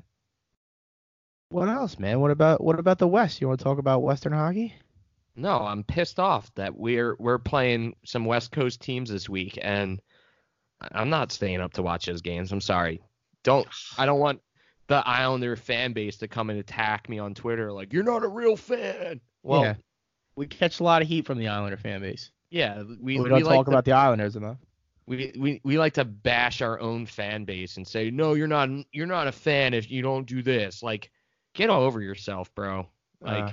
what 1.49 1.69
else, 1.69 1.99
man? 1.99 2.19
What 2.19 2.31
about 2.31 2.61
what 2.63 2.79
about 2.79 2.97
the 2.99 3.07
West? 3.07 3.39
You 3.41 3.47
want 3.47 3.59
to 3.59 3.63
talk 3.63 3.77
about 3.77 4.01
Western 4.03 4.33
hockey? 4.33 4.73
no, 5.37 5.63
I'm 5.65 5.83
pissed 5.83 6.17
off 6.19 6.49
that 6.55 6.77
we're 6.77 7.15
we're 7.19 7.37
playing 7.39 7.95
some 8.05 8.23
West 8.25 8.51
Coast 8.51 8.81
teams 8.81 9.09
this 9.09 9.27
week, 9.27 9.59
and 9.61 10.01
I'm 10.93 11.09
not 11.09 11.31
staying 11.31 11.59
up 11.61 11.73
to 11.73 11.81
watch 11.83 12.05
those 12.05 12.21
games. 12.21 12.51
I'm 12.51 12.61
sorry. 12.61 13.01
Don't 13.43 13.67
I 13.97 14.05
don't 14.05 14.19
want 14.19 14.41
the 14.87 15.03
Islander 15.07 15.55
fan 15.55 15.93
base 15.93 16.17
to 16.17 16.27
come 16.27 16.49
and 16.49 16.59
attack 16.59 17.09
me 17.09 17.19
on 17.19 17.33
Twitter 17.33 17.71
like 17.71 17.91
you're 17.93 18.03
not 18.03 18.23
a 18.23 18.27
real 18.27 18.55
fan. 18.55 19.19
Well, 19.43 19.61
yeah. 19.63 19.73
We 20.37 20.47
catch 20.47 20.79
a 20.79 20.83
lot 20.83 21.01
of 21.01 21.07
heat 21.07 21.25
from 21.25 21.37
the 21.37 21.47
Islander 21.47 21.77
fan 21.77 22.01
base. 22.01 22.31
yeah, 22.49 22.81
we 22.83 23.17
We, 23.17 23.19
we, 23.21 23.29
don't 23.29 23.43
like 23.43 23.55
talk 23.55 23.65
to- 23.65 23.71
about 23.71 23.85
the 23.85 23.91
Islanders 23.93 24.35
enough. 24.35 24.57
we, 25.05 25.31
we 25.37 25.61
we 25.63 25.77
like 25.77 25.93
to 25.93 26.05
bash 26.05 26.61
our 26.61 26.79
own 26.79 27.05
fan 27.05 27.45
base 27.45 27.77
and 27.77 27.87
say 27.87 28.09
no 28.09 28.33
you're 28.33 28.47
not 28.47 28.69
you're 28.91 29.05
not 29.05 29.27
a 29.27 29.31
fan 29.31 29.73
if 29.73 29.89
you 29.91 30.01
don't 30.01 30.25
do 30.27 30.41
this 30.41 30.81
like 30.81 31.11
get 31.55 31.69
over 31.69 32.01
yourself 32.01 32.53
bro 32.53 32.87
like 33.21 33.43
Uh, 33.45 33.51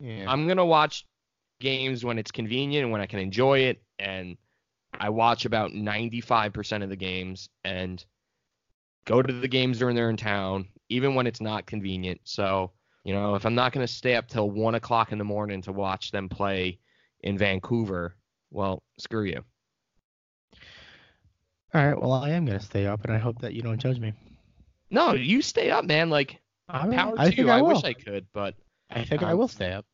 yeah. 0.00 0.24
i'm 0.28 0.48
gonna 0.48 0.64
watch 0.64 1.06
games 1.60 2.04
when 2.04 2.18
it's 2.18 2.30
convenient 2.30 2.84
and 2.84 2.92
when 2.92 3.00
i 3.02 3.06
can 3.06 3.18
enjoy 3.18 3.58
it 3.60 3.82
and 3.98 4.36
i 4.98 5.08
watch 5.10 5.44
about 5.44 5.72
95% 5.72 6.82
of 6.82 6.88
the 6.88 6.96
games 6.96 7.48
and 7.64 8.04
go 9.04 9.20
to 9.22 9.32
the 9.32 9.48
games 9.48 9.78
during 9.78 9.94
they're 9.94 10.10
in 10.10 10.16
town 10.16 10.66
even 10.88 11.14
when 11.14 11.26
it's 11.26 11.40
not 11.40 11.66
convenient 11.66 12.20
so 12.24 12.70
you 13.04 13.12
know 13.14 13.34
if 13.34 13.44
i'm 13.44 13.54
not 13.54 13.72
gonna 13.72 13.86
stay 13.86 14.14
up 14.14 14.26
till 14.28 14.50
one 14.50 14.74
o'clock 14.76 15.12
in 15.12 15.18
the 15.18 15.24
morning 15.24 15.60
to 15.62 15.72
watch 15.72 16.10
them 16.10 16.28
play 16.28 16.78
in 17.20 17.36
vancouver 17.38 18.16
well 18.50 18.82
screw 18.98 19.24
you 19.24 19.42
All 21.74 21.86
right. 21.86 21.98
Well, 21.98 22.12
I 22.12 22.30
am 22.30 22.44
gonna 22.44 22.60
stay 22.60 22.86
up, 22.86 23.02
and 23.04 23.14
I 23.14 23.18
hope 23.18 23.38
that 23.40 23.54
you 23.54 23.62
don't 23.62 23.78
judge 23.80 23.98
me. 23.98 24.12
no 24.90 25.14
you 25.14 25.40
stay 25.40 25.70
up 25.70 25.86
man 25.86 26.10
like 26.10 26.38
Right. 26.68 26.90
Power 26.90 27.14
I 27.18 27.24
to 27.24 27.36
think 27.36 27.38
you. 27.38 27.50
I, 27.50 27.58
I, 27.58 27.62
wish 27.62 27.84
I 27.84 27.92
could, 27.92 28.26
but 28.32 28.54
I 28.90 29.04
think 29.04 29.22
I 29.22 29.32
um, 29.32 29.38
will 29.38 29.48
stay 29.48 29.72
up. 29.72 29.86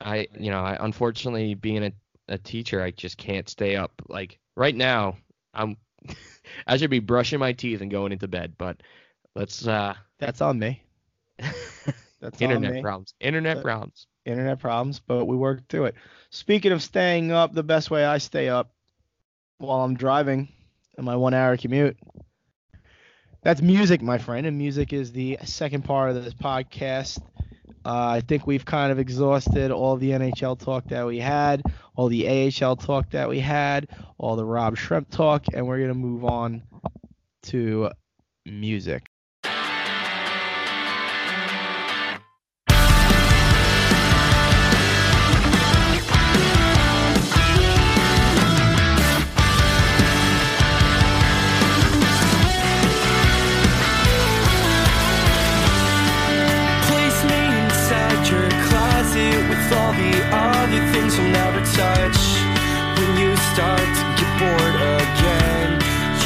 I, 0.00 0.28
you 0.38 0.50
know, 0.50 0.60
I 0.60 0.76
unfortunately 0.80 1.54
being 1.54 1.84
a, 1.84 1.92
a 2.28 2.38
teacher, 2.38 2.82
I 2.82 2.90
just 2.90 3.16
can't 3.16 3.48
stay 3.48 3.76
up. 3.76 3.92
Like 4.08 4.38
right 4.56 4.74
now, 4.74 5.16
I'm, 5.54 5.76
I 6.66 6.76
should 6.76 6.90
be 6.90 6.98
brushing 6.98 7.38
my 7.38 7.52
teeth 7.52 7.80
and 7.80 7.90
going 7.90 8.12
into 8.12 8.28
bed, 8.28 8.54
but 8.58 8.82
let's, 9.34 9.66
uh, 9.66 9.94
That's 10.18 10.40
on 10.40 10.58
me. 10.58 10.82
That's 12.20 12.40
on 12.42 12.42
internet 12.42 12.74
me. 12.74 12.82
problems, 12.82 13.14
internet 13.20 13.58
Uh, 13.58 13.62
problems. 13.62 14.06
internet 14.24 14.58
problems, 14.60 15.00
but 15.00 15.26
we 15.26 15.36
worked 15.36 15.68
through 15.68 15.86
it. 15.86 15.94
Speaking 16.30 16.72
of 16.72 16.82
staying 16.82 17.32
up, 17.32 17.52
the 17.52 17.62
best 17.62 17.90
way 17.90 18.04
I 18.04 18.18
stay 18.18 18.48
up 18.48 18.72
while 19.58 19.82
I'm 19.82 19.94
driving 19.96 20.48
in 20.98 21.04
my 21.04 21.16
one 21.16 21.34
hour 21.34 21.56
commute. 21.56 21.96
That's 23.42 23.60
music, 23.60 24.02
my 24.02 24.18
friend, 24.18 24.46
and 24.46 24.56
music 24.56 24.92
is 24.92 25.10
the 25.10 25.36
second 25.42 25.82
part 25.82 26.10
of 26.14 26.24
this 26.24 26.32
podcast. 26.32 27.20
Uh, 27.84 28.14
I 28.14 28.20
think 28.20 28.46
we've 28.46 28.64
kind 28.64 28.92
of 28.92 29.00
exhausted 29.00 29.72
all 29.72 29.96
the 29.96 30.10
NHL 30.10 30.56
talk 30.60 30.86
that 30.90 31.04
we 31.04 31.18
had, 31.18 31.62
all 31.96 32.08
the 32.08 32.28
AHL 32.28 32.76
talk 32.76 33.10
that 33.10 33.28
we 33.28 33.40
had, 33.40 33.88
all 34.16 34.36
the 34.36 34.44
Rob 34.44 34.76
Schremp 34.76 35.10
talk, 35.10 35.46
and 35.52 35.66
we're 35.66 35.80
gonna 35.80 35.94
move 35.94 36.24
on 36.24 36.62
to 37.44 37.90
music. 38.46 39.11
The 60.02 60.18
other 60.34 60.82
things 60.92 61.14
touch. 61.76 62.20
When 62.98 63.12
you 63.22 63.30
start 63.52 63.86
to 63.98 64.04
get 64.18 64.30
bored 64.40 64.76
again, 64.98 65.70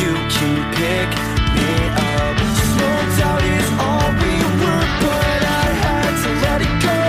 you 0.01 0.12
can 0.35 0.55
pick 0.79 1.11
me 1.57 1.70
up. 2.14 2.37
Is 3.37 3.70
all 3.79 4.09
we 4.22 4.35
were, 4.61 4.87
but 5.05 5.41
I 5.45 5.66
had 5.85 6.12
to 6.24 6.31
let 6.45 6.59
it 6.66 6.74
go. 6.89 7.01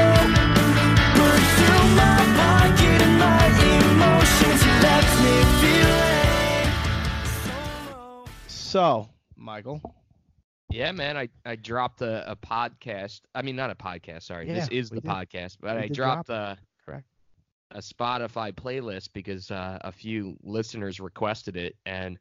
Burn 1.15 1.41
through 1.57 1.85
my 2.03 2.19
pocket 2.39 2.99
and 3.07 3.15
my 3.25 3.45
emotions, 3.79 4.61
left 4.83 5.13
me 5.23 5.35
feeling 5.61 6.67
so. 7.45 7.55
So, 8.47 8.85
Michael, 9.35 9.79
Yeah, 10.69 10.91
man, 10.91 11.15
I, 11.17 11.29
I 11.45 11.55
dropped 11.55 12.01
a, 12.01 12.29
a 12.29 12.35
podcast. 12.35 13.21
I 13.33 13.41
mean, 13.41 13.55
not 13.55 13.69
a 13.71 13.75
podcast. 13.75 14.23
Sorry, 14.23 14.45
this 14.45 14.67
is 14.69 14.89
the 14.89 14.99
did. 15.01 15.09
podcast, 15.09 15.57
but 15.61 15.77
We 15.77 15.83
I 15.83 15.87
dropped 15.87 16.27
drop 16.27 16.57
a 16.57 16.57
correct. 16.85 17.05
a 17.71 17.79
Spotify 17.79 18.51
playlist 18.51 19.09
because 19.13 19.49
uh, 19.49 19.77
a 19.81 19.91
few 19.91 20.35
listeners 20.43 20.99
requested 20.99 21.55
it, 21.55 21.75
and 21.85 22.19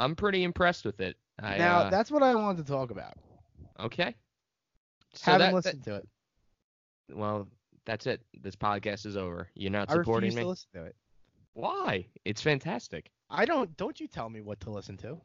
I'm 0.00 0.16
pretty 0.16 0.42
impressed 0.42 0.84
with 0.84 1.00
it. 1.00 1.16
I, 1.40 1.56
now 1.58 1.78
uh, 1.82 1.90
that's 1.90 2.10
what 2.10 2.22
I 2.24 2.34
wanted 2.34 2.66
to 2.66 2.72
talk 2.72 2.90
about. 2.90 3.14
okay. 3.78 4.14
So 5.14 5.30
Haven't 5.32 5.40
that- 5.40 5.46
that- 5.46 5.54
listened 5.54 5.84
to 5.84 5.94
it. 5.96 6.08
well, 7.12 7.48
that's 7.86 8.06
it. 8.06 8.20
This 8.42 8.56
podcast 8.56 9.06
is 9.06 9.16
over. 9.16 9.48
You're 9.54 9.70
not 9.70 9.88
I 9.90 9.94
supporting 9.94 10.28
refuse 10.30 10.36
me. 10.36 10.42
to 10.42 10.48
listen 10.48 10.68
to 10.74 10.84
it. 10.84 10.96
Why? 11.54 12.06
It's 12.24 12.42
fantastic. 12.42 13.10
I 13.30 13.44
don't. 13.44 13.74
Don't 13.76 13.98
you 14.00 14.08
tell 14.08 14.28
me 14.28 14.40
what 14.40 14.58
to 14.60 14.70
listen 14.70 14.96
to. 14.98 15.18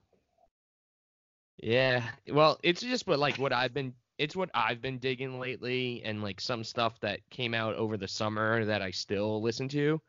Yeah. 1.58 2.10
Well, 2.30 2.60
it's 2.64 2.82
just 2.82 3.08
what 3.08 3.20
like 3.20 3.38
what 3.38 3.54
I've 3.54 3.74
been 3.74 3.94
it's 4.18 4.36
what 4.36 4.50
I've 4.54 4.82
been 4.82 5.00
digging 5.00 5.40
lately 5.40 6.02
and 6.04 6.22
like 6.22 6.40
some 6.40 6.64
stuff 6.64 7.00
that 7.02 7.20
came 7.30 7.54
out 7.54 7.76
over 7.76 7.98
the 7.98 8.08
summer 8.08 8.66
that 8.66 8.82
I 8.82 8.92
still 8.92 9.42
listen 9.42 9.68
to. 9.70 10.02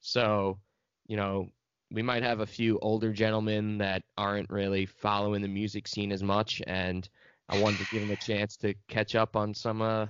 So, 0.00 0.60
you 1.08 1.16
know, 1.16 1.48
we 1.90 2.02
might 2.02 2.22
have 2.22 2.40
a 2.40 2.46
few 2.46 2.78
older 2.80 3.12
gentlemen 3.12 3.78
that 3.78 4.02
aren't 4.16 4.50
really 4.50 4.86
following 4.86 5.42
the 5.42 5.48
music 5.48 5.88
scene 5.88 6.12
as 6.12 6.22
much 6.22 6.62
and 6.66 7.08
I 7.48 7.56
wanted 7.56 7.78
to 7.78 7.86
give 7.86 8.02
them 8.02 8.10
a 8.10 8.16
chance 8.16 8.56
to 8.58 8.74
catch 8.88 9.14
up 9.14 9.34
on 9.36 9.54
some 9.54 9.82
uh 9.82 10.06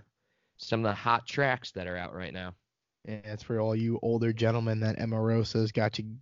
some 0.57 0.81
of 0.81 0.91
the 0.91 0.95
hot 0.95 1.27
tracks 1.27 1.71
that 1.73 1.87
are 1.87 1.97
out 1.97 2.15
right 2.15 2.33
now. 2.33 2.55
Yeah, 3.05 3.21
it's 3.25 3.43
for 3.45 3.61
all 3.61 3.77
you 3.77 3.99
older 4.03 4.33
gentlemen 4.33 4.81
that 4.81 4.99
Emarosa's 4.99 5.73
got 5.73 5.99
you 5.99 6.17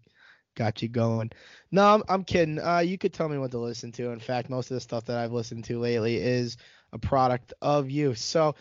got 0.56 0.82
you 0.82 0.88
going. 0.88 1.30
No, 1.70 1.94
I'm, 1.94 2.02
I'm 2.08 2.24
kidding. 2.24 2.58
Uh, 2.58 2.78
you 2.78 2.98
could 2.98 3.12
tell 3.12 3.28
me 3.28 3.38
what 3.38 3.52
to 3.52 3.58
listen 3.58 3.92
to. 3.92 4.10
In 4.10 4.18
fact, 4.18 4.50
most 4.50 4.70
of 4.70 4.74
the 4.74 4.80
stuff 4.80 5.04
that 5.04 5.18
I've 5.18 5.32
listened 5.32 5.64
to 5.66 5.78
lately 5.78 6.16
is 6.16 6.56
a 6.92 6.98
product 6.98 7.52
of 7.62 7.90
you. 7.90 8.14
So, 8.14 8.56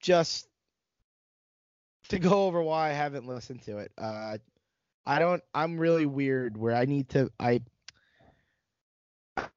just 0.00 0.48
to 2.10 2.18
go 2.18 2.30
over 2.46 2.62
why 2.62 2.90
I 2.90 2.92
haven't 2.92 3.26
listened 3.26 3.62
to 3.62 3.78
it. 3.78 3.92
Uh, 3.98 4.38
I 5.06 5.18
don't. 5.18 5.42
I'm 5.54 5.78
really 5.78 6.06
weird 6.06 6.56
where 6.56 6.74
I 6.74 6.84
need 6.84 7.08
to. 7.10 7.30
I 7.40 7.62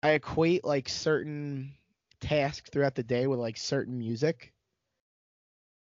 I 0.01 0.11
equate 0.11 0.63
like 0.63 0.89
certain 0.89 1.73
tasks 2.21 2.69
throughout 2.69 2.95
the 2.95 3.03
day 3.03 3.27
with 3.27 3.39
like 3.39 3.57
certain 3.57 3.97
music. 3.97 4.50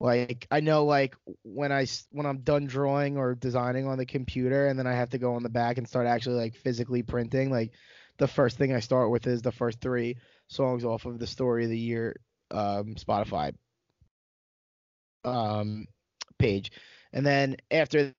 Like 0.05 0.47
I 0.51 0.61
know 0.61 0.85
like 0.85 1.15
when 1.43 1.71
i 1.71 1.85
when 2.11 2.27
I'm 2.27 2.39
done 2.41 2.67
drawing 2.67 3.17
or 3.17 3.35
designing 3.35 3.87
on 3.87 3.97
the 3.97 4.05
computer 4.05 4.67
and 4.67 4.77
then 4.77 4.87
I 4.87 4.93
have 4.93 5.09
to 5.11 5.17
go 5.17 5.35
on 5.35 5.43
the 5.43 5.49
back 5.49 5.77
and 5.79 5.87
start 5.87 6.07
actually 6.07 6.35
like 6.35 6.55
physically 6.55 7.03
printing, 7.03 7.49
like 7.51 7.73
the 8.17 8.27
first 8.27 8.57
thing 8.57 8.73
I 8.73 8.79
start 8.81 9.09
with 9.11 9.27
is 9.27 9.41
the 9.41 9.51
first 9.51 9.81
3 9.81 10.17
songs 10.47 10.85
off 10.85 11.05
of 11.05 11.19
the 11.19 11.27
story 11.27 11.63
of 11.65 11.71
the 11.71 11.79
year 11.79 12.15
um 12.51 12.95
Spotify 12.95 13.53
um 15.25 15.87
page. 16.37 16.71
And 17.13 17.25
then 17.25 17.57
after 17.71 18.13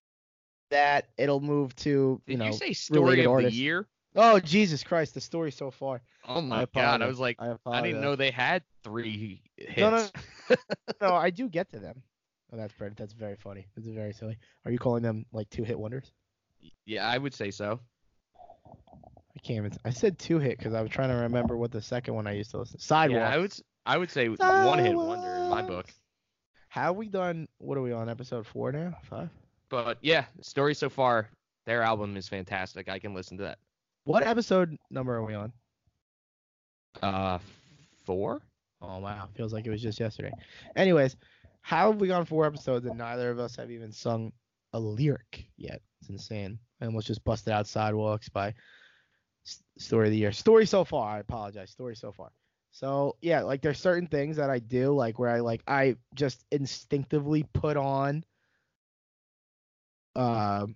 that 0.71 1.07
it'll 1.17 1.39
move 1.41 1.75
to, 1.77 2.21
you 2.27 2.37
Did 2.37 2.39
know, 2.39 2.45
you 2.47 2.53
say 2.53 2.73
story 2.73 3.21
of 3.23 3.31
artists. 3.31 3.57
the 3.57 3.63
year? 3.63 3.87
Oh 4.17 4.39
Jesus 4.39 4.83
Christ, 4.83 5.13
the 5.13 5.21
story 5.21 5.51
so 5.51 5.71
far. 5.71 6.01
Oh 6.27 6.39
I 6.39 6.41
my 6.41 6.67
god, 6.73 7.01
I 7.01 7.07
was 7.07 7.19
like 7.19 7.37
I, 7.39 7.55
I 7.65 7.81
didn't 7.81 8.01
know 8.01 8.15
they 8.15 8.31
had 8.31 8.63
3 8.83 9.41
hits. 9.55 9.77
No, 9.77 9.91
no, 9.91 10.55
no, 11.01 11.15
I 11.15 11.29
do 11.29 11.47
get 11.47 11.69
to 11.71 11.79
them. 11.79 12.01
Oh, 12.51 12.57
that's 12.57 12.73
pretty, 12.73 12.95
that's 12.97 13.13
very 13.13 13.35
funny. 13.35 13.67
That's 13.75 13.87
very 13.87 14.13
silly. 14.13 14.37
Are 14.65 14.71
you 14.71 14.79
calling 14.79 15.03
them 15.03 15.25
like 15.31 15.49
two 15.49 15.63
hit 15.63 15.77
wonders? 15.77 16.11
Yeah, 16.85 17.07
I 17.07 17.17
would 17.17 17.33
say 17.33 17.51
so. 17.51 17.79
I 18.65 19.39
can't 19.43 19.57
even. 19.57 19.73
I 19.85 19.91
said 19.91 20.17
two 20.17 20.39
hit 20.39 20.57
because 20.57 20.73
I 20.73 20.81
was 20.81 20.89
trying 20.89 21.09
to 21.09 21.15
remember 21.15 21.55
what 21.55 21.71
the 21.71 21.81
second 21.81 22.15
one 22.15 22.25
I 22.25 22.31
used 22.31 22.51
to 22.51 22.57
listen. 22.57 22.79
Sidewalk. 22.79 23.19
Yeah, 23.19 23.29
I 23.29 23.37
would 23.37 23.53
I 23.85 23.97
would 23.97 24.09
say 24.09 24.29
one 24.29 24.79
hit 24.79 24.95
wonder 24.95 25.35
in 25.35 25.49
my 25.49 25.61
book. 25.61 25.87
Have 26.69 26.95
we 26.95 27.07
done? 27.07 27.47
What 27.59 27.77
are 27.77 27.81
we 27.81 27.91
on? 27.91 28.09
Episode 28.09 28.47
four 28.47 28.71
now? 28.71 28.97
Five? 29.03 29.29
But 29.69 29.99
yeah, 30.01 30.25
story 30.41 30.73
so 30.73 30.89
far, 30.89 31.29
their 31.65 31.83
album 31.83 32.17
is 32.17 32.27
fantastic. 32.27 32.89
I 32.89 32.99
can 32.99 33.13
listen 33.13 33.37
to 33.37 33.43
that. 33.43 33.59
What 34.07 34.23
episode 34.25 34.77
number 34.89 35.13
are 35.15 35.25
we 35.25 35.33
on? 35.35 35.51
Uh, 37.01 37.39
four. 38.05 38.41
Oh 38.81 38.99
wow, 38.99 39.27
feels 39.35 39.51
like 39.51 39.65
it 39.67 39.69
was 39.69 39.81
just 39.81 39.99
yesterday. 39.99 40.33
Anyways, 40.77 41.17
how 41.61 41.91
have 41.91 41.99
we 41.99 42.07
gone 42.07 42.25
four 42.25 42.45
episodes 42.45 42.85
and 42.85 42.97
neither 42.97 43.29
of 43.29 43.37
us 43.37 43.57
have 43.57 43.69
even 43.69 43.91
sung 43.91 44.31
a 44.71 44.79
lyric 44.79 45.49
yet? 45.57 45.81
It's 45.99 46.09
insane. 46.09 46.57
I 46.79 46.85
almost 46.85 47.07
just 47.07 47.25
busted 47.25 47.51
out 47.51 47.67
sidewalks 47.67 48.29
by 48.29 48.53
S- 49.45 49.61
story 49.77 50.07
of 50.07 50.11
the 50.11 50.17
year. 50.17 50.31
Story 50.31 50.65
so 50.65 50.85
far. 50.85 51.17
I 51.17 51.19
apologize. 51.19 51.71
Story 51.71 51.97
so 51.97 52.13
far. 52.13 52.31
So 52.71 53.17
yeah, 53.21 53.41
like 53.41 53.61
there's 53.61 53.79
certain 53.79 54.07
things 54.07 54.37
that 54.37 54.49
I 54.49 54.59
do 54.59 54.95
like 54.95 55.19
where 55.19 55.31
I 55.31 55.41
like 55.41 55.63
I 55.67 55.97
just 56.15 56.45
instinctively 56.51 57.43
put 57.43 57.75
on 57.75 58.23
um 60.15 60.75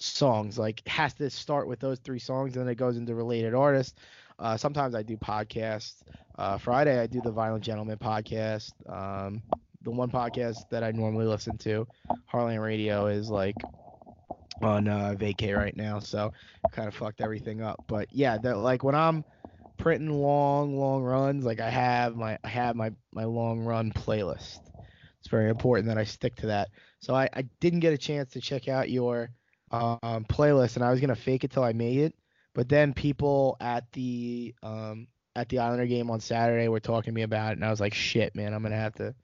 songs 0.00 0.58
like 0.58 0.86
has 0.86 1.14
to 1.14 1.28
start 1.30 1.68
with 1.68 1.78
those 1.80 1.98
three 2.00 2.18
songs 2.18 2.56
and 2.56 2.64
then 2.64 2.72
it 2.72 2.76
goes 2.76 2.96
into 2.96 3.14
related 3.14 3.54
artists. 3.54 3.94
Uh, 4.38 4.56
sometimes 4.56 4.94
i 4.94 5.02
do 5.02 5.16
podcasts. 5.16 6.02
Uh, 6.38 6.56
friday 6.56 6.98
i 6.98 7.06
do 7.06 7.20
the 7.20 7.30
violent 7.30 7.62
gentleman 7.62 7.98
podcast. 7.98 8.72
Um, 8.90 9.42
the 9.82 9.90
one 9.90 10.10
podcast 10.10 10.68
that 10.70 10.82
i 10.82 10.90
normally 10.90 11.26
listen 11.26 11.56
to 11.58 11.86
harlan 12.26 12.60
radio 12.60 13.06
is 13.06 13.30
like 13.30 13.56
on 14.62 14.88
uh, 14.88 15.14
vacay 15.18 15.56
right 15.56 15.76
now 15.76 15.98
so 15.98 16.32
kind 16.72 16.88
of 16.88 16.94
fucked 16.94 17.20
everything 17.20 17.62
up. 17.62 17.82
But 17.86 18.08
yeah 18.12 18.38
that 18.38 18.58
like 18.58 18.82
when 18.84 18.94
i'm 18.94 19.24
printing 19.78 20.10
long 20.10 20.76
long 20.76 21.02
runs 21.02 21.44
like 21.44 21.60
i 21.60 21.70
have 21.70 22.14
my 22.14 22.38
i 22.44 22.48
have 22.48 22.76
my 22.76 22.90
my 23.12 23.24
long 23.24 23.60
run 23.60 23.92
playlist. 23.92 24.60
It's 25.20 25.28
very 25.28 25.50
important 25.50 25.88
that 25.88 25.98
i 25.98 26.04
stick 26.04 26.36
to 26.36 26.46
that. 26.46 26.68
So 27.00 27.14
i 27.14 27.28
i 27.32 27.42
didn't 27.60 27.80
get 27.80 27.92
a 27.92 27.98
chance 27.98 28.32
to 28.32 28.40
check 28.40 28.68
out 28.68 28.90
your 28.90 29.30
um, 29.70 30.24
playlist, 30.24 30.76
and 30.76 30.84
I 30.84 30.90
was 30.90 31.00
gonna 31.00 31.14
fake 31.16 31.44
it 31.44 31.50
till 31.50 31.64
I 31.64 31.72
made 31.72 31.98
it. 31.98 32.14
But 32.54 32.68
then 32.68 32.92
people 32.92 33.56
at 33.60 33.90
the 33.92 34.54
um, 34.62 35.06
at 35.36 35.48
the 35.48 35.58
Islander 35.60 35.86
game 35.86 36.10
on 36.10 36.20
Saturday 36.20 36.68
were 36.68 36.80
talking 36.80 37.12
to 37.12 37.14
me 37.14 37.22
about 37.22 37.52
it, 37.52 37.58
and 37.58 37.64
I 37.64 37.70
was 37.70 37.80
like, 37.80 37.94
shit, 37.94 38.34
man, 38.34 38.52
I'm 38.54 38.62
gonna 38.62 38.76
have 38.76 38.94
to. 38.96 39.14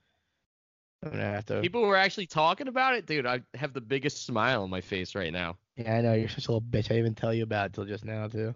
I'm 1.03 1.11
gonna 1.11 1.23
have 1.23 1.45
to. 1.47 1.61
People 1.61 1.81
were 1.81 1.95
actually 1.97 2.25
talking 2.25 2.67
about 2.67 2.95
it, 2.95 3.05
dude. 3.05 3.25
I 3.25 3.41
have 3.53 3.73
the 3.73 3.81
biggest 3.81 4.25
smile 4.25 4.63
on 4.63 4.69
my 4.69 4.81
face 4.81 5.13
right 5.13 5.31
now. 5.31 5.57
Yeah, 5.75 5.95
I 5.97 6.01
know 6.01 6.13
you're 6.13 6.29
such 6.29 6.47
a 6.47 6.51
little 6.51 6.61
bitch. 6.67 6.85
I 6.85 6.95
didn't 6.95 6.99
even 6.99 7.15
tell 7.15 7.33
you 7.33 7.43
about 7.43 7.67
it 7.67 7.73
till 7.73 7.85
just 7.85 8.03
now 8.05 8.27
too. 8.27 8.55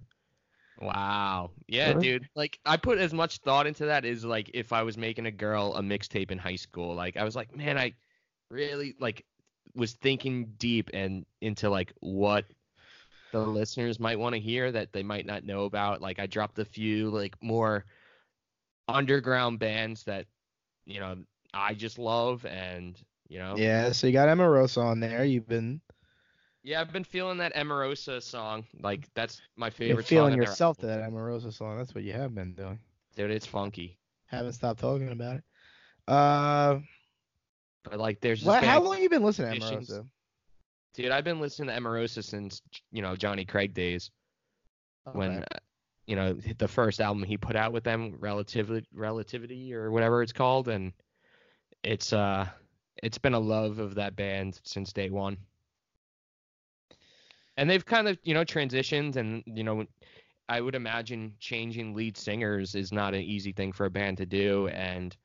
Wow. 0.82 1.52
Yeah, 1.68 1.90
Really? 1.90 2.02
dude. 2.02 2.30
Like 2.36 2.60
I 2.66 2.78
put 2.78 2.98
as 2.98 3.14
much 3.14 3.38
thought 3.40 3.68
into 3.68 3.86
that 3.86 4.06
as 4.06 4.26
like 4.26 4.50
if 4.54 4.74
I 4.74 4.82
was 4.84 4.98
making 4.98 5.28
a 5.28 5.32
girl 5.32 5.76
a 5.76 5.82
mixtape 5.82 6.32
in 6.32 6.38
high 6.40 6.56
school. 6.56 6.96
Like 6.96 7.18
I 7.18 7.24
was 7.24 7.36
like, 7.36 7.56
man, 7.56 7.78
I 7.78 7.94
really 8.50 8.96
like 9.00 9.24
was 9.76 9.94
thinking 9.94 10.54
deep 10.58 10.90
and 10.94 11.26
into 11.42 11.70
like 11.70 11.94
what 12.02 12.46
the 13.32 13.40
listeners 13.40 14.00
might 14.00 14.20
want 14.20 14.36
to 14.36 14.40
hear 14.42 14.72
that 14.72 14.92
they 14.94 15.04
might 15.04 15.26
not 15.26 15.44
know 15.46 15.66
about. 15.66 16.02
Like 16.02 16.20
I 16.20 16.28
dropped 16.28 16.60
a 16.60 16.66
few 16.66 17.10
like 17.10 17.36
more 17.42 17.86
underground 18.88 19.60
bands 19.60 20.04
that 20.04 20.26
you 20.86 21.00
know 21.00 21.18
I 21.54 21.74
just 21.74 21.98
love 22.00 22.46
and 22.46 22.98
you 23.30 23.40
know 23.40 23.58
Yeah, 23.58 23.92
so 23.92 24.08
you 24.08 24.14
got 24.14 24.30
Emarosa 24.30 24.84
on 24.84 25.00
there. 25.00 25.24
You've 25.24 25.48
been 25.48 25.82
yeah 26.64 26.82
I've 26.82 26.92
been 26.92 27.04
feeling 27.04 27.38
that 27.38 27.54
Emarosa 27.56 28.22
song. 28.22 28.66
Like 28.80 29.08
that's 29.14 29.42
my 29.56 29.70
favorite 29.70 29.94
you're 29.94 30.04
feeling 30.04 30.36
yourself 30.36 30.78
to 30.80 30.88
that 30.88 31.02
Emarosa 31.10 31.54
song. 31.54 31.78
That's 31.78 31.94
what 31.94 32.04
you 32.04 32.14
have 32.14 32.34
been 32.36 32.54
doing. 32.54 32.80
Dude, 33.16 33.32
it's 33.32 33.46
funky. 33.46 33.98
Haven't 34.26 34.54
stopped 34.54 34.80
talking 34.80 35.10
about 35.10 35.38
it. 35.38 35.44
Uh, 36.08 36.80
But 37.84 38.00
like 38.00 38.22
there's 38.22 38.44
what, 38.44 38.64
how 38.64 38.82
long 38.82 39.02
you 39.02 39.10
been 39.10 39.24
listening 39.24 39.60
to 39.60 39.60
Conditions. 39.60 40.08
Dude, 40.94 41.12
I've 41.12 41.24
been 41.24 41.40
listening 41.40 41.70
to 41.70 41.80
Emarosa 41.80 42.24
since 42.24 42.62
you 42.92 43.02
know 43.02 43.16
Johnny 43.16 43.46
Craig 43.46 43.74
days 43.74 44.12
when 45.14 45.32
Okay. 45.32 45.44
uh, 45.52 45.60
you 46.06 46.16
know 46.16 46.34
the 46.34 46.68
first 46.68 47.00
album 47.02 47.24
he 47.24 47.38
put 47.38 47.56
out 47.56 47.72
with 47.72 47.84
them, 47.84 48.16
Relativity, 48.20 48.88
Relativity 48.94 49.74
or 49.74 49.92
whatever 49.92 50.22
it's 50.22 50.34
called, 50.34 50.68
and 50.68 50.94
it's 51.84 52.14
uh 52.14 52.48
it's 53.02 53.18
been 53.18 53.34
a 53.34 53.40
love 53.40 53.80
of 53.80 53.96
that 53.96 54.16
band 54.16 54.60
since 54.64 54.94
day 54.94 55.10
one. 55.10 55.38
And 57.58 57.70
they've 57.70 57.86
kind 57.86 58.08
of 58.08 58.18
you 58.24 58.34
know 58.34 58.44
transitioned, 58.44 59.16
and 59.16 59.44
you 59.46 59.64
know 59.64 59.86
I 60.50 60.60
would 60.62 60.76
imagine 60.76 61.34
changing 61.40 61.96
lead 61.96 62.18
singers 62.18 62.76
is 62.76 62.92
not 62.92 63.14
an 63.14 63.22
easy 63.22 63.54
thing 63.54 63.72
for 63.72 63.86
a 63.86 63.92
band 63.92 64.18
to 64.18 64.26
do, 64.26 64.68
and 64.68 65.16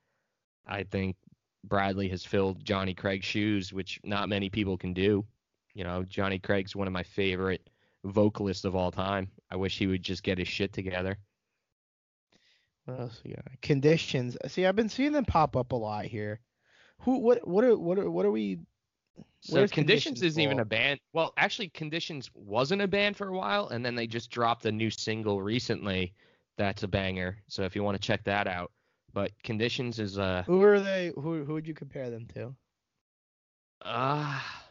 I 0.66 0.84
think 0.84 1.16
Bradley 1.68 2.08
has 2.08 2.24
filled 2.24 2.64
Johnny 2.64 2.94
Craig's 2.94 3.24
shoes, 3.24 3.72
which 3.72 4.00
not 4.04 4.28
many 4.28 4.48
people 4.48 4.76
can 4.76 4.92
do. 4.92 5.24
You 5.74 5.84
know, 5.84 6.04
Johnny 6.04 6.38
Craig's 6.38 6.74
one 6.74 6.86
of 6.86 6.92
my 6.92 7.02
favorite 7.02 7.68
vocalists 8.04 8.64
of 8.64 8.76
all 8.76 8.90
time. 8.90 9.30
I 9.50 9.56
wish 9.56 9.78
he 9.78 9.86
would 9.86 10.02
just 10.02 10.22
get 10.22 10.38
his 10.38 10.48
shit 10.48 10.72
together. 10.72 11.18
What 12.84 13.00
else 13.00 13.20
we 13.24 13.32
got? 13.32 13.44
Conditions. 13.62 14.36
See, 14.46 14.64
I've 14.64 14.76
been 14.76 14.88
seeing 14.88 15.12
them 15.12 15.24
pop 15.24 15.56
up 15.56 15.72
a 15.72 15.76
lot 15.76 16.04
here. 16.04 16.40
Who? 17.00 17.18
What? 17.18 17.46
What 17.46 17.64
are? 17.64 17.76
What 17.76 17.98
are? 17.98 18.10
What 18.10 18.24
are 18.24 18.30
we? 18.30 18.60
So 19.40 19.54
Conditions, 19.54 19.72
Conditions 19.72 20.22
isn't 20.22 20.42
even 20.42 20.60
a 20.60 20.64
band. 20.64 21.00
Well, 21.12 21.32
actually, 21.36 21.68
Conditions 21.70 22.30
wasn't 22.34 22.82
a 22.82 22.88
band 22.88 23.16
for 23.16 23.28
a 23.28 23.36
while, 23.36 23.68
and 23.68 23.84
then 23.84 23.94
they 23.94 24.06
just 24.06 24.30
dropped 24.30 24.64
a 24.66 24.72
new 24.72 24.90
single 24.90 25.42
recently. 25.42 26.14
That's 26.56 26.84
a 26.84 26.88
banger. 26.88 27.38
So 27.48 27.64
if 27.64 27.76
you 27.76 27.82
want 27.82 28.00
to 28.00 28.06
check 28.06 28.24
that 28.24 28.46
out, 28.46 28.70
but 29.16 29.32
Conditions 29.42 29.98
is 29.98 30.18
uh 30.18 30.44
Who 30.44 30.62
are 30.62 30.78
they? 30.78 31.10
Who? 31.16 31.44
Who 31.44 31.54
would 31.54 31.66
you 31.66 31.74
compare 31.74 32.10
them 32.10 32.26
to? 32.34 32.54
ah. 33.84 34.62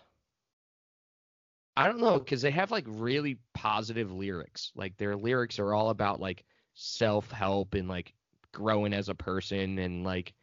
I 1.77 1.87
don't 1.87 1.99
know 1.99 2.19
because 2.19 2.41
they 2.41 2.51
have 2.51 2.71
like 2.71 2.85
really 2.87 3.37
positive 3.53 4.11
lyrics. 4.11 4.71
Like 4.75 4.97
their 4.97 5.15
lyrics 5.15 5.59
are 5.59 5.73
all 5.73 5.89
about 5.89 6.19
like 6.19 6.45
self 6.73 7.31
help 7.31 7.73
and 7.73 7.87
like 7.87 8.13
growing 8.51 8.93
as 8.93 9.09
a 9.09 9.15
person 9.15 9.79
and 9.79 10.03
like 10.03 10.33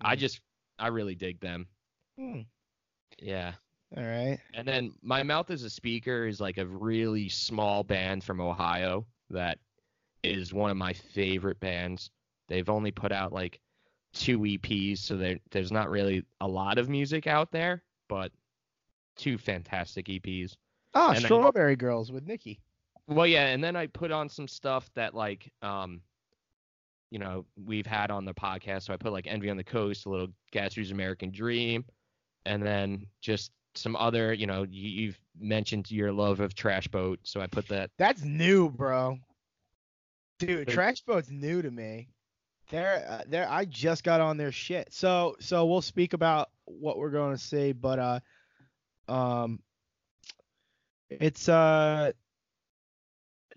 I 0.00 0.16
Mm. 0.16 0.18
just 0.18 0.40
I 0.78 0.88
really 0.88 1.14
dig 1.14 1.40
them. 1.40 1.68
Hmm. 2.18 2.40
Yeah. 3.18 3.54
All 3.96 4.04
right. 4.04 4.40
And 4.54 4.66
then 4.66 4.94
My 5.02 5.22
Mouth 5.22 5.50
as 5.50 5.62
a 5.62 5.70
Speaker 5.70 6.26
is 6.26 6.40
like 6.40 6.58
a 6.58 6.66
really 6.66 7.28
small 7.28 7.84
band 7.84 8.24
from 8.24 8.40
Ohio 8.40 9.06
that 9.30 9.58
is 10.22 10.52
one 10.52 10.70
of 10.70 10.76
my 10.76 10.92
favorite 10.92 11.60
bands. 11.60 12.10
They've 12.52 12.68
only 12.68 12.90
put 12.90 13.12
out 13.12 13.32
like 13.32 13.60
two 14.12 14.38
EPs, 14.40 14.98
so 14.98 15.16
there, 15.16 15.38
there's 15.50 15.72
not 15.72 15.88
really 15.90 16.24
a 16.40 16.46
lot 16.46 16.76
of 16.76 16.90
music 16.90 17.26
out 17.26 17.50
there, 17.50 17.82
but 18.08 18.30
two 19.16 19.38
fantastic 19.38 20.06
EPs. 20.06 20.54
Ah, 20.94 21.12
And 21.12 21.20
Strawberry 21.24 21.76
Girls 21.76 22.12
with 22.12 22.26
Nikki. 22.26 22.60
Well, 23.06 23.26
yeah, 23.26 23.46
and 23.46 23.64
then 23.64 23.74
I 23.74 23.86
put 23.86 24.12
on 24.12 24.28
some 24.28 24.46
stuff 24.46 24.90
that 24.94 25.14
like 25.14 25.50
um 25.62 26.02
you 27.10 27.18
know, 27.18 27.44
we've 27.62 27.86
had 27.86 28.10
on 28.10 28.24
the 28.24 28.32
podcast. 28.32 28.84
So 28.84 28.94
I 28.94 28.96
put 28.96 29.12
like 29.12 29.26
Envy 29.26 29.50
on 29.50 29.58
the 29.58 29.64
Coast, 29.64 30.06
a 30.06 30.08
little 30.08 30.28
Gatsby's 30.50 30.92
American 30.92 31.30
Dream, 31.30 31.84
and 32.46 32.62
then 32.62 33.06
just 33.20 33.52
some 33.74 33.96
other, 33.96 34.32
you 34.32 34.46
know, 34.46 34.66
you, 34.70 34.88
you've 34.88 35.20
mentioned 35.38 35.90
your 35.90 36.10
love 36.10 36.40
of 36.40 36.54
Trash 36.54 36.88
Boat, 36.88 37.20
so 37.22 37.40
I 37.42 37.46
put 37.46 37.68
that. 37.68 37.90
That's 37.98 38.24
new, 38.24 38.70
bro. 38.70 39.18
Dude, 40.38 40.68
Trash 40.68 41.02
Boat's 41.02 41.30
new 41.30 41.60
to 41.60 41.70
me. 41.70 42.08
They're, 42.72 43.06
uh, 43.08 43.22
they're, 43.28 43.48
I 43.48 43.66
just 43.66 44.02
got 44.02 44.20
on 44.20 44.36
their 44.38 44.50
shit. 44.50 44.88
So, 44.92 45.36
so 45.40 45.66
we'll 45.66 45.82
speak 45.82 46.14
about 46.14 46.48
what 46.64 46.96
we're 46.98 47.10
going 47.10 47.36
to 47.36 47.40
see, 47.40 47.72
but 47.72 47.98
uh, 47.98 49.12
um, 49.12 49.60
it's 51.10 51.48
uh, 51.50 52.12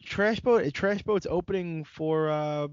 Trash 0.06 0.42
Boat. 0.42 0.72
Trash 0.74 1.02
Boat's 1.04 1.26
opening 1.30 1.86
for 1.86 2.30
uh, 2.30 2.68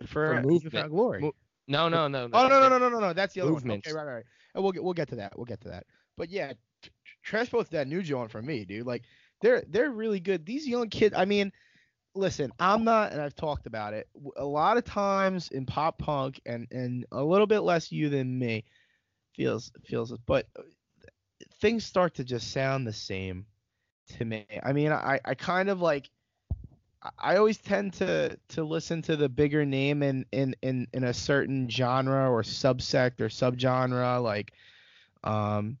for, 0.00 0.06
For 0.06 0.34
uh, 0.36 0.42
Movement. 0.42 0.90
Glory. 0.90 1.20
Mo- 1.20 1.34
No, 1.66 1.88
no, 1.88 2.08
no. 2.08 2.28
Oh 2.32 2.48
no 2.48 2.60
no 2.60 2.68
no 2.70 2.78
no 2.78 2.88
no 2.88 3.00
no! 3.00 3.12
That's 3.12 3.34
the 3.34 3.42
other 3.42 3.50
Movements. 3.50 3.86
one. 3.86 3.92
Okay, 3.92 3.98
right 3.98 4.06
right. 4.06 4.14
right. 4.16 4.24
And 4.54 4.62
we'll 4.64 4.72
get 4.72 4.82
we'll 4.82 4.94
get 4.94 5.08
to 5.10 5.16
that. 5.16 5.36
We'll 5.36 5.44
get 5.44 5.60
to 5.62 5.68
that. 5.68 5.84
But 6.16 6.30
yeah, 6.30 6.52
Tr- 6.82 6.88
Tr- 7.04 7.14
Trash 7.22 7.50
Boat's 7.50 7.68
that 7.70 7.86
new 7.86 8.00
joint 8.02 8.30
for 8.30 8.40
me, 8.40 8.64
dude. 8.64 8.86
Like 8.86 9.02
they're 9.42 9.62
they're 9.68 9.90
really 9.90 10.20
good. 10.20 10.46
These 10.46 10.66
young 10.66 10.88
kids. 10.88 11.14
I 11.16 11.26
mean, 11.26 11.52
listen, 12.18 12.52
I'm 12.58 12.84
not, 12.84 13.12
and 13.12 13.20
I've 13.20 13.34
talked 13.36 13.66
about 13.66 13.94
it. 13.94 14.08
a 14.36 14.44
lot 14.44 14.76
of 14.76 14.84
times 14.84 15.48
in 15.48 15.64
pop 15.66 15.98
punk, 15.98 16.40
and 16.44 16.66
and 16.70 17.06
a 17.12 17.22
little 17.22 17.46
bit 17.46 17.60
less 17.60 17.90
you 17.92 18.08
than 18.08 18.38
me, 18.38 18.64
feels 19.34 19.70
feels. 19.86 20.12
But 20.26 20.46
things 21.60 21.84
start 21.84 22.14
to 22.14 22.24
just 22.24 22.52
sound 22.52 22.86
the 22.86 22.92
same 22.92 23.46
to 24.18 24.24
me. 24.24 24.46
I 24.62 24.72
mean, 24.72 24.92
I 24.92 25.20
I 25.24 25.34
kind 25.34 25.68
of 25.68 25.80
like. 25.80 26.10
I- 27.02 27.10
I 27.18 27.36
always 27.36 27.58
tend 27.58 27.92
to 27.94 28.36
to 28.48 28.64
listen 28.64 29.02
to 29.02 29.16
the 29.16 29.28
bigger 29.28 29.64
name 29.64 30.02
in 30.02 30.26
in 30.32 30.56
in, 30.62 30.88
in 30.92 31.04
a 31.04 31.14
certain 31.14 31.70
genre 31.70 32.28
or 32.28 32.42
subsect 32.42 33.20
or 33.20 33.28
subgenre 33.28 34.20
like 34.20 34.52
um 35.22 35.78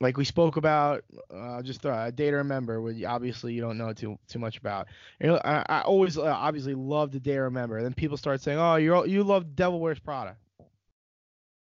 like 0.00 0.16
we 0.16 0.24
spoke 0.24 0.56
about 0.56 1.04
uh, 1.34 1.62
just 1.62 1.84
uh, 1.84 2.10
day 2.10 2.30
to 2.30 2.36
remember 2.36 2.80
which 2.80 3.02
obviously 3.04 3.52
you 3.52 3.60
don't 3.60 3.78
know 3.78 3.92
too 3.92 4.18
too 4.28 4.38
much 4.38 4.58
about 4.58 4.86
you 5.20 5.28
know, 5.28 5.40
I, 5.44 5.64
I 5.68 5.80
always 5.82 6.16
uh, 6.16 6.24
obviously 6.24 6.74
love 6.74 7.10
the 7.10 7.20
day 7.20 7.34
to 7.34 7.42
remember 7.42 7.82
then 7.82 7.94
people 7.94 8.16
start 8.16 8.40
saying 8.40 8.58
oh 8.58 8.76
you 8.76 9.04
you 9.06 9.24
love 9.24 9.56
devil 9.56 9.80
wears 9.80 9.98
prada 9.98 10.36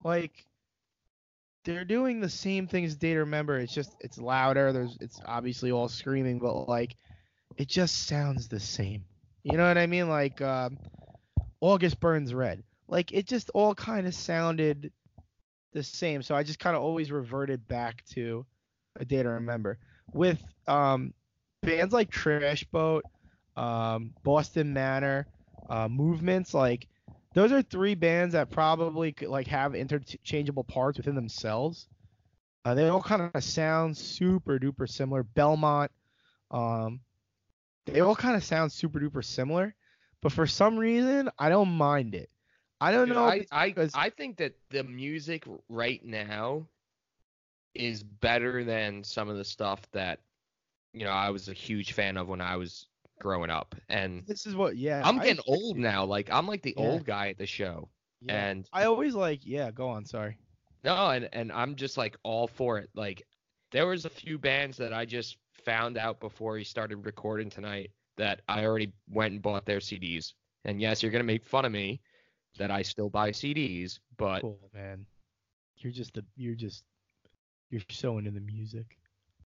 like 0.04 0.46
they're 1.64 1.84
doing 1.84 2.20
the 2.20 2.28
same 2.28 2.66
thing 2.66 2.84
as 2.84 2.96
day 2.96 3.14
to 3.14 3.20
remember 3.20 3.58
it's 3.58 3.74
just 3.74 3.94
it's 4.00 4.18
louder 4.18 4.72
there's 4.72 4.96
it's 5.00 5.20
obviously 5.26 5.70
all 5.70 5.88
screaming 5.88 6.38
but 6.38 6.68
like 6.68 6.96
it 7.56 7.68
just 7.68 8.06
sounds 8.06 8.48
the 8.48 8.60
same. 8.60 9.04
You 9.42 9.56
know 9.56 9.66
what 9.66 9.78
I 9.78 9.86
mean? 9.86 10.08
Like 10.08 10.40
um, 10.40 10.78
August 11.60 12.00
Burns 12.00 12.32
Red. 12.32 12.62
Like 12.88 13.12
it 13.12 13.26
just 13.26 13.50
all 13.54 13.74
kind 13.74 14.06
of 14.06 14.14
sounded 14.14 14.92
the 15.72 15.82
same. 15.82 16.22
So 16.22 16.34
I 16.34 16.42
just 16.42 16.58
kind 16.58 16.76
of 16.76 16.82
always 16.82 17.10
reverted 17.10 17.66
back 17.66 18.04
to 18.10 18.46
a 18.98 19.04
day 19.04 19.22
to 19.22 19.28
remember. 19.28 19.78
With 20.12 20.42
um, 20.66 21.14
bands 21.62 21.92
like 21.92 22.10
Trash 22.10 22.64
Boat, 22.64 23.04
um, 23.56 24.12
Boston 24.22 24.72
Manor, 24.72 25.26
uh, 25.68 25.88
Movements, 25.88 26.54
like 26.54 26.88
those 27.34 27.52
are 27.52 27.62
three 27.62 27.94
bands 27.94 28.34
that 28.34 28.50
probably 28.50 29.12
could, 29.12 29.28
like 29.28 29.46
have 29.48 29.74
interchangeable 29.74 30.64
parts 30.64 30.98
within 30.98 31.14
themselves. 31.14 31.88
Uh, 32.64 32.74
they 32.74 32.88
all 32.88 33.02
kind 33.02 33.30
of 33.34 33.42
sound 33.42 33.96
super 33.96 34.58
duper 34.58 34.88
similar. 34.88 35.22
Belmont, 35.22 35.90
um, 36.50 37.00
they 37.86 38.00
all 38.00 38.14
kind 38.14 38.36
of 38.36 38.44
sound 38.44 38.70
super 38.70 39.00
duper 39.00 39.24
similar, 39.24 39.74
but 40.20 40.32
for 40.32 40.46
some 40.46 40.76
reason 40.76 41.30
I 41.38 41.48
don't 41.48 41.70
mind 41.70 42.14
it. 42.14 42.30
I 42.82 42.92
don't 42.92 43.06
Dude, 43.06 43.16
know. 43.16 43.24
I, 43.24 43.46
I 43.52 43.68
because- 43.68 43.92
I 43.94 44.10
think 44.10 44.36
that 44.38 44.54
the 44.70 44.82
music 44.84 45.44
right 45.68 46.04
now 46.04 46.66
is 47.74 48.02
better 48.02 48.64
than 48.64 49.02
some 49.04 49.28
of 49.28 49.36
the 49.36 49.44
stuff 49.44 49.80
that 49.92 50.20
you 50.92 51.04
know 51.04 51.10
I 51.10 51.30
was 51.30 51.48
a 51.48 51.52
huge 51.54 51.92
fan 51.92 52.16
of 52.16 52.28
when 52.28 52.40
I 52.40 52.56
was 52.56 52.86
growing 53.20 53.50
up. 53.50 53.74
And 53.88 54.24
this 54.26 54.46
is 54.46 54.54
what 54.54 54.76
yeah. 54.76 55.00
I'm 55.04 55.20
I- 55.20 55.24
getting 55.24 55.42
old 55.46 55.76
now. 55.78 56.04
Like 56.04 56.30
I'm 56.30 56.46
like 56.46 56.62
the 56.62 56.74
Yeah. 56.76 56.84
old 56.84 57.04
guy 57.06 57.28
at 57.28 57.38
the 57.38 57.46
show. 57.46 57.88
yeah. 58.20 58.46
And 58.50 58.68
I 58.72 58.84
always 58.84 59.14
like 59.14 59.40
yeah. 59.44 59.70
Go 59.70 59.88
on. 59.88 60.04
Sorry. 60.04 60.36
no, 60.84 61.10
and 61.10 61.28
and 61.32 61.50
I'm 61.52 61.76
just 61.76 61.96
like 61.96 62.16
all 62.24 62.46
for 62.48 62.78
it. 62.78 62.90
Like 62.94 63.22
there 63.70 63.86
was 63.86 64.04
a 64.04 64.10
few 64.10 64.38
bands 64.38 64.76
that 64.78 64.92
I 64.92 65.04
just 65.06 65.38
found 65.64 65.96
out 65.96 66.20
before 66.20 66.58
he 66.58 66.64
started 66.64 67.06
recording 67.06 67.48
tonight 67.48 67.90
that 68.18 68.42
I 68.48 68.64
already 68.66 68.92
went 69.08 69.32
and 69.32 69.40
bought 69.42 69.64
their 69.64 69.78
CDs. 69.78 70.34
And 70.66 70.80
yes, 70.80 71.02
you're 71.02 71.12
gonna 71.12 71.24
make 71.24 71.44
fun 71.44 71.64
of 71.64 71.72
me 71.72 72.00
that 72.58 72.70
I 72.70 72.82
still 72.82 73.08
buy 73.08 73.30
CDs, 73.30 73.98
but 74.16 74.40
Cool 74.40 74.70
man. 74.74 75.06
You're 75.78 75.92
just 75.92 76.14
the 76.14 76.24
you're 76.36 76.54
just 76.54 76.84
you're 77.70 77.82
so 77.90 78.18
into 78.18 78.30
the 78.30 78.40
music. 78.40 78.98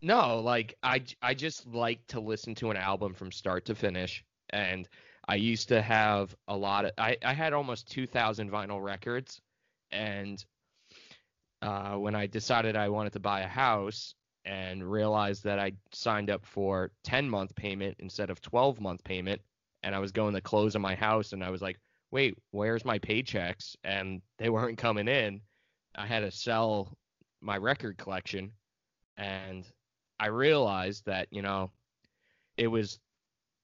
No, 0.01 0.39
like 0.39 0.75
I 0.83 1.03
I 1.21 1.33
just 1.33 1.67
like 1.67 2.05
to 2.07 2.19
listen 2.19 2.55
to 2.55 2.71
an 2.71 2.77
album 2.77 3.13
from 3.13 3.31
start 3.31 3.65
to 3.65 3.75
finish, 3.75 4.23
and 4.49 4.87
I 5.27 5.35
used 5.35 5.69
to 5.69 5.81
have 5.81 6.35
a 6.47 6.55
lot 6.55 6.85
of 6.85 6.91
I 6.97 7.17
I 7.23 7.33
had 7.33 7.53
almost 7.53 7.89
2,000 7.91 8.51
vinyl 8.51 8.83
records, 8.83 9.41
and 9.91 10.43
uh, 11.61 11.95
when 11.95 12.15
I 12.15 12.27
decided 12.27 12.75
I 12.75 12.89
wanted 12.89 13.13
to 13.13 13.19
buy 13.19 13.41
a 13.41 13.47
house 13.47 14.13
and 14.45 14.89
realized 14.89 15.43
that 15.43 15.59
I 15.59 15.73
signed 15.91 16.29
up 16.29 16.45
for 16.45 16.91
10 17.03 17.29
month 17.29 17.55
payment 17.55 17.97
instead 17.99 18.29
of 18.29 18.41
12 18.41 18.79
month 18.79 19.03
payment, 19.03 19.41
and 19.83 19.95
I 19.95 19.99
was 19.99 20.11
going 20.11 20.33
to 20.35 20.41
close 20.41 20.75
on 20.75 20.81
my 20.81 20.95
house, 20.95 21.33
and 21.33 21.43
I 21.43 21.49
was 21.49 21.61
like, 21.61 21.79
wait, 22.11 22.37
where's 22.51 22.85
my 22.85 22.99
paychecks? 22.99 23.75
And 23.83 24.21
they 24.37 24.49
weren't 24.49 24.77
coming 24.77 25.07
in. 25.07 25.41
I 25.95 26.05
had 26.05 26.21
to 26.21 26.31
sell 26.31 26.95
my 27.41 27.57
record 27.57 27.97
collection, 27.97 28.51
and 29.17 29.65
I 30.19 30.27
realized 30.27 31.05
that, 31.05 31.27
you 31.31 31.41
know, 31.41 31.71
it 32.57 32.67
was 32.67 32.99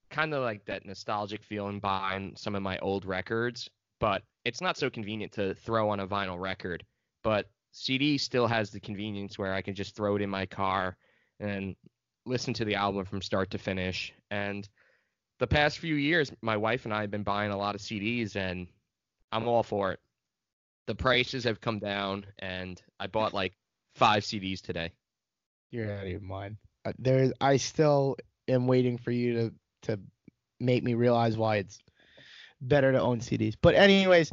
kind 0.09 0.33
of 0.33 0.43
like 0.43 0.65
that 0.65 0.85
nostalgic 0.85 1.43
feeling 1.43 1.79
behind 1.79 2.37
some 2.37 2.55
of 2.55 2.61
my 2.61 2.77
old 2.79 3.05
records, 3.05 3.69
but 3.99 4.21
it's 4.45 4.61
not 4.61 4.77
so 4.77 4.89
convenient 4.89 5.31
to 5.33 5.55
throw 5.55 5.89
on 5.89 5.99
a 5.99 6.07
vinyl 6.07 6.39
record. 6.39 6.83
But 7.23 7.49
CD 7.71 8.17
still 8.17 8.47
has 8.47 8.69
the 8.69 8.79
convenience 8.79 9.37
where 9.37 9.53
I 9.53 9.61
can 9.61 9.73
just 9.73 9.95
throw 9.95 10.15
it 10.15 10.21
in 10.21 10.29
my 10.29 10.45
car 10.45 10.97
and 11.39 11.75
listen 12.25 12.53
to 12.55 12.65
the 12.65 12.75
album 12.75 13.05
from 13.05 13.21
start 13.21 13.49
to 13.51 13.57
finish. 13.57 14.13
And 14.29 14.67
the 15.43 15.47
past 15.47 15.79
few 15.79 15.95
years, 15.95 16.31
my 16.41 16.55
wife 16.55 16.85
and 16.85 16.93
I 16.93 17.01
have 17.01 17.11
been 17.11 17.23
buying 17.23 17.51
a 17.51 17.57
lot 17.57 17.75
of 17.75 17.81
CDs, 17.81 18.37
and 18.37 18.65
I'm 19.29 19.45
all 19.45 19.61
for 19.61 19.91
it. 19.91 19.99
The 20.87 20.95
prices 20.95 21.43
have 21.43 21.59
come 21.59 21.79
down, 21.79 22.25
and 22.39 22.81
I 22.97 23.07
bought 23.07 23.33
like 23.33 23.51
five 23.93 24.23
CDs 24.23 24.61
today. 24.61 24.93
You're 25.69 25.91
out 25.91 26.05
of 26.05 26.09
your 26.09 26.21
mind. 26.21 26.55
Uh, 26.85 26.93
There's 26.97 27.33
I 27.41 27.57
still 27.57 28.15
am 28.47 28.67
waiting 28.67 28.97
for 28.97 29.11
you 29.11 29.33
to 29.33 29.53
to 29.91 29.99
make 30.61 30.81
me 30.81 30.93
realize 30.93 31.37
why 31.37 31.57
it's 31.57 31.77
better 32.61 32.93
to 32.93 33.01
own 33.01 33.19
CDs. 33.19 33.55
But 33.61 33.75
anyways, 33.75 34.31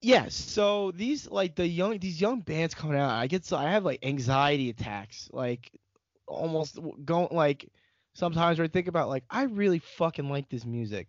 yes. 0.00 0.36
So 0.36 0.92
these 0.92 1.28
like 1.28 1.56
the 1.56 1.66
young 1.66 1.98
these 1.98 2.20
young 2.20 2.42
bands 2.42 2.74
coming 2.76 2.96
out, 2.96 3.10
I 3.10 3.26
get 3.26 3.44
so 3.44 3.56
I 3.56 3.72
have 3.72 3.84
like 3.84 4.04
anxiety 4.04 4.70
attacks, 4.70 5.28
like 5.32 5.72
almost 6.28 6.78
going 7.04 7.30
like 7.32 7.68
sometimes 8.18 8.58
where 8.58 8.66
I 8.66 8.68
think 8.68 8.88
about 8.88 9.08
like 9.08 9.24
I 9.30 9.44
really 9.44 9.80
fucking 9.80 10.28
like 10.28 10.48
this 10.50 10.66
music. 10.66 11.08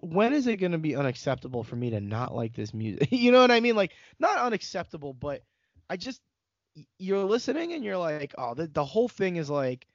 When 0.00 0.32
is 0.34 0.46
it 0.46 0.56
gonna 0.56 0.78
be 0.78 0.96
unacceptable 0.96 1.64
for 1.64 1.76
me 1.76 1.90
to 1.90 2.00
not 2.00 2.34
like 2.34 2.54
this 2.54 2.74
music? 2.74 3.08
you 3.12 3.32
know 3.32 3.40
what 3.40 3.50
I 3.52 3.60
mean? 3.60 3.76
Like 3.76 3.92
not 4.18 4.38
unacceptable, 4.38 5.14
but 5.14 5.42
I 5.90 5.96
just 5.96 6.20
you're 6.98 7.24
listening 7.24 7.72
and 7.72 7.84
you're 7.84 7.98
like, 7.98 8.34
oh, 8.38 8.54
the 8.54 8.66
the 8.68 8.84
whole 8.84 9.08
thing 9.08 9.36
is 9.36 9.50
like 9.50 9.86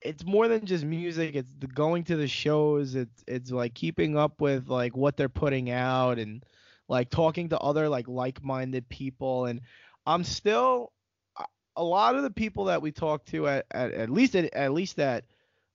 it's 0.00 0.24
more 0.24 0.48
than 0.48 0.66
just 0.66 0.84
music. 0.84 1.34
It's 1.36 1.54
the 1.58 1.66
going 1.66 2.04
to 2.04 2.16
the 2.16 2.26
shows. 2.28 2.94
It's 2.94 3.24
it's 3.26 3.50
like 3.50 3.74
keeping 3.74 4.16
up 4.16 4.40
with 4.40 4.68
like 4.68 4.96
what 4.96 5.16
they're 5.16 5.28
putting 5.28 5.70
out 5.70 6.18
and 6.18 6.44
like 6.88 7.10
talking 7.10 7.50
to 7.50 7.58
other 7.58 7.88
like 7.88 8.08
like-minded 8.08 8.88
people. 8.88 9.46
And 9.46 9.60
I'm 10.06 10.24
still 10.24 10.92
a- 11.38 11.44
a 11.76 11.84
lot 11.84 12.16
of 12.16 12.22
the 12.22 12.30
people 12.30 12.64
that 12.66 12.82
we 12.82 12.92
talk 12.92 13.24
to 13.26 13.48
at 13.48 13.66
at, 13.70 13.92
at 13.92 14.10
least 14.10 14.34
at, 14.36 14.52
at 14.54 14.72
least 14.72 14.98
at 14.98 15.24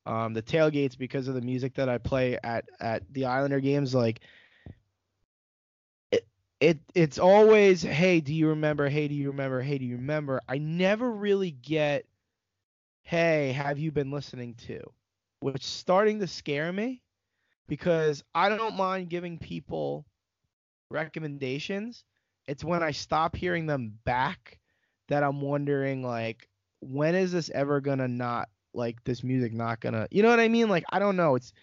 um, 0.07 0.33
the 0.33 0.43
tailgates 0.43 0.97
because 0.97 1.27
of 1.27 1.35
the 1.35 1.41
music 1.41 1.75
that 1.75 1.89
I 1.89 1.99
play 1.99 2.39
at 2.43 2.65
at 2.79 3.03
the 3.13 3.25
Islander 3.25 3.59
games. 3.61 3.93
Like 3.93 4.21
it 6.11 6.27
it 6.59 6.79
it's 6.95 7.19
always 7.19 7.81
hey, 7.81 8.19
do 8.21 8.33
you 8.33 8.49
remember? 8.49 8.89
Hey, 8.89 9.07
do 9.07 9.15
you 9.15 9.29
remember? 9.29 9.61
Hey, 9.61 9.77
do 9.77 9.85
you 9.85 9.97
remember? 9.97 10.41
I 10.47 10.57
never 10.57 11.11
really 11.11 11.51
get 11.51 12.05
hey, 13.03 13.53
have 13.53 13.79
you 13.79 13.91
been 13.91 14.11
listening 14.11 14.55
to? 14.55 14.81
Which 15.41 15.63
starting 15.63 16.19
to 16.21 16.27
scare 16.27 16.71
me 16.73 17.01
because 17.67 18.23
I 18.35 18.49
don't 18.49 18.77
mind 18.77 19.09
giving 19.09 19.39
people 19.39 20.05
recommendations. 20.91 22.05
It's 22.47 22.63
when 22.63 22.83
I 22.83 22.91
stop 22.91 23.35
hearing 23.35 23.67
them 23.67 23.99
back 24.05 24.59
that 25.09 25.23
I'm 25.23 25.41
wondering 25.41 26.03
like 26.03 26.47
when 26.81 27.15
is 27.15 27.31
this 27.31 27.49
ever 27.51 27.81
gonna 27.81 28.07
not 28.07 28.49
like 28.74 29.03
this 29.03 29.24
music 29.24 29.53
not 29.53 29.80
gonna 29.80 30.07
you 30.11 30.24
know 30.24 30.30
what 30.30 30.39
I 30.39 30.47
mean? 30.47 30.70
Like 30.70 30.84
I 30.91 30.99
don't 30.99 31.18
know. 31.18 31.36
It's 31.36 31.53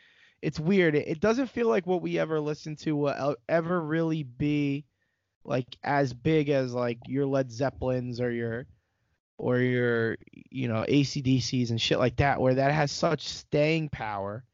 it's 0.43 0.61
weird. 0.61 0.95
It, 0.95 1.09
it 1.09 1.21
doesn't 1.21 1.49
feel 1.49 1.69
like 1.69 1.87
what 1.87 2.03
we 2.03 2.19
ever 2.19 2.39
listen 2.41 2.77
to 2.77 2.95
will 2.95 3.37
ever 3.49 3.81
really 3.81 4.23
be 4.23 4.85
like 5.45 5.77
as 5.83 6.13
big 6.13 6.49
as 6.49 6.75
like 6.75 6.99
your 7.07 7.27
Led 7.27 7.51
Zeppelins 7.51 8.21
or 8.21 8.31
your 8.31 8.67
or 9.39 9.59
your 9.59 10.17
you 10.51 10.69
know 10.69 10.85
ACDCs 10.89 11.71
and 11.71 11.81
shit 11.81 11.99
like 11.99 12.17
that 12.17 12.41
where 12.41 12.55
that 12.55 12.73
has 12.73 12.93
such 12.93 13.29
staying 13.29 13.89
power. 13.89 14.45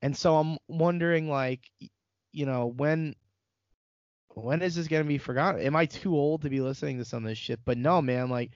And 0.00 0.16
so 0.16 0.36
I'm 0.36 0.58
wondering 0.68 1.28
like 1.28 1.68
you 2.32 2.46
know 2.46 2.66
when 2.66 3.14
when 4.34 4.62
is 4.62 4.76
this 4.76 4.88
gonna 4.88 5.04
be 5.04 5.18
forgotten? 5.18 5.60
Am 5.60 5.76
I 5.76 5.86
too 5.86 6.16
old 6.16 6.42
to 6.42 6.50
be 6.50 6.60
listening 6.60 6.98
to 6.98 7.04
some 7.04 7.24
of 7.24 7.28
this 7.28 7.38
shit? 7.38 7.60
But 7.64 7.78
no, 7.78 8.00
man, 8.00 8.30
like 8.30 8.52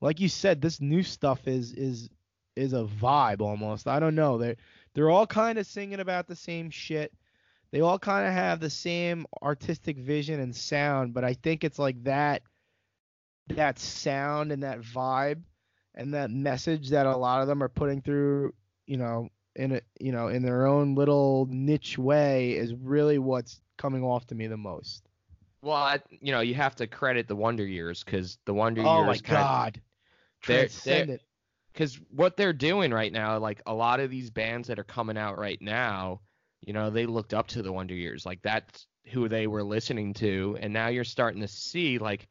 like 0.00 0.20
you 0.20 0.28
said, 0.28 0.60
this 0.60 0.80
new 0.80 1.02
stuff 1.02 1.46
is 1.46 1.72
is 1.72 2.08
is 2.58 2.72
a 2.72 2.84
vibe 3.00 3.40
almost. 3.40 3.86
I 3.88 4.00
don't 4.00 4.14
know. 4.14 4.36
They're 4.38 4.56
they're 4.94 5.10
all 5.10 5.26
kind 5.26 5.58
of 5.58 5.66
singing 5.66 6.00
about 6.00 6.26
the 6.26 6.36
same 6.36 6.70
shit. 6.70 7.12
They 7.70 7.80
all 7.80 7.98
kind 7.98 8.26
of 8.26 8.32
have 8.32 8.60
the 8.60 8.70
same 8.70 9.26
artistic 9.42 9.98
vision 9.98 10.40
and 10.40 10.54
sound, 10.54 11.14
but 11.14 11.24
I 11.24 11.34
think 11.34 11.64
it's 11.64 11.78
like 11.78 12.02
that 12.04 12.42
that 13.48 13.78
sound 13.78 14.52
and 14.52 14.62
that 14.62 14.80
vibe 14.80 15.42
and 15.94 16.14
that 16.14 16.30
message 16.30 16.90
that 16.90 17.06
a 17.06 17.16
lot 17.16 17.40
of 17.42 17.48
them 17.48 17.62
are 17.62 17.68
putting 17.68 18.00
through, 18.02 18.54
you 18.86 18.96
know, 18.96 19.28
in 19.56 19.72
a, 19.72 19.80
you 20.00 20.12
know, 20.12 20.28
in 20.28 20.42
their 20.42 20.66
own 20.66 20.94
little 20.94 21.46
niche 21.50 21.98
way 21.98 22.52
is 22.52 22.74
really 22.74 23.18
what's 23.18 23.60
coming 23.76 24.02
off 24.04 24.26
to 24.26 24.34
me 24.34 24.46
the 24.46 24.56
most. 24.56 25.08
Well, 25.62 25.76
I, 25.76 25.98
you 26.10 26.30
know, 26.30 26.40
you 26.40 26.54
have 26.54 26.76
to 26.76 26.86
credit 26.86 27.26
the 27.26 27.34
Wonder 27.34 27.66
Years 27.66 28.04
because 28.04 28.38
the 28.44 28.54
Wonder 28.54 28.82
Oh 28.84 28.98
Years. 28.98 29.06
my 29.06 29.16
god. 29.28 29.80
They're- 30.46 30.68
it. 31.10 31.22
Because 31.78 32.00
what 32.10 32.36
they're 32.36 32.52
doing 32.52 32.90
right 32.90 33.12
now, 33.12 33.38
like 33.38 33.62
a 33.64 33.72
lot 33.72 34.00
of 34.00 34.10
these 34.10 34.30
bands 34.30 34.66
that 34.66 34.80
are 34.80 34.84
coming 34.84 35.16
out 35.16 35.38
right 35.38 35.62
now, 35.62 36.20
you 36.60 36.72
know, 36.72 36.90
they 36.90 37.06
looked 37.06 37.32
up 37.32 37.46
to 37.48 37.62
the 37.62 37.72
Wonder 37.72 37.94
Years. 37.94 38.26
Like 38.26 38.42
that's 38.42 38.88
who 39.12 39.28
they 39.28 39.46
were 39.46 39.62
listening 39.62 40.12
to, 40.14 40.58
and 40.60 40.72
now 40.72 40.88
you're 40.88 41.04
starting 41.04 41.40
to 41.40 41.46
see 41.46 41.98
like 41.98 42.26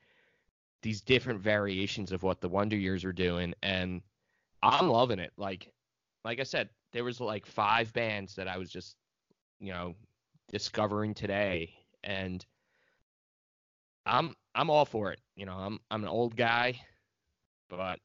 these 0.82 1.00
different 1.00 1.40
variations 1.40 2.12
of 2.12 2.24
what 2.24 2.42
the 2.42 2.50
Wonder 2.50 2.76
Years 2.76 3.06
are 3.06 3.14
doing, 3.14 3.54
and 3.64 4.02
I'm 4.62 4.90
loving 4.90 5.20
it. 5.20 5.32
Like, 5.38 5.72
like 6.26 6.42
I 6.42 6.44
said, 6.44 6.68
there 6.92 7.06
was 7.06 7.22
like 7.22 7.46
five 7.46 7.94
bands 7.94 8.36
that 8.36 8.50
I 8.50 8.58
was 8.58 8.70
just, 8.70 8.98
you 9.62 9.72
know, 9.72 9.96
discovering 10.52 11.14
today, 11.14 11.74
and 12.04 12.46
I'm 14.06 14.36
I'm 14.54 14.70
all 14.70 14.84
for 14.84 15.14
it. 15.14 15.22
You 15.38 15.46
know, 15.46 15.56
I'm 15.56 15.80
I'm 15.90 16.04
an 16.04 16.10
old 16.10 16.36
guy, 16.36 16.82
but 17.70 18.02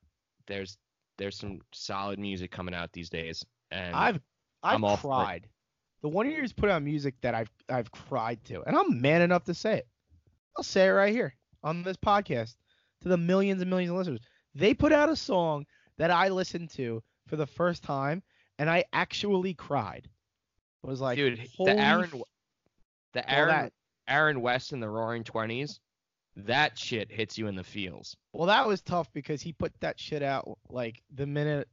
there's 0.47 0.79
there's 1.23 1.39
some 1.39 1.61
solid 1.73 2.19
music 2.19 2.51
coming 2.51 2.75
out 2.75 2.93
these 2.93 3.09
days, 3.09 3.45
and 3.71 3.95
I've 3.95 4.21
I've 4.63 4.83
I'm 4.83 4.97
cried. 4.97 5.49
The 6.03 6.09
Wonder 6.09 6.33
Years 6.33 6.53
put 6.53 6.69
out 6.69 6.83
music 6.83 7.15
that 7.23 7.33
I've 7.33 7.51
I've 7.69 7.93
cried 7.93 8.45
to, 8.47 8.63
and 8.63 8.77
I'm 8.77 9.01
man 9.01 9.23
enough 9.23 9.45
to 9.45 9.55
say 9.55 9.79
it. 9.79 9.89
I'll 10.57 10.65
say 10.65 10.87
it 10.87 10.91
right 10.91 11.13
here 11.15 11.37
on 11.63 11.85
this 11.85 11.97
podcast 11.97 12.57
to 13.03 13.09
the 13.09 13.17
millions 13.17 13.63
and 13.63 13.71
millions 13.71 13.93
of 13.93 13.99
listeners. 13.99 14.21
They 14.57 14.75
put 14.75 14.93
out 14.93 15.09
a 15.09 15.17
song 15.17 15.65
that 15.97 16.11
I 16.11 16.29
listened 16.29 16.71
to 16.71 17.01
for 17.29 17.37
the 17.37 17.47
first 17.47 17.85
time, 17.85 18.25
and 18.59 18.69
I 18.69 18.85
actually 18.93 19.55
cried. 19.55 20.09
It 20.83 20.87
was 20.89 21.01
like, 21.01 21.17
dude, 21.17 21.41
the 21.57 21.79
Aaron, 21.79 22.11
f- 22.13 22.21
the 23.13 23.33
Aaron, 23.33 23.71
Aaron 24.09 24.41
West 24.41 24.73
and 24.73 24.83
the 24.83 24.91
Roaring 24.91 25.23
Twenties, 25.23 25.79
that 26.37 26.79
shit 26.79 27.11
hits 27.11 27.37
you 27.37 27.47
in 27.47 27.55
the 27.55 27.65
feels. 27.65 28.17
Well, 28.33 28.47
that 28.47 28.67
was 28.67 28.81
tough 28.81 29.13
because 29.13 29.43
he 29.43 29.53
put 29.53 29.73
that 29.81 30.01
shit 30.01 30.23
out 30.23 30.59
like 30.71 31.03
the 31.15 31.27
minute 31.27 31.69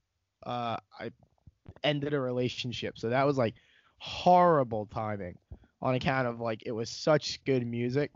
uh, 0.46 0.78
I 1.00 1.12
ended 1.84 2.14
a 2.14 2.20
relationship. 2.20 2.98
So 2.98 3.10
that 3.10 3.26
was 3.26 3.38
like 3.38 3.56
horrible 3.98 4.86
timing 4.86 5.38
on 5.82 5.96
account 5.96 6.28
of 6.28 6.40
like 6.40 6.64
it 6.66 6.72
was 6.72 6.90
such 6.90 7.44
good 7.46 7.66
music 7.66 8.12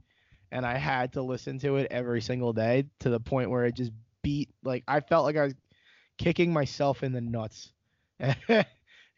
and 0.51 0.65
I 0.65 0.77
had 0.77 1.13
to 1.13 1.21
listen 1.21 1.59
to 1.59 1.77
it 1.77 1.87
every 1.91 2.21
single 2.21 2.53
day 2.53 2.85
to 2.99 3.09
the 3.09 3.19
point 3.19 3.49
where 3.49 3.65
it 3.65 3.75
just 3.75 3.91
beat 4.21 4.49
like 4.63 4.83
I 4.87 4.99
felt 4.99 5.25
like 5.25 5.37
I 5.37 5.45
was 5.45 5.55
kicking 6.17 6.53
myself 6.53 7.03
in 7.03 7.11
the 7.11 7.21
nuts. 7.21 7.71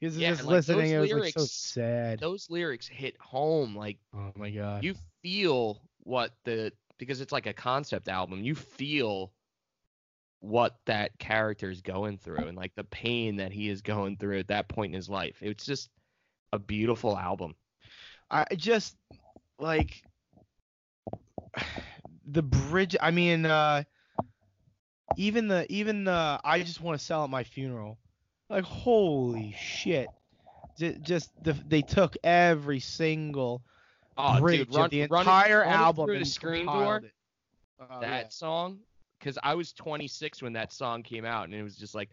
Because 0.02 0.18
Yeah, 0.18 0.32
just 0.32 0.44
like, 0.44 0.68
listening, 0.68 0.92
it 0.92 1.00
was 1.00 1.12
like 1.14 1.34
so 1.34 1.46
sad. 1.46 2.20
Those 2.20 2.50
lyrics 2.50 2.86
hit 2.86 3.16
home, 3.20 3.78
like 3.78 3.98
Oh 4.14 4.32
my 4.36 4.50
god. 4.50 4.84
you 4.84 4.94
feel 5.22 5.82
what 6.00 6.32
the 6.44 6.74
because 6.98 7.22
it's 7.22 7.32
like 7.32 7.48
a 7.48 7.54
concept 7.54 8.08
album. 8.08 8.44
You 8.44 8.56
feel 8.56 9.32
what 10.40 10.78
that 10.86 11.18
character 11.18 11.70
is 11.70 11.82
going 11.82 12.18
through 12.18 12.46
and 12.46 12.58
like 12.58 12.76
the 12.76 12.84
pain 12.84 13.38
that 13.38 13.52
he 13.52 13.70
is 13.70 13.82
going 13.82 14.18
through 14.18 14.40
at 14.40 14.50
that 14.50 14.68
point 14.68 14.92
in 14.92 14.96
his 14.96 15.10
life. 15.10 15.38
It's 15.42 15.66
just 15.66 15.90
a 16.54 16.60
beautiful 16.60 17.18
album. 17.18 17.56
I 18.30 18.46
just 18.56 18.96
like 19.60 20.04
the 22.28 22.44
bridge. 22.44 22.96
I 23.02 23.12
mean, 23.12 23.46
uh, 23.46 23.84
even 25.18 25.48
the 25.48 25.66
even 25.72 26.04
the 26.04 26.40
I 26.44 26.62
just 26.62 26.82
want 26.82 27.00
to 27.00 27.06
sell 27.06 27.24
at 27.24 27.30
my 27.30 27.44
funeral. 27.44 27.98
Like 28.50 28.64
holy 28.64 29.56
shit! 29.60 30.08
Just 30.78 31.32
the, 31.44 31.54
they 31.54 31.82
took 31.82 32.16
every 32.24 32.80
single 32.80 33.64
Oh, 34.18 34.40
bridge 34.40 34.68
dude, 34.68 34.76
run, 34.76 34.86
of 34.86 34.92
the 34.92 35.02
entire 35.02 35.64
album 35.64 36.08
through 36.08 36.20
the 36.20 36.26
screen 36.26 36.66
door. 36.66 37.02
Oh, 37.80 38.00
that 38.00 38.26
yeah. 38.26 38.30
song 38.30 38.80
because 39.20 39.38
I 39.44 39.54
was 39.56 39.74
26 39.74 40.42
when 40.42 40.54
that 40.54 40.72
song 40.72 41.04
came 41.04 41.26
out, 41.26 41.46
and 41.46 41.54
it 41.54 41.64
was 41.64 41.76
just 41.76 41.96
like, 41.96 42.10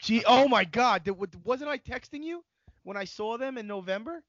Gee, 0.00 0.24
oh 0.26 0.48
my 0.48 0.64
God! 0.64 1.04
Did, 1.04 1.16
wasn't 1.44 1.70
I 1.70 1.78
texting 1.78 2.22
you 2.22 2.44
when 2.82 2.96
I 2.96 3.04
saw 3.04 3.36
them 3.36 3.58
in 3.58 3.66
November? 3.66 4.22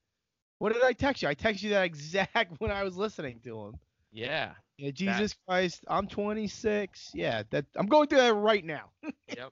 What 0.59 0.73
did 0.73 0.83
I 0.83 0.93
text 0.93 1.21
you? 1.21 1.29
I 1.29 1.35
texted 1.35 1.63
you 1.63 1.69
that 1.71 1.85
exact 1.85 2.55
when 2.59 2.71
I 2.71 2.83
was 2.83 2.97
listening 2.97 3.39
to 3.43 3.63
them. 3.63 3.79
yeah, 4.11 4.53
Yeah, 4.77 4.91
Jesus 4.91 5.35
Christ, 5.47 5.83
I'm 5.87 6.07
26. 6.07 7.11
Yeah, 7.13 7.43
that 7.51 7.65
I'm 7.75 7.87
going 7.87 8.07
through 8.07 8.19
that 8.19 8.33
right 8.33 8.65
now. 8.65 8.91
yep, 9.27 9.51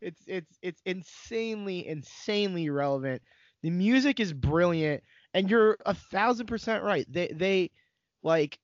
it's 0.00 0.22
it's 0.26 0.58
it's 0.62 0.82
insanely 0.86 1.86
insanely 1.86 2.70
relevant. 2.70 3.22
The 3.62 3.70
music 3.70 4.20
is 4.20 4.32
brilliant, 4.32 5.02
and 5.34 5.50
you're 5.50 5.76
a 5.86 5.94
thousand 5.94 6.46
percent 6.46 6.82
right. 6.82 7.06
They 7.12 7.28
they 7.28 7.70
like 8.22 8.58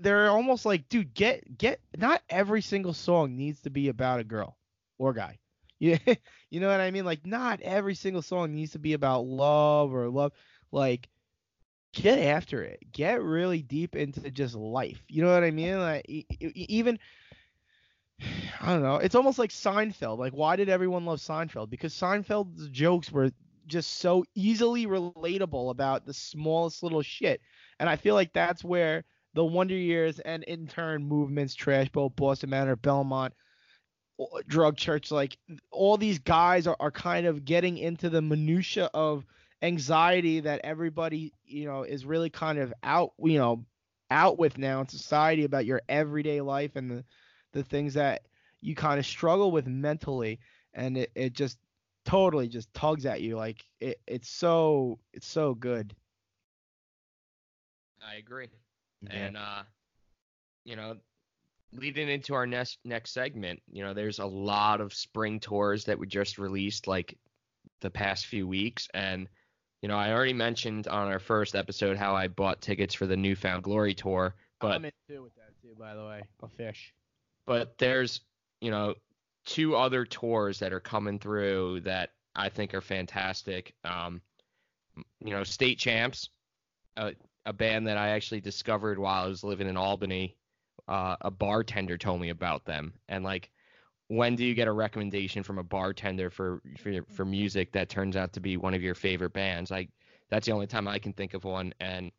they're 0.00 0.28
almost 0.30 0.66
like, 0.66 0.88
dude, 0.88 1.14
get 1.14 1.56
get. 1.58 1.80
Not 1.96 2.22
every 2.28 2.62
single 2.62 2.92
song 2.92 3.36
needs 3.36 3.60
to 3.62 3.70
be 3.70 3.88
about 3.88 4.20
a 4.20 4.24
girl 4.24 4.56
or 4.98 5.12
guy. 5.12 5.38
Yeah, 5.82 5.98
you 6.48 6.60
know 6.60 6.68
what 6.68 6.78
I 6.78 6.92
mean. 6.92 7.04
Like, 7.04 7.26
not 7.26 7.60
every 7.60 7.96
single 7.96 8.22
song 8.22 8.54
needs 8.54 8.70
to 8.70 8.78
be 8.78 8.92
about 8.92 9.26
love 9.26 9.92
or 9.92 10.08
love. 10.08 10.30
Like, 10.70 11.08
get 11.94 12.18
after 12.18 12.62
it. 12.62 12.80
Get 12.92 13.22
really 13.22 13.62
deep 13.62 13.96
into 13.96 14.30
just 14.30 14.54
life. 14.54 15.02
You 15.08 15.24
know 15.24 15.34
what 15.34 15.44
I 15.44 15.50
mean? 15.50 15.78
Like, 15.80 16.04
even 16.40 17.00
I 18.60 18.66
don't 18.66 18.82
know. 18.82 18.96
It's 18.96 19.14
almost 19.14 19.38
like 19.38 19.50
Seinfeld. 19.50 20.18
Like, 20.18 20.32
why 20.32 20.56
did 20.56 20.68
everyone 20.68 21.04
love 21.04 21.18
Seinfeld? 21.18 21.70
Because 21.70 21.94
Seinfeld's 21.94 22.68
jokes 22.68 23.10
were 23.10 23.30
just 23.66 23.98
so 23.98 24.24
easily 24.34 24.86
relatable 24.86 25.70
about 25.70 26.06
the 26.06 26.14
smallest 26.14 26.82
little 26.82 27.02
shit. 27.02 27.40
And 27.78 27.88
I 27.88 27.96
feel 27.96 28.14
like 28.14 28.32
that's 28.32 28.64
where 28.64 29.04
the 29.34 29.44
Wonder 29.44 29.74
Years 29.74 30.18
and 30.20 30.44
in 30.44 30.66
turn 30.66 31.04
movements, 31.04 31.54
Trash 31.54 31.88
Boat, 31.88 32.16
Boston 32.16 32.50
Manor, 32.50 32.76
Belmont, 32.76 33.34
Drug 34.46 34.76
Church, 34.76 35.10
like 35.10 35.36
all 35.70 35.96
these 35.96 36.18
guys 36.18 36.66
are, 36.66 36.76
are 36.78 36.90
kind 36.90 37.26
of 37.26 37.44
getting 37.44 37.78
into 37.78 38.10
the 38.10 38.22
minutia 38.22 38.90
of 38.94 39.24
anxiety 39.62 40.40
that 40.40 40.60
everybody, 40.64 41.32
you 41.44 41.64
know, 41.64 41.82
is 41.82 42.04
really 42.04 42.30
kind 42.30 42.58
of 42.58 42.72
out, 42.82 43.12
you 43.18 43.38
know, 43.38 43.64
out 44.10 44.38
with 44.38 44.58
now 44.58 44.80
in 44.80 44.88
society 44.88 45.44
about 45.44 45.64
your 45.64 45.80
everyday 45.88 46.40
life 46.40 46.76
and 46.76 46.90
the 46.90 47.04
the 47.52 47.62
things 47.62 47.94
that 47.94 48.22
you 48.60 48.74
kind 48.74 48.98
of 48.98 49.06
struggle 49.06 49.50
with 49.50 49.66
mentally 49.66 50.38
and 50.74 50.96
it, 50.96 51.10
it 51.14 51.32
just 51.32 51.58
totally 52.04 52.48
just 52.48 52.72
tugs 52.74 53.06
at 53.06 53.20
you 53.20 53.36
like 53.36 53.64
it, 53.80 54.00
it's 54.06 54.28
so 54.28 54.98
it's 55.12 55.26
so 55.26 55.54
good. 55.54 55.94
I 58.06 58.16
agree. 58.16 58.48
And 59.08 59.36
uh, 59.36 59.62
you 60.64 60.76
know, 60.76 60.96
leading 61.72 62.08
into 62.08 62.34
our 62.34 62.46
next 62.46 62.78
next 62.84 63.12
segment, 63.12 63.60
you 63.70 63.82
know, 63.82 63.94
there's 63.94 64.18
a 64.18 64.26
lot 64.26 64.80
of 64.80 64.92
spring 64.92 65.40
tours 65.40 65.84
that 65.84 65.98
we 65.98 66.06
just 66.06 66.38
released 66.38 66.86
like 66.86 67.16
the 67.80 67.90
past 67.90 68.26
few 68.26 68.46
weeks, 68.46 68.88
and 68.94 69.28
you 69.80 69.88
know, 69.88 69.96
I 69.96 70.12
already 70.12 70.32
mentioned 70.32 70.86
on 70.86 71.08
our 71.08 71.18
first 71.18 71.56
episode 71.56 71.96
how 71.96 72.14
I 72.14 72.28
bought 72.28 72.60
tickets 72.60 72.94
for 72.94 73.06
the 73.06 73.16
New 73.16 73.34
Found 73.36 73.64
Glory 73.64 73.94
tour, 73.94 74.34
but 74.60 74.72
I'm 74.72 74.84
in 74.84 74.92
too 75.08 75.22
with 75.22 75.34
that 75.36 75.60
too 75.60 75.74
by 75.78 75.94
the 75.94 76.04
way. 76.04 76.22
A 76.42 76.48
fish. 76.48 76.94
But 77.46 77.78
there's 77.78 78.20
you 78.60 78.70
know 78.70 78.94
two 79.44 79.76
other 79.76 80.04
tours 80.04 80.58
that 80.60 80.72
are 80.72 80.80
coming 80.80 81.18
through 81.18 81.80
that 81.80 82.10
I 82.34 82.48
think 82.48 82.74
are 82.74 82.80
fantastic. 82.80 83.74
Um, 83.84 84.20
you 85.20 85.30
know, 85.30 85.44
State 85.44 85.78
Champs, 85.78 86.28
a, 86.96 87.12
a 87.46 87.52
band 87.52 87.86
that 87.86 87.96
I 87.96 88.10
actually 88.10 88.40
discovered 88.40 88.98
while 88.98 89.24
I 89.24 89.28
was 89.28 89.44
living 89.44 89.68
in 89.68 89.76
Albany. 89.76 90.36
Uh, 90.88 91.16
a 91.20 91.30
bartender 91.30 91.96
told 91.96 92.20
me 92.20 92.30
about 92.30 92.64
them, 92.64 92.92
and 93.08 93.22
like, 93.22 93.50
when 94.08 94.34
do 94.34 94.44
you 94.44 94.52
get 94.52 94.66
a 94.68 94.72
recommendation 94.72 95.42
from 95.42 95.58
a 95.58 95.62
bartender 95.62 96.28
for 96.28 96.60
for, 96.78 96.92
for 97.08 97.24
music 97.24 97.72
that 97.72 97.88
turns 97.88 98.16
out 98.16 98.32
to 98.32 98.40
be 98.40 98.56
one 98.56 98.74
of 98.74 98.82
your 98.82 98.94
favorite 98.94 99.32
bands? 99.32 99.70
Like, 99.70 99.90
that's 100.28 100.46
the 100.46 100.52
only 100.52 100.66
time 100.66 100.88
I 100.88 100.98
can 100.98 101.12
think 101.12 101.34
of 101.34 101.44
one, 101.44 101.72
and 101.78 102.10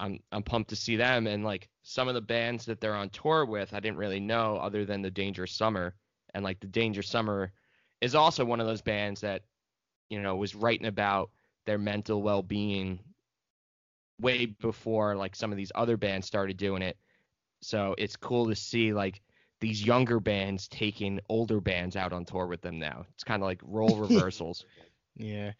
I'm 0.00 0.18
I'm 0.32 0.42
pumped 0.42 0.70
to 0.70 0.76
see 0.76 0.96
them 0.96 1.26
and 1.26 1.44
like 1.44 1.68
some 1.82 2.08
of 2.08 2.14
the 2.14 2.20
bands 2.20 2.64
that 2.64 2.80
they're 2.80 2.94
on 2.94 3.10
tour 3.10 3.44
with 3.44 3.74
I 3.74 3.80
didn't 3.80 3.98
really 3.98 4.18
know 4.18 4.56
other 4.56 4.84
than 4.84 5.02
the 5.02 5.10
Dangerous 5.10 5.52
Summer 5.52 5.94
and 6.34 6.44
like 6.44 6.60
the 6.60 6.66
Danger 6.66 7.02
Summer 7.02 7.52
is 8.00 8.14
also 8.14 8.44
one 8.44 8.60
of 8.60 8.66
those 8.66 8.82
bands 8.82 9.20
that 9.20 9.42
you 10.08 10.20
know 10.20 10.36
was 10.36 10.54
writing 10.54 10.86
about 10.86 11.30
their 11.66 11.78
mental 11.78 12.22
well-being 12.22 13.00
way 14.20 14.46
before 14.46 15.16
like 15.16 15.34
some 15.34 15.50
of 15.50 15.56
these 15.56 15.72
other 15.74 15.96
bands 15.96 16.26
started 16.26 16.56
doing 16.56 16.82
it. 16.82 16.96
So 17.62 17.94
it's 17.98 18.16
cool 18.16 18.48
to 18.48 18.54
see 18.54 18.92
like 18.92 19.20
these 19.60 19.84
younger 19.84 20.20
bands 20.20 20.68
taking 20.68 21.20
older 21.28 21.60
bands 21.60 21.96
out 21.96 22.12
on 22.12 22.24
tour 22.24 22.46
with 22.46 22.62
them 22.62 22.78
now. 22.78 23.06
It's 23.14 23.24
kind 23.24 23.42
of 23.42 23.46
like 23.46 23.60
role 23.62 23.96
reversals. 24.08 24.64
Yeah. 25.16 25.52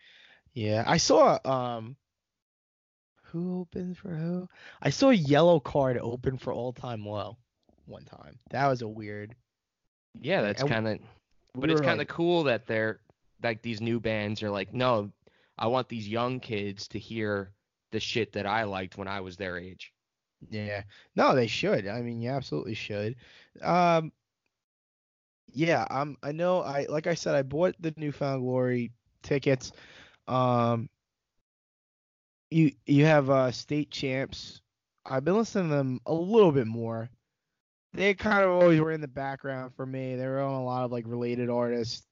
Yeah. 0.55 0.85
I 0.87 0.97
saw 0.97 1.39
um 1.45 1.97
who 3.25 3.61
opened 3.61 3.97
for 3.97 4.15
who? 4.15 4.49
I 4.83 4.91
saw 4.91 5.13
Yellowcard 5.13 5.99
open 6.01 6.37
for 6.39 6.53
all 6.53 6.73
time 6.73 7.07
low 7.07 7.37
one 7.87 8.05
time. 8.05 8.39
That 8.51 8.67
was 8.67 8.83
a 8.83 8.89
weird 8.89 9.35
yeah 10.21 10.43
that's 10.43 10.63
kind 10.63 10.89
of 10.89 10.99
we 11.55 11.61
but 11.61 11.71
it's 11.71 11.81
kind 11.81 11.93
of 11.93 11.99
like- 11.99 12.09
cool 12.09 12.45
that 12.45 12.67
they're 12.67 13.01
like 13.43 13.63
these 13.63 13.81
new 13.81 14.01
bands 14.01 14.43
are 14.43 14.51
like 14.51 14.73
no 14.75 15.11
i 15.59 15.67
want 15.67 15.89
these 15.89 16.09
young 16.09 16.41
kids 16.41 16.89
to 16.89 16.99
hear 16.99 17.53
the 17.93 18.01
shit 18.01 18.33
that 18.33 18.47
i 18.47 18.65
liked 18.65 18.97
when 18.99 19.09
i 19.09 19.21
was 19.21 19.37
their 19.37 19.59
age 19.59 19.93
Yeah. 20.51 20.85
No, 21.15 21.35
they 21.35 21.47
should. 21.49 21.87
I 21.87 22.01
mean, 22.01 22.23
you 22.23 22.31
absolutely 22.31 22.73
should. 22.75 23.17
Um 23.63 24.11
yeah, 25.53 25.87
um 25.91 26.17
I 26.23 26.33
know 26.33 26.63
I 26.63 26.87
like 26.89 27.07
I 27.07 27.15
said 27.15 27.35
I 27.35 27.43
bought 27.43 27.75
the 27.79 27.93
New 27.99 28.11
Found 28.13 28.41
Glory 28.43 28.91
tickets. 29.23 29.73
Um 30.29 30.89
you 32.51 32.73
you 32.87 33.05
have 33.05 33.29
uh 33.31 33.51
state 33.53 33.91
champs. 33.91 34.63
I've 35.05 35.25
been 35.25 35.37
listening 35.37 35.69
to 35.71 35.77
them 35.77 36.01
a 36.07 36.15
little 36.15 36.53
bit 36.53 36.67
more. 36.67 37.11
They 37.93 38.15
kind 38.15 38.45
of 38.45 38.51
always 38.51 38.81
were 38.81 38.93
in 38.93 39.01
the 39.01 39.09
background 39.09 39.75
for 39.75 39.85
me. 39.85 40.15
They 40.17 40.27
were 40.27 40.41
on 40.41 40.55
a 40.55 40.65
lot 40.65 40.85
of 40.85 40.93
like 40.93 41.05
related 41.07 41.51
artists 41.51 42.07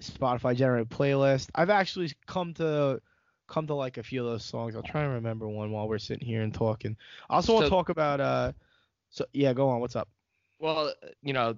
Spotify 0.00 0.54
generated 0.54 0.90
playlist. 0.90 1.48
I've 1.54 1.70
actually 1.70 2.12
come 2.26 2.54
to 2.54 3.00
come 3.48 3.66
to 3.66 3.74
like 3.74 3.98
a 3.98 4.02
few 4.02 4.24
of 4.24 4.30
those 4.30 4.44
songs. 4.44 4.74
I'll 4.76 4.82
try 4.82 5.02
and 5.02 5.14
remember 5.14 5.48
one 5.48 5.70
while 5.70 5.88
we're 5.88 5.98
sitting 5.98 6.26
here 6.26 6.42
and 6.42 6.52
talking. 6.52 6.96
I 7.28 7.36
also 7.36 7.54
want 7.54 7.66
to 7.66 7.70
talk 7.70 7.88
about 7.88 8.20
uh 8.20 8.52
so 9.10 9.24
yeah, 9.32 9.52
go 9.52 9.68
on. 9.68 9.80
What's 9.80 9.96
up? 9.96 10.08
well 10.60 10.92
you 11.22 11.32
know 11.32 11.56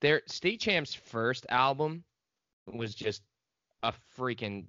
their 0.00 0.22
State 0.26 0.60
Champs 0.60 0.94
first 0.94 1.46
album 1.48 2.04
was 2.66 2.94
just 2.94 3.22
a 3.82 3.92
freaking 4.18 4.66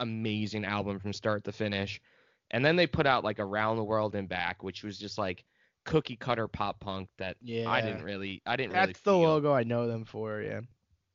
amazing 0.00 0.64
album 0.64 0.98
from 0.98 1.12
start 1.12 1.44
to 1.44 1.52
finish. 1.52 2.00
And 2.50 2.64
then 2.64 2.76
they 2.76 2.86
put 2.86 3.06
out 3.06 3.24
like 3.24 3.40
Around 3.40 3.76
the 3.76 3.84
World 3.84 4.14
and 4.14 4.28
Back, 4.28 4.62
which 4.62 4.84
was 4.84 4.98
just 4.98 5.18
like 5.18 5.44
cookie 5.86 6.16
cutter 6.16 6.46
pop 6.48 6.80
punk 6.80 7.08
that 7.18 7.36
Yeah. 7.40 7.70
I 7.70 7.80
didn't 7.80 8.02
really 8.04 8.42
I 8.44 8.56
didn't 8.56 8.72
really 8.72 8.86
That's 8.86 9.00
the 9.00 9.12
feel. 9.12 9.20
logo 9.20 9.52
I 9.54 9.62
know 9.62 9.86
them 9.86 10.04
for. 10.04 10.42
Yeah. 10.42 10.60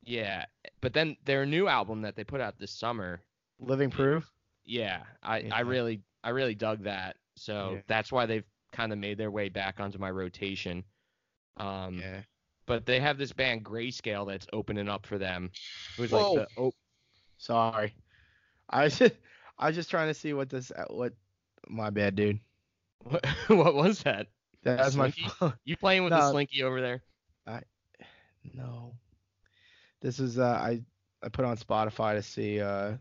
Yeah. 0.02 0.46
But 0.80 0.92
then 0.94 1.16
their 1.24 1.46
new 1.46 1.68
album 1.68 2.02
that 2.02 2.16
they 2.16 2.24
put 2.24 2.40
out 2.40 2.58
this 2.58 2.72
summer, 2.72 3.20
Living 3.60 3.90
Proof. 3.90 4.28
yeah, 4.64 5.02
I, 5.22 5.38
Yeah. 5.38 5.54
I 5.54 5.60
really 5.60 6.02
I 6.24 6.30
really 6.30 6.54
dug 6.56 6.82
that. 6.84 7.16
So 7.36 7.74
Yeah. 7.74 7.80
that's 7.86 8.10
why 8.10 8.26
they've 8.26 8.44
kind 8.72 8.92
of 8.92 8.98
made 8.98 9.18
their 9.18 9.30
way 9.30 9.48
back 9.48 9.78
onto 9.78 9.98
my 9.98 10.10
rotation. 10.10 10.82
Um 11.58 11.98
Yeah. 12.00 12.22
but 12.66 12.86
they 12.86 12.98
have 13.00 13.18
this 13.18 13.32
band 13.32 13.64
Grayscale 13.64 14.26
that's 14.26 14.46
opening 14.52 14.88
up 14.88 15.06
for 15.06 15.18
them. 15.18 15.50
It 15.98 16.00
was 16.00 16.10
Whoa. 16.10 16.32
like 16.32 16.48
the 16.48 16.60
oh, 16.62 16.72
Sorry. 17.38 17.94
I 18.70 18.84
was 18.84 18.98
just, 18.98 19.14
I 19.58 19.66
was 19.66 19.76
just 19.76 19.90
trying 19.90 20.08
to 20.08 20.14
see 20.14 20.32
what 20.32 20.48
this 20.48 20.72
what. 20.88 21.12
My 21.68 21.90
bad, 21.90 22.16
dude. 22.16 22.40
what, 23.04 23.24
what 23.48 23.74
was 23.74 24.02
that? 24.04 24.28
That 24.64 24.78
was 24.84 24.96
my 24.96 25.10
phone. 25.10 25.54
You 25.64 25.76
playing 25.76 26.04
with 26.04 26.12
the 26.12 26.30
slinky 26.30 26.62
over 26.62 26.80
there? 26.80 27.02
I 27.46 27.62
no. 28.54 28.94
This 30.00 30.18
is 30.20 30.38
uh 30.38 30.44
I 30.44 30.82
I 31.22 31.28
put 31.28 31.44
on 31.44 31.56
Spotify 31.56 32.14
to 32.14 32.22
see 32.22 32.60
uh 32.60 32.92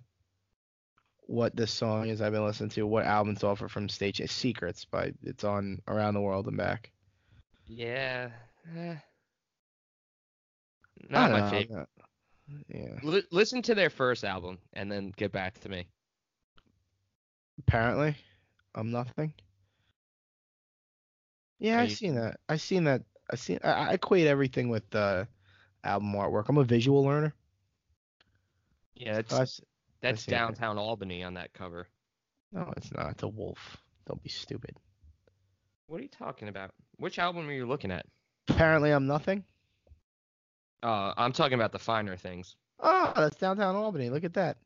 what 1.27 1.55
this 1.55 1.71
song 1.71 2.09
is 2.09 2.21
I've 2.21 2.33
been 2.33 2.43
listening 2.45 2.71
to, 2.71 2.85
what 2.85 3.05
album's 3.05 3.43
offer 3.43 3.69
from 3.69 3.87
Stage 3.87 4.21
Secrets 4.29 4.83
by 4.85 5.13
it's 5.23 5.43
on 5.43 5.79
Around 5.87 6.15
the 6.15 6.21
World 6.21 6.47
and 6.47 6.57
Back. 6.57 6.91
Yeah. 7.67 8.29
eh. 8.75 8.95
Not 11.09 11.31
my 11.31 11.39
know, 11.39 11.49
favorite. 11.49 11.75
Not- 11.77 11.87
Yeah. 12.67 12.99
Li- 13.01 13.23
listen 13.31 13.61
to 13.63 13.75
their 13.75 13.89
first 13.89 14.25
album 14.25 14.57
and 14.73 14.91
then 14.91 15.13
get 15.15 15.31
back 15.31 15.59
to 15.61 15.69
me. 15.69 15.87
Apparently, 17.59 18.15
I'm 18.75 18.91
nothing. 18.91 19.33
Yeah, 21.61 21.77
Are 21.77 21.81
I've 21.81 21.89
you- 21.89 21.95
seen 21.95 22.15
that. 22.15 22.39
I've 22.49 22.59
seen 22.61 22.83
that. 22.85 23.03
I 23.31 23.35
seen. 23.37 23.59
I, 23.63 23.71
I 23.71 23.93
equate 23.93 24.27
everything 24.27 24.67
with 24.69 24.93
uh, 24.93 25.25
album 25.83 26.11
artwork. 26.13 26.49
I'm 26.49 26.57
a 26.57 26.63
visual 26.65 27.03
learner. 27.03 27.33
Yeah, 28.95 29.13
that's 29.13 29.29
So 29.33 29.41
I 29.41 29.45
that's 30.01 30.27
it. 30.27 30.31
downtown 30.31 30.77
Albany 30.77 31.23
on 31.23 31.35
that 31.35 31.53
cover. 31.53 31.87
no, 32.51 32.73
it's 32.75 32.91
not. 32.91 33.11
It's 33.11 33.23
a 33.23 33.27
wolf. 33.27 33.77
Don't 34.07 34.21
be 34.23 34.29
stupid. 34.29 34.75
What 35.87 35.99
are 35.99 36.03
you 36.03 36.09
talking 36.09 36.47
about? 36.49 36.71
Which 36.97 37.19
album 37.19 37.47
are 37.47 37.53
you 37.53 37.65
looking 37.67 37.91
at? 37.91 38.05
Apparently, 38.49 38.91
I'm 38.91 39.07
nothing. 39.07 39.43
Uh, 40.83 41.13
I'm 41.15 41.31
talking 41.31 41.53
about 41.53 41.71
the 41.71 41.79
finer 41.79 42.15
things. 42.17 42.55
Oh, 42.79 43.13
that's 43.15 43.35
downtown 43.37 43.75
Albany. 43.75 44.09
Look 44.09 44.23
at 44.23 44.33
that. 44.33 44.57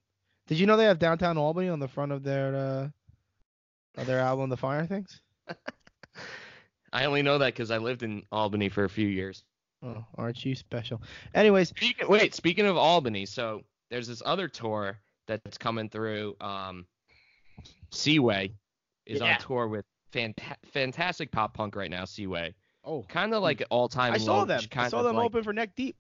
Did 0.48 0.60
you 0.60 0.66
know 0.66 0.78
they 0.78 0.86
have 0.86 1.00
downtown 1.00 1.38
Albany 1.38 1.68
on 1.68 1.80
the 1.80 1.88
front 1.90 2.14
of 2.14 2.24
their 2.24 2.56
uh, 2.56 2.88
of 4.02 4.08
their 4.08 4.20
album, 4.20 4.50
The 4.50 4.58
Finer 4.58 4.86
Things? 4.88 5.22
I 6.96 7.06
only 7.06 7.22
know 7.22 7.38
that 7.40 7.48
because 7.54 7.72
I 7.72 7.78
lived 7.78 8.04
in 8.04 8.24
Albany 8.32 8.70
for 8.70 8.86
a 8.86 8.90
few 8.90 9.08
years. 9.08 9.44
Oh, 9.84 10.06
aren't 10.18 10.46
you 10.46 10.56
special? 10.56 11.02
Anyways, 11.34 11.70
Speaking, 11.70 12.08
wait, 12.08 12.34
speaking 12.34 12.66
of 12.66 12.78
Albany, 12.78 13.26
so 13.26 13.64
there's 13.92 14.08
this 14.08 14.22
other 14.26 14.48
tour 14.48 14.98
that's 15.28 15.58
coming 15.58 15.90
through. 15.90 16.38
Um, 16.40 16.86
Seaway 17.92 18.52
is 19.06 19.20
Yeah. 19.20 19.34
on 19.34 19.40
tour 19.42 19.68
with 19.68 19.86
fanta- 20.14 20.56
fantastic 20.66 21.32
pop 21.32 21.54
punk 21.54 21.76
right 21.76 21.92
now. 21.92 22.06
Seaway, 22.06 22.54
oh, 22.84 23.04
kind 23.04 23.34
of 23.34 23.44
like 23.44 23.62
all 23.70 23.90
time. 23.90 24.14
I 24.14 24.18
saw 24.18 24.46
them. 24.46 24.62
I 24.76 24.88
saw 24.88 25.04
them 25.04 25.18
like, 25.18 25.26
open 25.26 25.44
for 25.44 25.54
Neck 25.54 25.76
Deep. 25.76 25.98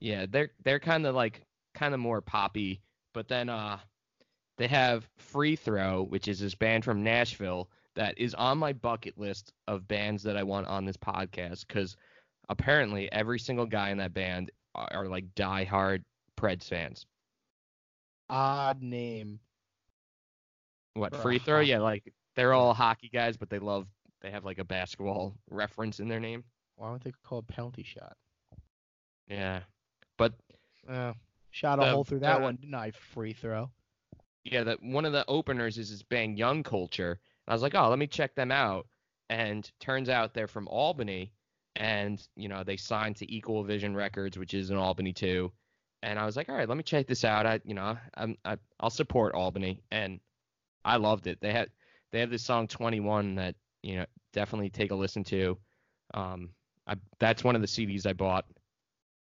Yeah, 0.00 0.26
they're 0.28 0.50
they're 0.62 0.78
kind 0.80 1.06
of 1.06 1.14
like 1.14 1.40
kind 1.74 1.94
of 1.94 2.00
more 2.00 2.20
poppy, 2.20 2.82
but 3.14 3.28
then 3.28 3.48
uh 3.48 3.78
they 4.58 4.68
have 4.68 5.08
Free 5.16 5.56
Throw, 5.56 6.02
which 6.02 6.28
is 6.28 6.38
this 6.38 6.54
band 6.54 6.84
from 6.84 7.02
Nashville 7.02 7.70
that 7.96 8.18
is 8.18 8.34
on 8.34 8.58
my 8.58 8.72
bucket 8.72 9.16
list 9.18 9.52
of 9.68 9.86
bands 9.88 10.22
that 10.24 10.36
I 10.36 10.42
want 10.42 10.66
on 10.66 10.84
this 10.84 10.96
podcast 10.96 11.66
cuz 11.68 11.96
apparently 12.48 13.10
every 13.12 13.38
single 13.38 13.66
guy 13.66 13.90
in 13.90 13.98
that 13.98 14.12
band 14.14 14.50
are, 14.74 14.88
are 14.92 15.06
like 15.08 15.26
diehard 15.34 16.02
Preds 16.36 16.68
fans. 16.68 17.06
Odd 18.28 18.82
name. 18.82 19.38
What 20.94 21.14
Free 21.16 21.38
Throw? 21.38 21.60
Yeah, 21.60 21.78
like 21.80 22.12
they're 22.36 22.52
all 22.52 22.74
hockey 22.74 23.08
guys, 23.08 23.36
but 23.36 23.50
they 23.50 23.58
love 23.58 23.86
they 24.22 24.30
have 24.30 24.44
like 24.44 24.58
a 24.58 24.64
basketball 24.64 25.34
reference 25.50 26.00
in 26.00 26.08
their 26.08 26.20
name. 26.20 26.44
Why 26.76 26.88
don't 26.88 27.02
they 27.02 27.12
call 27.24 27.40
it 27.40 27.46
penalty 27.48 27.82
shot? 27.84 28.16
Yeah. 29.28 29.60
But 30.18 30.34
Uh, 30.88 31.14
shot 31.50 31.78
a 31.78 31.82
The- 31.84 31.90
hole 31.92 32.04
through 32.04 32.20
that 32.20 32.40
uh, 32.40 32.42
one, 32.42 32.56
didn't 32.56 32.74
I? 32.74 32.90
Free 32.90 33.32
throw. 33.32 33.70
yeah, 34.44 34.64
that 34.64 34.82
one 34.82 35.04
of 35.04 35.12
the 35.12 35.24
openers 35.28 35.78
is 35.78 35.90
this 35.90 36.02
band 36.02 36.38
Young 36.38 36.62
Culture. 36.62 37.20
And 37.46 37.52
I 37.52 37.54
was 37.54 37.62
like, 37.62 37.74
oh, 37.74 37.88
let 37.88 37.98
me 37.98 38.06
check 38.06 38.34
them 38.34 38.50
out. 38.50 38.86
And 39.30 39.70
turns 39.80 40.08
out 40.08 40.34
they're 40.34 40.48
from 40.48 40.68
Albany, 40.68 41.32
and 41.76 42.22
you 42.36 42.48
know 42.48 42.62
they 42.62 42.76
signed 42.76 43.16
to 43.16 43.32
Equal 43.32 43.64
Vision 43.64 43.94
Records, 43.94 44.38
which 44.38 44.54
is 44.54 44.70
in 44.70 44.76
Albany 44.76 45.12
too. 45.12 45.50
And 46.02 46.18
I 46.18 46.26
was 46.26 46.36
like, 46.36 46.50
all 46.50 46.54
right, 46.54 46.68
let 46.68 46.76
me 46.76 46.82
check 46.82 47.06
this 47.06 47.24
out. 47.24 47.46
I, 47.46 47.60
you 47.64 47.72
know, 47.72 47.96
I'm, 48.14 48.36
I, 48.44 48.58
I'll 48.78 48.90
support 48.90 49.34
Albany, 49.34 49.82
and 49.90 50.20
I 50.84 50.96
loved 50.96 51.26
it. 51.26 51.38
They 51.40 51.52
had, 51.52 51.70
they 52.12 52.20
have 52.20 52.30
this 52.30 52.44
song 52.44 52.68
21 52.68 53.36
that 53.36 53.54
you 53.82 53.96
know 53.96 54.06
definitely 54.34 54.68
take 54.68 54.90
a 54.90 54.94
listen 54.94 55.24
to. 55.24 55.56
Um, 56.12 56.50
I, 56.86 56.96
that's 57.18 57.42
one 57.42 57.56
of 57.56 57.62
the 57.62 57.68
CDs 57.68 58.06
I 58.06 58.12
bought. 58.12 58.44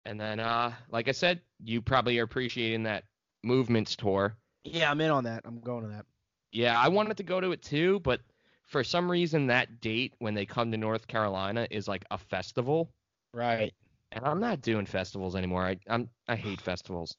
And 0.06 0.20
then, 0.20 0.40
uh, 0.40 0.74
like 0.90 1.08
I 1.08 1.12
said, 1.12 1.42
you 1.64 1.80
probably 1.80 2.18
are 2.18 2.24
appreciating 2.24 2.84
that 2.84 3.04
Movements 3.44 3.96
tour. 3.96 4.38
Yeah, 4.64 4.92
I'm 4.92 5.02
in 5.02 5.10
on 5.10 5.24
that. 5.24 5.42
I'm 5.46 5.60
going 5.60 5.84
to 5.84 5.90
that. 5.90 6.06
Yeah, 6.52 6.80
I 6.80 6.90
wanted 6.90 7.18
to 7.18 7.24
go 7.24 7.40
to 7.40 7.52
it 7.52 7.62
too, 7.62 8.00
but 8.02 8.22
for 8.66 8.84
some 8.84 9.10
reason 9.10 9.48
that 9.48 9.82
date 9.82 10.14
when 10.20 10.34
they 10.34 10.46
come 10.46 10.72
to 10.72 10.78
North 10.78 11.08
Carolina 11.08 11.68
is 11.72 11.88
like 11.88 12.06
a 12.12 12.18
festival, 12.18 12.92
Right. 13.34 13.74
and 14.12 14.26
I'm 14.26 14.40
not 14.40 14.62
doing 14.62 14.86
festivals 14.86 15.36
anymore. 15.36 15.64
I 15.66 15.78
I'm 15.88 16.10
I 16.28 16.36
hate 16.36 16.62
festivals. 16.72 17.16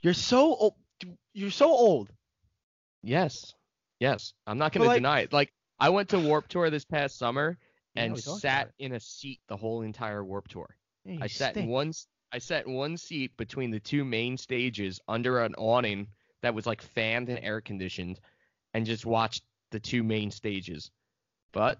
You're 0.00 0.14
so 0.14 0.54
old. 0.56 0.74
You're 1.34 1.50
so 1.50 1.70
old. 1.70 2.10
Yes, 3.02 3.54
yes, 4.00 4.32
I'm 4.46 4.58
not 4.58 4.72
gonna 4.72 4.86
like- 4.86 4.96
deny 4.98 5.20
it. 5.20 5.32
Like 5.32 5.52
I 5.78 5.88
went 5.90 6.10
to 6.10 6.18
Warp 6.20 6.48
Tour 6.48 6.70
this 6.70 6.84
past 6.84 7.18
summer 7.18 7.58
and 7.96 8.18
sat 8.18 8.70
in 8.78 8.92
a 8.92 9.00
seat 9.00 9.40
the 9.48 9.56
whole 9.56 9.82
entire 9.82 10.24
Warp 10.24 10.48
Tour. 10.48 10.74
Yeah, 11.04 11.18
I 11.20 11.26
sat 11.26 11.56
in 11.56 11.66
one 11.68 11.92
I 12.32 12.38
sat 12.38 12.66
in 12.66 12.72
one 12.74 12.96
seat 12.96 13.36
between 13.36 13.70
the 13.70 13.80
two 13.80 14.04
main 14.04 14.36
stages 14.38 15.00
under 15.08 15.40
an 15.40 15.54
awning 15.56 16.06
that 16.42 16.54
was 16.54 16.66
like 16.66 16.80
fanned 16.80 17.28
and 17.28 17.38
air 17.44 17.60
conditioned 17.60 18.18
and 18.74 18.86
just 18.86 19.06
watched 19.06 19.44
the 19.70 19.80
two 19.80 20.02
main 20.02 20.30
stages. 20.30 20.90
But 21.52 21.78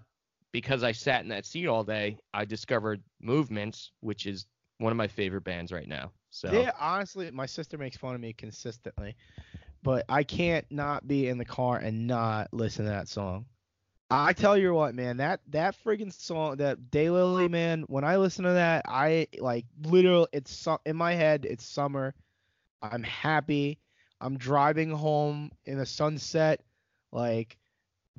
because 0.51 0.83
I 0.83 0.91
sat 0.91 1.21
in 1.23 1.29
that 1.29 1.45
seat 1.45 1.67
all 1.67 1.83
day, 1.83 2.17
I 2.33 2.45
discovered 2.45 3.01
Movements, 3.21 3.91
which 4.01 4.25
is 4.25 4.45
one 4.77 4.91
of 4.91 4.97
my 4.97 5.07
favorite 5.07 5.43
bands 5.43 5.71
right 5.71 5.87
now. 5.87 6.11
So 6.31 6.49
Yeah, 6.51 6.71
honestly, 6.79 7.29
my 7.31 7.45
sister 7.45 7.77
makes 7.77 7.97
fun 7.97 8.15
of 8.15 8.21
me 8.21 8.33
consistently, 8.33 9.15
but 9.83 10.05
I 10.09 10.23
can't 10.23 10.65
not 10.71 11.07
be 11.07 11.27
in 11.27 11.37
the 11.37 11.45
car 11.45 11.77
and 11.77 12.07
not 12.07 12.53
listen 12.53 12.85
to 12.85 12.91
that 12.91 13.07
song. 13.07 13.45
I 14.09 14.33
tell 14.33 14.57
you 14.57 14.73
what, 14.73 14.93
man, 14.93 15.17
that 15.17 15.41
that 15.49 15.75
friggin' 15.83 16.13
song, 16.13 16.57
that 16.57 16.91
Daylily, 16.91 17.49
man, 17.49 17.83
when 17.87 18.03
I 18.03 18.17
listen 18.17 18.45
to 18.45 18.53
that, 18.53 18.85
I 18.87 19.27
like 19.39 19.65
literally, 19.83 20.27
It's 20.33 20.67
in 20.85 20.95
my 20.95 21.13
head. 21.13 21.45
It's 21.45 21.65
summer. 21.65 22.13
I'm 22.81 23.03
happy. 23.03 23.79
I'm 24.21 24.37
driving 24.37 24.91
home 24.91 25.51
in 25.65 25.77
the 25.77 25.85
sunset, 25.85 26.61
like 27.13 27.57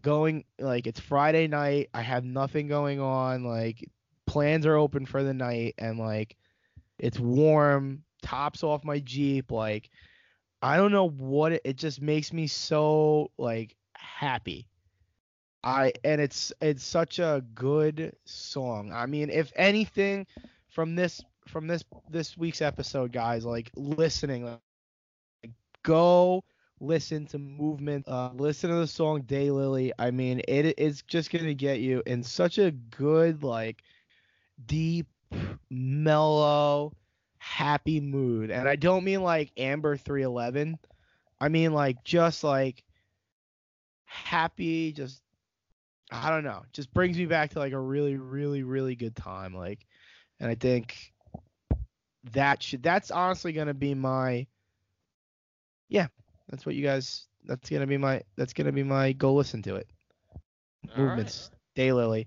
going 0.01 0.45
like 0.59 0.86
it's 0.86 1.01
Friday 1.01 1.47
night. 1.47 1.90
I 1.92 2.03
have 2.03 2.24
nothing 2.24 2.68
going 2.68 3.01
on. 3.01 3.45
Like 3.45 3.90
plans 4.26 4.66
are 4.66 4.76
open 4.76 5.05
for 5.07 5.22
the 5.22 5.34
night, 5.34 5.74
and 5.78 5.99
like 5.99 6.36
it's 6.99 7.18
warm, 7.18 8.03
tops 8.22 8.62
off 8.62 8.84
my 8.84 9.01
Jeep. 9.01 9.51
Like, 9.51 9.90
I 10.62 10.76
don't 10.76 10.92
know 10.92 11.09
what 11.09 11.53
it, 11.53 11.62
it 11.64 11.76
just 11.76 12.01
makes 12.01 12.32
me 12.32 12.47
so 12.47 13.30
like 13.36 13.76
happy. 13.97 14.68
I 15.62 15.92
and 16.05 16.20
it's 16.20 16.53
it's 16.61 16.84
such 16.84 17.18
a 17.18 17.42
good 17.55 18.14
song. 18.26 18.92
I 18.92 19.07
mean, 19.07 19.30
if 19.30 19.53
anything 19.57 20.26
from 20.68 20.95
this 20.95 21.22
from 21.49 21.66
this 21.66 21.84
this 22.11 22.36
week's 22.36 22.62
episode, 22.62 23.12
guys, 23.12 23.45
like 23.45 23.70
listening, 23.74 24.45
like, 24.45 25.53
go 25.82 26.45
listen 26.85 27.26
to 27.26 27.39
movement, 27.39 28.09
uh, 28.09 28.30
listen 28.35 28.70
to 28.70 28.76
the 28.76 28.87
song 28.87 29.22
Daylily. 29.22 29.91
I 29.99 30.11
mean, 30.11 30.41
it 30.49 30.78
is 30.78 31.03
just 31.03 31.30
gonna 31.30 31.55
get 31.55 31.80
you 31.80 32.03
in 32.07 32.22
such 32.22 32.59
a 32.59 32.70
good 32.70 33.43
like 33.43 33.82
deep 34.66 35.07
mellow, 35.70 36.93
happy 37.39 38.01
mood. 38.01 38.51
And 38.51 38.68
I 38.68 38.76
don't 38.76 39.05
mean 39.05 39.22
like 39.22 39.53
Amber 39.57 39.97
311. 39.97 40.78
I 41.41 41.49
mean 41.49 41.72
like 41.72 42.03
just 42.05 42.45
like 42.45 42.85
happy, 44.05 44.93
just 44.93 45.22
I 46.12 46.30
don't 46.30 46.45
know. 46.45 46.62
Just 46.72 46.93
brings 46.95 47.18
me 47.18 47.26
back 47.26 47.51
to 47.51 47.59
like 47.59 47.72
a 47.72 47.80
really, 47.80 48.16
really, 48.16 48.62
really 48.62 48.95
good 48.95 49.16
time. 49.16 49.55
Like 49.55 49.87
and 50.41 50.51
I 50.51 50.55
think 50.55 51.12
that 52.32 52.62
should 52.62 52.82
that's 52.82 53.11
honestly 53.11 53.53
gonna 53.53 53.74
be 53.74 53.95
my 53.95 54.47
yeah 55.89 56.07
that's 56.55 56.66
what 56.66 56.76
you 56.76 56.84
guys 56.84 57.26
that's 57.46 57.68
gonna 57.68 57.86
be 57.86 57.98
my 57.98 58.22
that's 58.36 58.52
gonna 58.52 58.72
be 58.72 58.84
my 58.84 59.12
go 59.12 59.34
listen 59.34 59.61
to 59.61 59.74
it 59.74 59.88
All 60.96 61.02
right. 61.02 61.09
movements 61.09 61.50
daylily 61.76 62.26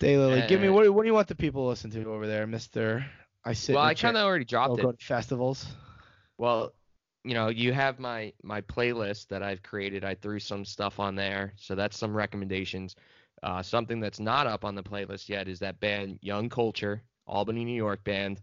daylily 0.00 0.48
give 0.48 0.60
me 0.60 0.70
what, 0.70 0.88
what 0.94 1.02
do 1.02 1.06
you 1.08 1.14
want 1.14 1.28
the 1.28 1.34
people 1.34 1.64
to 1.64 1.68
listen 1.68 1.90
to 1.90 2.10
over 2.10 2.26
there 2.26 2.46
mister 2.46 3.04
i 3.44 3.52
sit 3.52 3.74
Well, 3.74 3.84
I 3.84 3.94
kind 3.94 4.16
of 4.16 4.24
already 4.24 4.44
dropped 4.46 4.78
it. 4.78 5.00
festivals 5.00 5.66
Well, 6.38 6.72
you 7.24 7.34
know, 7.34 7.48
you 7.48 7.72
have 7.72 7.98
my 7.98 8.32
my 8.42 8.62
playlist 8.62 9.28
that 9.28 9.42
I've 9.42 9.62
created. 9.62 10.04
I 10.04 10.14
threw 10.14 10.38
some 10.38 10.64
stuff 10.64 10.98
on 10.98 11.14
there, 11.14 11.52
so 11.56 11.74
that's 11.74 11.98
some 11.98 12.14
recommendations. 12.14 12.96
Uh, 13.42 13.62
something 13.62 14.00
that's 14.00 14.20
not 14.20 14.46
up 14.46 14.64
on 14.64 14.74
the 14.74 14.82
playlist 14.82 15.28
yet 15.28 15.48
is 15.48 15.58
that 15.60 15.80
band 15.80 16.18
Young 16.22 16.48
Culture, 16.48 17.02
Albany, 17.26 17.64
New 17.64 17.76
York 17.76 18.02
band, 18.04 18.40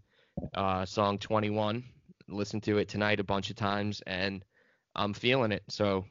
uh, 0.54 0.84
song 0.84 1.18
21. 1.18 1.84
Listened 2.28 2.62
to 2.64 2.78
it 2.78 2.88
tonight 2.88 3.20
a 3.20 3.24
bunch 3.24 3.50
of 3.50 3.56
times, 3.56 4.00
and 4.06 4.44
I'm 4.94 5.14
feeling 5.14 5.52
it. 5.52 5.62
So 5.68 6.04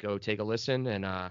go 0.00 0.18
take 0.18 0.40
a 0.40 0.44
listen, 0.44 0.86
and 0.86 1.04
uh, 1.04 1.30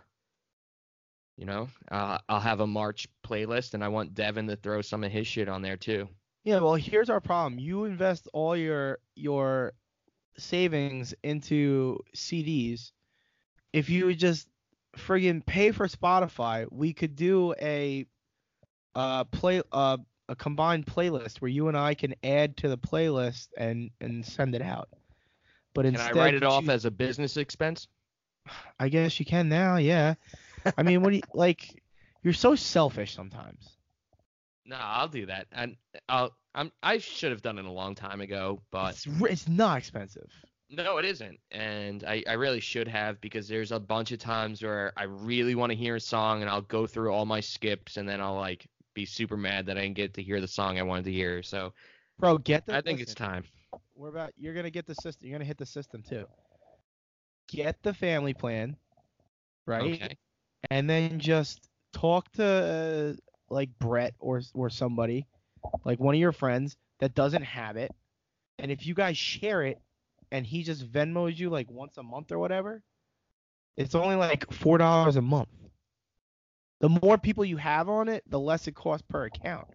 you 1.38 1.46
know, 1.46 1.68
uh, 1.92 2.20
I'll 2.30 2.40
have 2.40 2.60
a 2.60 2.68
March 2.68 3.08
playlist, 3.26 3.74
and 3.74 3.84
I 3.84 3.88
want 3.88 4.14
Devin 4.14 4.48
to 4.48 4.56
throw 4.56 4.82
some 4.82 5.04
of 5.04 5.12
his 5.12 5.28
shit 5.28 5.50
on 5.50 5.62
there 5.62 5.78
too. 5.78 6.08
Yeah, 6.44 6.60
well, 6.60 6.76
here's 6.76 7.10
our 7.10 7.22
problem. 7.22 7.60
You 7.60 7.86
invest 7.86 8.28
all 8.34 8.56
your 8.56 9.00
your 9.16 9.74
savings 10.38 11.14
into 11.24 12.00
CDs. 12.16 12.92
If 13.74 13.90
you 13.90 14.06
would 14.08 14.20
just 14.20 14.48
friggin' 14.98 15.46
pay 15.46 15.72
for 15.72 15.88
Spotify, 15.88 16.68
we 16.72 16.94
could 16.94 17.16
do 17.16 17.54
a 17.62 18.06
uh 18.96 19.24
play 19.26 19.62
uh 19.72 19.98
a 20.30 20.36
combined 20.36 20.86
playlist 20.86 21.42
where 21.42 21.50
you 21.50 21.68
and 21.68 21.78
I 21.78 21.94
can 21.94 22.16
add 22.24 22.58
to 22.58 22.70
the 22.70 22.78
playlist 22.78 23.50
and 23.58 23.92
and 24.00 24.26
send 24.26 24.56
it 24.56 24.62
out. 24.62 24.90
But 25.74 25.86
Can 25.86 25.96
instead, 25.96 26.18
I 26.18 26.20
write 26.20 26.34
it 26.34 26.44
off 26.44 26.64
choose- 26.64 26.70
as 26.70 26.86
a 26.86 26.92
business 26.92 27.38
expense? 27.38 27.88
I 28.80 28.90
guess 28.90 29.20
you 29.20 29.26
can 29.26 29.50
now. 29.50 29.78
Yeah. 29.78 30.16
I 30.78 30.84
mean, 30.84 31.02
what 31.02 31.12
do 31.12 31.18
you 31.18 31.22
like? 31.34 31.82
You're 32.24 32.34
so 32.34 32.56
selfish 32.56 33.16
sometimes. 33.16 33.78
No, 34.66 34.78
I'll 34.80 35.08
do 35.08 35.26
that. 35.28 35.48
And 35.52 35.76
I'll 36.10 36.36
I'm 36.54 36.72
I 36.84 36.98
should 36.98 37.32
have 37.32 37.42
done 37.42 37.58
it 37.60 37.66
a 37.66 37.72
long 37.72 37.96
time 37.96 38.22
ago, 38.22 38.62
but 38.72 38.92
It's 38.96 39.08
it's 39.22 39.48
not 39.48 39.78
expensive. 39.78 40.30
no, 40.70 40.98
it 40.98 41.06
isn't. 41.06 41.40
And 41.52 42.04
I, 42.04 42.24
I 42.28 42.34
really 42.34 42.60
should 42.60 42.88
have 42.88 43.20
because 43.22 43.48
there's 43.48 43.72
a 43.72 43.80
bunch 43.80 44.12
of 44.12 44.20
times 44.20 44.62
where 44.62 44.92
I 44.98 45.04
really 45.04 45.56
want 45.56 45.72
to 45.72 45.76
hear 45.76 45.96
a 45.96 46.00
song 46.00 46.42
and 46.42 46.50
I'll 46.50 46.62
go 46.62 46.86
through 46.88 47.12
all 47.14 47.26
my 47.26 47.40
skips 47.40 47.98
and 47.98 48.08
then 48.08 48.22
I'll 48.22 48.36
like 48.36 48.66
be 48.94 49.06
super 49.06 49.38
mad 49.38 49.66
that 49.68 49.78
I 49.78 49.82
didn't 49.82 49.96
get 49.96 50.14
to 50.16 50.24
hear 50.24 50.42
the 50.42 50.48
song 50.48 50.78
I 50.80 50.84
wanted 50.84 51.06
to 51.06 51.12
hear. 51.12 51.42
So 51.44 51.74
Bro, 52.20 52.40
get 52.40 52.66
the 52.66 52.76
I 52.76 52.82
think 52.82 53.00
it's 53.00 53.16
time. 53.16 53.46
We're 53.96 54.10
about 54.10 54.32
you're 54.38 54.54
gonna 54.54 54.70
get 54.70 54.86
the 54.86 54.96
system 54.96 55.28
you're 55.28 55.38
gonna 55.38 55.46
hit 55.46 55.58
the 55.58 55.66
system 55.66 56.02
too. 56.02 56.26
Get 57.48 57.82
the 57.84 57.94
family 57.94 58.34
plan 58.34 58.78
right? 59.66 60.02
Okay. 60.02 60.18
and 60.70 60.90
then 60.90 61.20
just 61.20 61.68
talk 61.94 62.32
to 62.34 63.16
uh, 63.18 63.22
like 63.50 63.70
brett 63.80 64.14
or 64.20 64.42
or 64.54 64.70
somebody 64.70 65.26
like 65.84 66.00
one 66.00 66.16
of 66.16 66.20
your 66.20 66.32
friends 66.32 66.78
that 67.00 67.16
doesn't 67.16 67.44
have 67.44 67.78
it. 67.78 67.92
And 68.60 68.72
if 68.72 68.86
you 68.86 68.94
guys 68.94 69.18
share 69.18 69.64
it 69.64 69.80
and 70.32 70.46
he 70.46 70.64
just 70.64 70.90
venmos 70.90 71.38
you 71.38 71.50
like 71.50 71.70
once 71.70 71.98
a 71.98 72.04
month 72.04 72.32
or 72.32 72.40
whatever 72.40 72.84
it's 73.78 73.96
only 73.96 74.16
like 74.16 74.52
four 74.52 74.78
dollars 74.78 75.16
a 75.16 75.22
month. 75.22 75.50
The 76.82 76.90
more 76.90 77.18
people 77.18 77.46
you 77.46 77.58
have 77.58 77.90
on 77.90 78.10
it 78.10 78.24
the 78.28 78.40
less 78.40 78.68
it 78.68 78.76
costs 78.76 79.06
per 79.10 79.26
account 79.26 79.68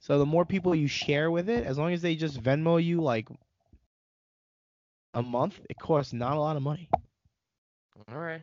so 0.00 0.18
the 0.18 0.26
more 0.26 0.44
people 0.44 0.74
you 0.74 0.86
share 0.88 1.30
with 1.30 1.48
it, 1.48 1.64
as 1.64 1.78
long 1.78 1.92
as 1.92 2.02
they 2.02 2.14
just 2.16 2.42
Venmo 2.42 2.82
you 2.82 3.00
like 3.00 3.28
a 5.14 5.22
month, 5.22 5.60
it 5.68 5.78
costs 5.78 6.12
not 6.12 6.36
a 6.36 6.40
lot 6.40 6.56
of 6.56 6.62
money. 6.62 6.88
All 8.08 8.18
right. 8.18 8.42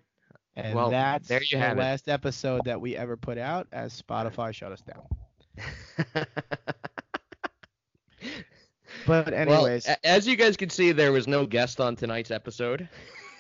And 0.56 0.76
Well, 0.76 0.90
that's 0.90 1.28
there 1.28 1.42
you 1.44 1.58
the 1.58 1.58
have 1.58 1.78
it. 1.80 1.82
last 1.82 2.08
episode 2.10 2.66
that 2.66 2.80
we 2.80 2.96
ever 2.96 3.18
put 3.18 3.38
out 3.38 3.68
as 3.72 4.00
Spotify 4.02 4.54
shut 4.54 4.72
us 4.72 4.82
down. 4.82 5.08
But 9.06 9.34
anyways, 9.34 9.88
well, 9.88 9.96
as 10.04 10.28
you 10.28 10.36
guys 10.36 10.56
can 10.58 10.70
see, 10.70 10.92
there 10.92 11.12
was 11.12 11.28
no 11.28 11.46
guest 11.46 11.80
on 11.80 11.96
tonight's 11.96 12.32
episode. 12.32 12.90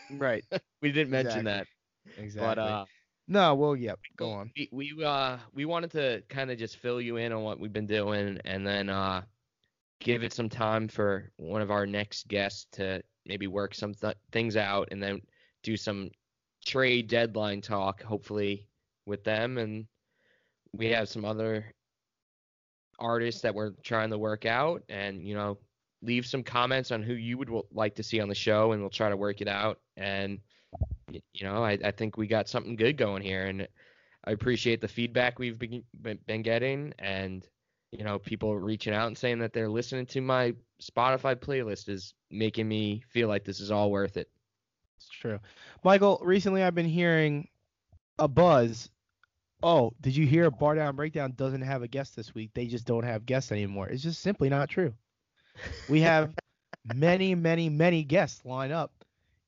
right. 0.10 0.44
We 0.82 0.92
didn't 0.92 1.12
mention 1.12 1.46
Exactly. 1.46 1.46
that. 1.48 1.68
Exactly. 2.18 2.56
But 2.56 2.58
uh 2.60 2.86
no, 3.28 3.56
well, 3.56 3.76
yep, 3.76 4.00
go 4.18 4.32
on. 4.32 4.52
We 4.56 4.70
we 4.72 5.04
uh 5.04 5.38
we 5.54 5.66
wanted 5.66 5.92
to 5.92 6.24
kind 6.30 6.52
of 6.52 6.58
just 6.58 6.78
fill 6.78 7.02
you 7.02 7.18
in 7.18 7.32
on 7.32 7.44
what 7.44 7.60
we've 7.60 7.74
been 7.74 7.88
doing, 7.88 8.40
and 8.46 8.66
then 8.66 8.90
uh 8.90 9.24
give 10.00 10.24
it 10.24 10.34
some 10.34 10.50
time 10.50 10.88
for 10.88 11.32
one 11.38 11.62
of 11.62 11.72
our 11.72 11.86
next 11.86 12.28
guests 12.28 12.68
to 12.74 13.02
maybe 13.26 13.48
work 13.48 13.74
some 13.74 13.94
th- 13.94 14.18
things 14.32 14.56
out, 14.58 14.90
and 14.92 15.02
then 15.02 15.22
do 15.64 15.76
some 15.78 16.10
trade 16.66 17.08
deadline 17.08 17.62
talk, 17.62 18.02
hopefully 18.04 18.68
with 19.06 19.24
them, 19.24 19.58
and 19.58 19.88
we 20.74 20.88
have 20.88 21.08
some 21.10 21.26
other 21.26 21.74
artists 23.00 23.42
that 23.42 23.54
we're 23.56 23.72
trying 23.84 24.10
to 24.10 24.18
work 24.18 24.46
out, 24.46 24.84
and 24.90 25.28
you 25.28 25.36
know 25.36 25.58
leave 26.02 26.26
some 26.26 26.44
comments 26.44 26.92
on 26.92 27.02
who 27.02 27.14
you 27.14 27.38
would 27.38 27.48
w- 27.48 27.66
like 27.72 27.96
to 27.96 28.04
see 28.04 28.20
on 28.20 28.30
the 28.30 28.36
show, 28.36 28.72
and 28.72 28.82
we'll 28.82 28.90
try 28.90 29.10
to 29.10 29.18
work 29.18 29.42
it 29.42 29.48
out, 29.48 29.80
and 29.98 30.40
you 31.12 31.46
know, 31.46 31.64
I, 31.64 31.78
I 31.84 31.92
think 31.92 32.18
we 32.18 32.28
got 32.28 32.50
something 32.50 32.76
good 32.76 32.98
going 32.98 33.22
here, 33.22 33.46
and 33.46 33.68
I 34.26 34.32
appreciate 34.32 34.82
the 34.82 34.88
feedback 34.88 35.40
we've 35.40 35.60
been 35.60 35.84
been 36.26 36.42
getting, 36.42 36.94
and 37.00 37.48
you 37.92 38.04
know, 38.04 38.20
people 38.20 38.58
reaching 38.58 38.94
out 38.94 39.08
and 39.08 39.18
saying 39.18 39.40
that 39.40 39.54
they're 39.54 39.70
listening 39.70 40.06
to 40.08 40.22
my 40.22 40.54
Spotify 40.82 41.36
playlist 41.36 41.88
is 41.90 42.14
making 42.30 42.68
me 42.68 43.04
feel 43.10 43.28
like 43.28 43.46
this 43.46 43.60
is 43.60 43.72
all 43.72 43.92
worth 43.92 44.18
it. 44.18 44.30
It's 44.98 45.10
true. 45.10 45.40
Michael, 45.84 46.20
recently 46.24 46.64
I've 46.64 46.76
been 46.76 46.86
hearing 46.86 47.48
a 48.20 48.28
buzz. 48.28 48.90
Oh, 49.64 49.94
did 50.02 50.16
you 50.16 50.26
hear 50.26 50.52
Bar 50.52 50.76
Down 50.76 50.96
Breakdown 50.96 51.34
doesn't 51.38 51.62
have 51.62 51.84
a 51.84 51.88
guest 51.88 52.16
this 52.16 52.36
week? 52.36 52.52
They 52.54 52.68
just 52.68 52.86
don't 52.86 53.04
have 53.04 53.26
guests 53.26 53.52
anymore. 53.52 53.88
It's 53.88 54.04
just 54.04 54.22
simply 54.22 54.50
not 54.50 54.70
true. 54.70 54.94
We 55.90 56.02
have 56.02 56.34
many, 56.94 57.34
many, 57.36 57.70
many 57.70 58.04
guests 58.04 58.44
line 58.46 58.72
up. 58.72 58.92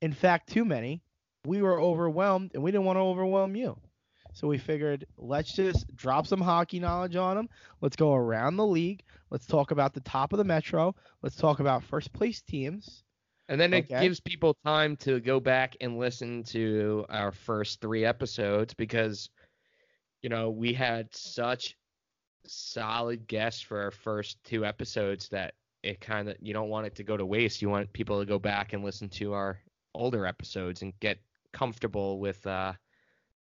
In 0.02 0.14
fact, 0.14 0.50
too 0.50 0.64
many. 0.64 1.02
We 1.48 1.62
were 1.62 1.80
overwhelmed 1.80 2.52
and 2.54 2.62
we 2.62 2.72
didn't 2.72 2.86
want 2.86 2.98
to 2.98 3.02
overwhelm 3.02 3.56
you. 3.56 3.80
So 4.34 4.48
we 4.48 4.58
figured 4.58 5.08
let's 5.18 5.54
just 5.54 5.96
drop 5.96 6.28
some 6.28 6.42
hockey 6.42 6.80
knowledge 6.80 7.16
on 7.16 7.38
them. 7.38 7.50
Let's 7.80 7.96
go 7.96 8.14
around 8.14 8.58
the 8.58 8.66
league. 8.66 9.04
Let's 9.30 9.46
talk 9.46 9.72
about 9.72 9.94
the 9.94 10.02
top 10.02 10.34
of 10.34 10.38
the 10.38 10.44
Metro. 10.44 10.94
Let's 11.22 11.38
talk 11.38 11.62
about 11.62 11.84
first 11.84 12.12
place 12.12 12.42
teams. 12.42 13.04
And 13.50 13.60
then 13.60 13.74
it 13.74 13.88
gives 13.88 14.20
people 14.20 14.58
time 14.66 14.98
to 14.98 15.22
go 15.22 15.40
back 15.40 15.78
and 15.80 15.98
listen 15.98 16.44
to 16.48 17.06
our 17.08 17.32
first 17.32 17.80
three 17.80 18.04
episodes 18.04 18.74
because, 18.74 19.30
you 20.22 20.28
know, 20.30 20.50
we 20.50 20.74
had 20.74 21.08
such 21.16 21.78
solid 22.46 23.26
guests 23.26 23.62
for 23.62 23.82
our 23.82 23.92
first 23.92 24.44
two 24.44 24.66
episodes 24.66 25.30
that 25.30 25.54
it 25.82 26.02
kind 26.02 26.28
of, 26.28 26.36
you 26.42 26.54
don't 26.54 26.70
want 26.70 26.88
it 26.88 26.96
to 26.96 27.04
go 27.04 27.16
to 27.16 27.26
waste. 27.26 27.62
You 27.62 27.70
want 27.70 27.94
people 27.94 28.20
to 28.20 28.26
go 28.26 28.38
back 28.38 28.74
and 28.74 28.84
listen 28.84 29.08
to 29.12 29.32
our 29.34 29.60
older 29.96 30.26
episodes 30.26 30.82
and 30.82 30.92
get 31.00 31.20
comfortable 31.54 32.20
with, 32.20 32.46
uh, 32.46 32.74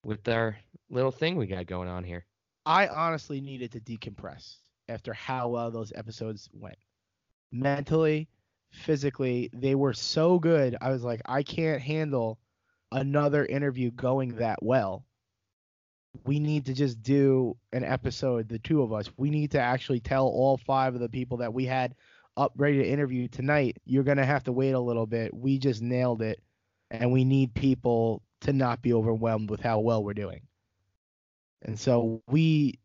with 0.04 0.28
our 0.28 0.58
little 0.90 1.12
thing 1.12 1.36
we 1.36 1.48
got 1.48 1.66
going 1.66 1.90
on 1.90 2.04
here. 2.04 2.26
I 2.66 2.88
honestly 2.88 3.42
needed 3.42 3.72
to 3.72 3.80
decompress 3.80 4.58
after 4.88 5.14
how 5.14 5.50
well 5.50 5.72
those 5.72 5.94
episodes 5.96 6.50
went. 6.54 6.78
Mentally, 7.52 8.30
physically, 8.72 9.50
they 9.54 9.76
were 9.76 9.94
so 9.94 10.40
good. 10.40 10.78
I 10.80 10.92
was 10.92 11.04
like, 11.04 11.22
I 11.26 11.44
can't 11.44 11.82
handle 11.82 12.40
another 12.92 13.46
interview 13.46 13.92
going 13.92 14.36
that 14.36 14.62
well. 14.62 15.06
We 16.26 16.40
need 16.40 16.66
to 16.66 16.74
just 16.74 17.02
do 17.02 17.56
an 17.72 17.86
episode, 17.86 18.50
the 18.50 18.60
two 18.60 18.82
of 18.82 18.92
us. 18.92 19.10
We 19.18 19.30
need 19.30 19.52
to 19.52 19.60
actually 19.62 20.02
tell 20.02 20.28
all 20.28 20.58
five 20.58 20.94
of 20.94 21.00
the 21.00 21.10
people 21.10 21.38
that 21.38 21.54
we 21.54 21.66
had 21.66 21.96
up 22.38 22.54
ready 22.56 22.78
to 22.78 22.88
interview 22.88 23.28
tonight, 23.28 23.78
you're 23.86 24.04
going 24.04 24.18
to 24.18 24.26
have 24.26 24.44
to 24.46 24.52
wait 24.52 24.72
a 24.72 24.80
little 24.80 25.06
bit. 25.06 25.34
We 25.34 25.58
just 25.58 25.82
nailed 25.82 26.22
it. 26.22 26.42
And 26.92 27.12
we 27.12 27.24
need 27.24 27.54
people 27.54 28.22
to 28.42 28.54
not 28.54 28.82
be 28.82 28.94
overwhelmed 28.94 29.50
with 29.50 29.62
how 29.62 29.80
well 29.80 30.04
we're 30.04 30.14
doing. 30.14 30.42
And 31.64 31.80
so 31.80 32.22
we 32.28 32.80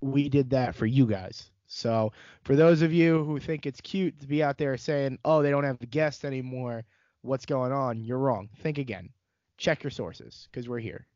we 0.00 0.28
did 0.28 0.50
that 0.50 0.74
for 0.74 0.86
you 0.86 1.06
guys. 1.06 1.50
So 1.66 2.12
for 2.42 2.56
those 2.56 2.82
of 2.82 2.92
you 2.92 3.24
who 3.24 3.38
think 3.38 3.66
it's 3.66 3.80
cute 3.80 4.18
to 4.20 4.26
be 4.26 4.42
out 4.42 4.58
there 4.58 4.76
saying, 4.76 5.18
"Oh, 5.24 5.42
they 5.42 5.50
don't 5.50 5.64
have 5.64 5.78
the 5.78 5.86
guests 5.86 6.24
anymore. 6.24 6.84
What's 7.22 7.46
going 7.46 7.72
on?" 7.72 8.02
You're 8.02 8.18
wrong. 8.18 8.48
Think 8.62 8.78
again. 8.78 9.10
Check 9.58 9.82
your 9.82 9.90
sources 9.90 10.48
cuz 10.52 10.68
we're 10.68 10.80
here. 10.80 11.06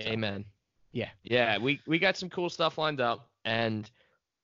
Amen. 0.00 0.44
Yeah. 0.92 1.10
Yeah, 1.22 1.58
we 1.58 1.80
we 1.86 1.98
got 1.98 2.16
some 2.16 2.30
cool 2.30 2.50
stuff 2.50 2.78
lined 2.78 3.00
up 3.00 3.30
and 3.44 3.90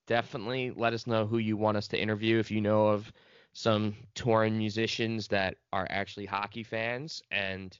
definitely 0.07 0.71
let 0.71 0.95
us 0.95 1.07
know 1.07 1.27
who 1.27 1.39
you 1.39 1.57
want 1.57 1.77
us 1.77 1.89
to 1.89 2.01
interview 2.01 2.39
if 2.39 2.51
you 2.51 2.61
know 2.61 2.89
of 2.89 3.13
some 3.57 3.95
touring 4.15 4.59
musicians 4.59 5.29
that 5.29 5.57
are 5.73 5.87
actually 5.89 6.27
hockey 6.27 6.63
fans 6.63 7.23
and 7.31 7.79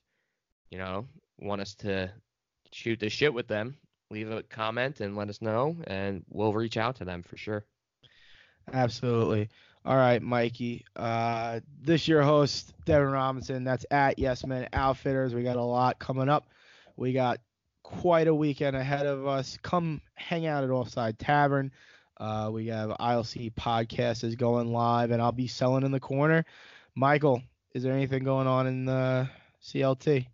you 0.71 0.79
know 0.79 1.07
want 1.39 1.61
us 1.61 1.75
to 1.75 2.11
shoot 2.73 2.99
the 2.99 3.11
shit 3.11 3.33
with 3.33 3.47
them 3.47 3.77
leave 4.11 4.31
a 4.31 4.43
comment 4.45 5.01
and 5.01 5.17
let 5.17 5.29
us 5.29 5.43
know 5.43 5.77
and 5.87 6.25
we'll 6.31 6.53
reach 6.55 6.77
out 6.77 6.97
to 6.97 7.05
them 7.05 7.23
for 7.23 7.37
sure 7.37 7.65
Absolutely. 8.73 9.49
All 9.85 9.97
right, 9.97 10.21
Mikey. 10.21 10.85
Uh, 10.97 11.61
this 11.81 12.09
your 12.09 12.23
host, 12.23 12.75
Devin 12.85 13.09
Robinson. 13.09 13.65
That's 13.65 13.87
at 13.91 14.19
Yes 14.19 14.45
Men 14.45 14.69
Outfitters. 14.73 15.35
We 15.35 15.43
got 15.43 15.57
a 15.57 15.63
lot 15.63 15.99
coming 15.99 16.29
up. 16.29 16.49
We 16.97 17.13
got 17.13 17.39
quite 17.83 18.27
a 18.27 18.35
weekend 18.35 18.75
ahead 18.75 19.07
of 19.07 19.27
us. 19.27 19.59
Come 19.63 20.01
hang 20.15 20.47
out 20.47 20.65
at 20.65 20.71
Offside 20.71 21.19
Tavern. 21.19 21.71
Uh, 22.19 22.51
we 22.53 22.67
have 22.69 22.91
ILC 22.91 23.53
podcast 23.55 24.25
is 24.25 24.35
going 24.37 24.73
live, 24.73 25.11
and 25.11 25.21
I'll 25.21 25.33
be 25.33 25.47
selling 25.47 25.85
in 25.85 25.93
the 25.93 26.01
corner. 26.01 26.45
Michael, 26.95 27.43
is 27.75 27.83
there 27.83 27.93
anything 27.93 28.25
going 28.25 28.47
on 28.47 28.67
in 28.67 28.87
the 28.87 29.29
CLT? 29.63 30.27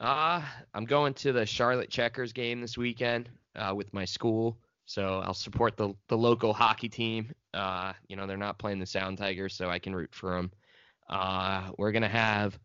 Uh, 0.00 0.42
I'm 0.74 0.84
going 0.84 1.14
to 1.14 1.32
the 1.32 1.46
Charlotte 1.46 1.90
Checkers 1.90 2.32
game 2.32 2.60
this 2.60 2.76
weekend 2.78 3.28
uh, 3.54 3.74
with 3.74 3.92
my 3.92 4.04
school. 4.04 4.56
So 4.86 5.20
I'll 5.24 5.34
support 5.34 5.76
the 5.76 5.94
the 6.08 6.16
local 6.16 6.52
hockey 6.52 6.88
team. 6.88 7.32
Uh, 7.52 7.92
you 8.08 8.16
know, 8.16 8.26
they're 8.26 8.36
not 8.36 8.58
playing 8.58 8.78
the 8.78 8.86
Sound 8.86 9.18
Tigers, 9.18 9.54
so 9.54 9.68
I 9.68 9.78
can 9.78 9.94
root 9.94 10.14
for 10.14 10.36
them. 10.36 10.52
Uh, 11.08 11.70
we're 11.76 11.92
gonna 11.92 12.08
have 12.08 12.58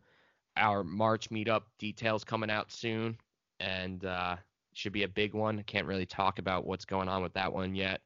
our 0.56 0.84
March 0.84 1.30
meetup 1.30 1.62
details 1.78 2.22
coming 2.24 2.50
out 2.50 2.70
soon, 2.70 3.18
and 3.58 4.04
uh, 4.04 4.36
should 4.72 4.92
be 4.92 5.04
a 5.04 5.08
big 5.08 5.34
one. 5.34 5.62
Can't 5.64 5.86
really 5.86 6.06
talk 6.06 6.38
about 6.38 6.66
what's 6.66 6.84
going 6.84 7.08
on 7.08 7.22
with 7.22 7.34
that 7.34 7.52
one 7.52 7.74
yet, 7.74 8.00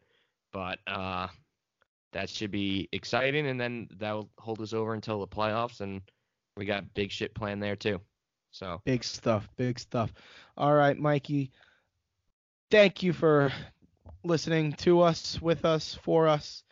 but 0.52 0.78
uh, 0.86 1.28
that 2.12 2.28
should 2.28 2.50
be 2.50 2.88
exciting. 2.92 3.46
And 3.46 3.60
then 3.60 3.88
that'll 3.98 4.30
hold 4.38 4.60
us 4.60 4.72
over 4.72 4.94
until 4.94 5.20
the 5.20 5.26
playoffs, 5.26 5.80
and 5.80 6.00
we 6.56 6.64
got 6.64 6.94
big 6.94 7.10
shit 7.10 7.34
planned 7.34 7.62
there 7.62 7.76
too. 7.76 8.00
So 8.50 8.80
Big 8.84 9.04
stuff, 9.04 9.48
big 9.56 9.78
stuff. 9.78 10.12
All 10.56 10.74
right, 10.74 10.98
Mikey. 10.98 11.50
Thank 12.70 13.02
you 13.02 13.12
for 13.12 13.52
listening 14.24 14.72
to 14.72 15.02
us, 15.02 15.40
with 15.40 15.64
us, 15.64 15.94
for 16.02 16.26
us. 16.26 16.64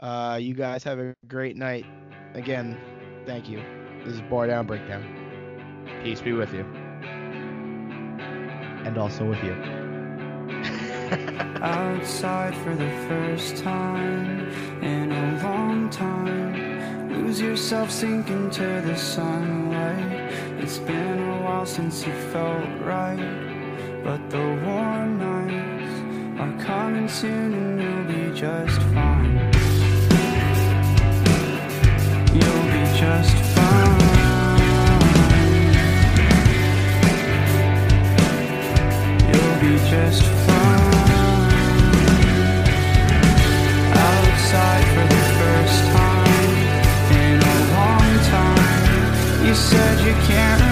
Uh, 0.00 0.38
you 0.40 0.54
guys 0.54 0.82
have 0.84 0.98
a 0.98 1.14
great 1.26 1.56
night. 1.56 1.84
Again, 2.34 2.78
thank 3.26 3.48
you. 3.48 3.62
This 4.04 4.14
is 4.14 4.20
Bar 4.22 4.46
Down 4.46 4.66
Breakdown, 4.66 5.04
peace 6.02 6.20
be 6.20 6.32
with 6.32 6.52
you. 6.54 6.87
And 8.88 8.96
also 8.96 9.24
with 9.24 9.42
you. 9.44 9.52
outside 11.60 12.54
for 12.64 12.74
the 12.74 12.90
first 13.06 13.58
time 13.58 14.48
in 14.82 15.12
a 15.12 15.42
long 15.42 15.90
time. 15.90 17.12
Lose 17.12 17.38
yourself, 17.40 17.90
sink 17.90 18.30
into 18.30 18.80
the 18.86 18.96
sunlight. 18.96 20.32
It's 20.62 20.78
been 20.78 21.18
a 21.18 21.42
while 21.42 21.66
since 21.66 22.06
you 22.06 22.14
felt 22.32 22.66
right, 22.80 23.18
but 24.02 24.30
the 24.30 24.46
warm 24.64 25.18
nights 25.18 26.40
are 26.40 26.54
coming 26.64 27.08
soon 27.08 27.52
and 27.60 27.82
you'll 27.82 28.04
be 28.04 28.30
just 28.34 28.80
fine. 28.94 29.36
You'll 32.38 32.66
be 32.72 32.84
just 32.98 33.36
fine. 33.54 33.87
just 39.90 40.22
fine. 40.22 41.48
Outside 43.96 44.84
for 44.92 45.06
the 45.14 45.22
first 45.38 45.80
time 45.96 46.52
in 47.22 47.38
a 47.40 47.58
long 47.72 48.10
time. 48.34 49.46
You 49.46 49.54
said 49.54 50.00
you 50.00 50.12
can't 50.28 50.67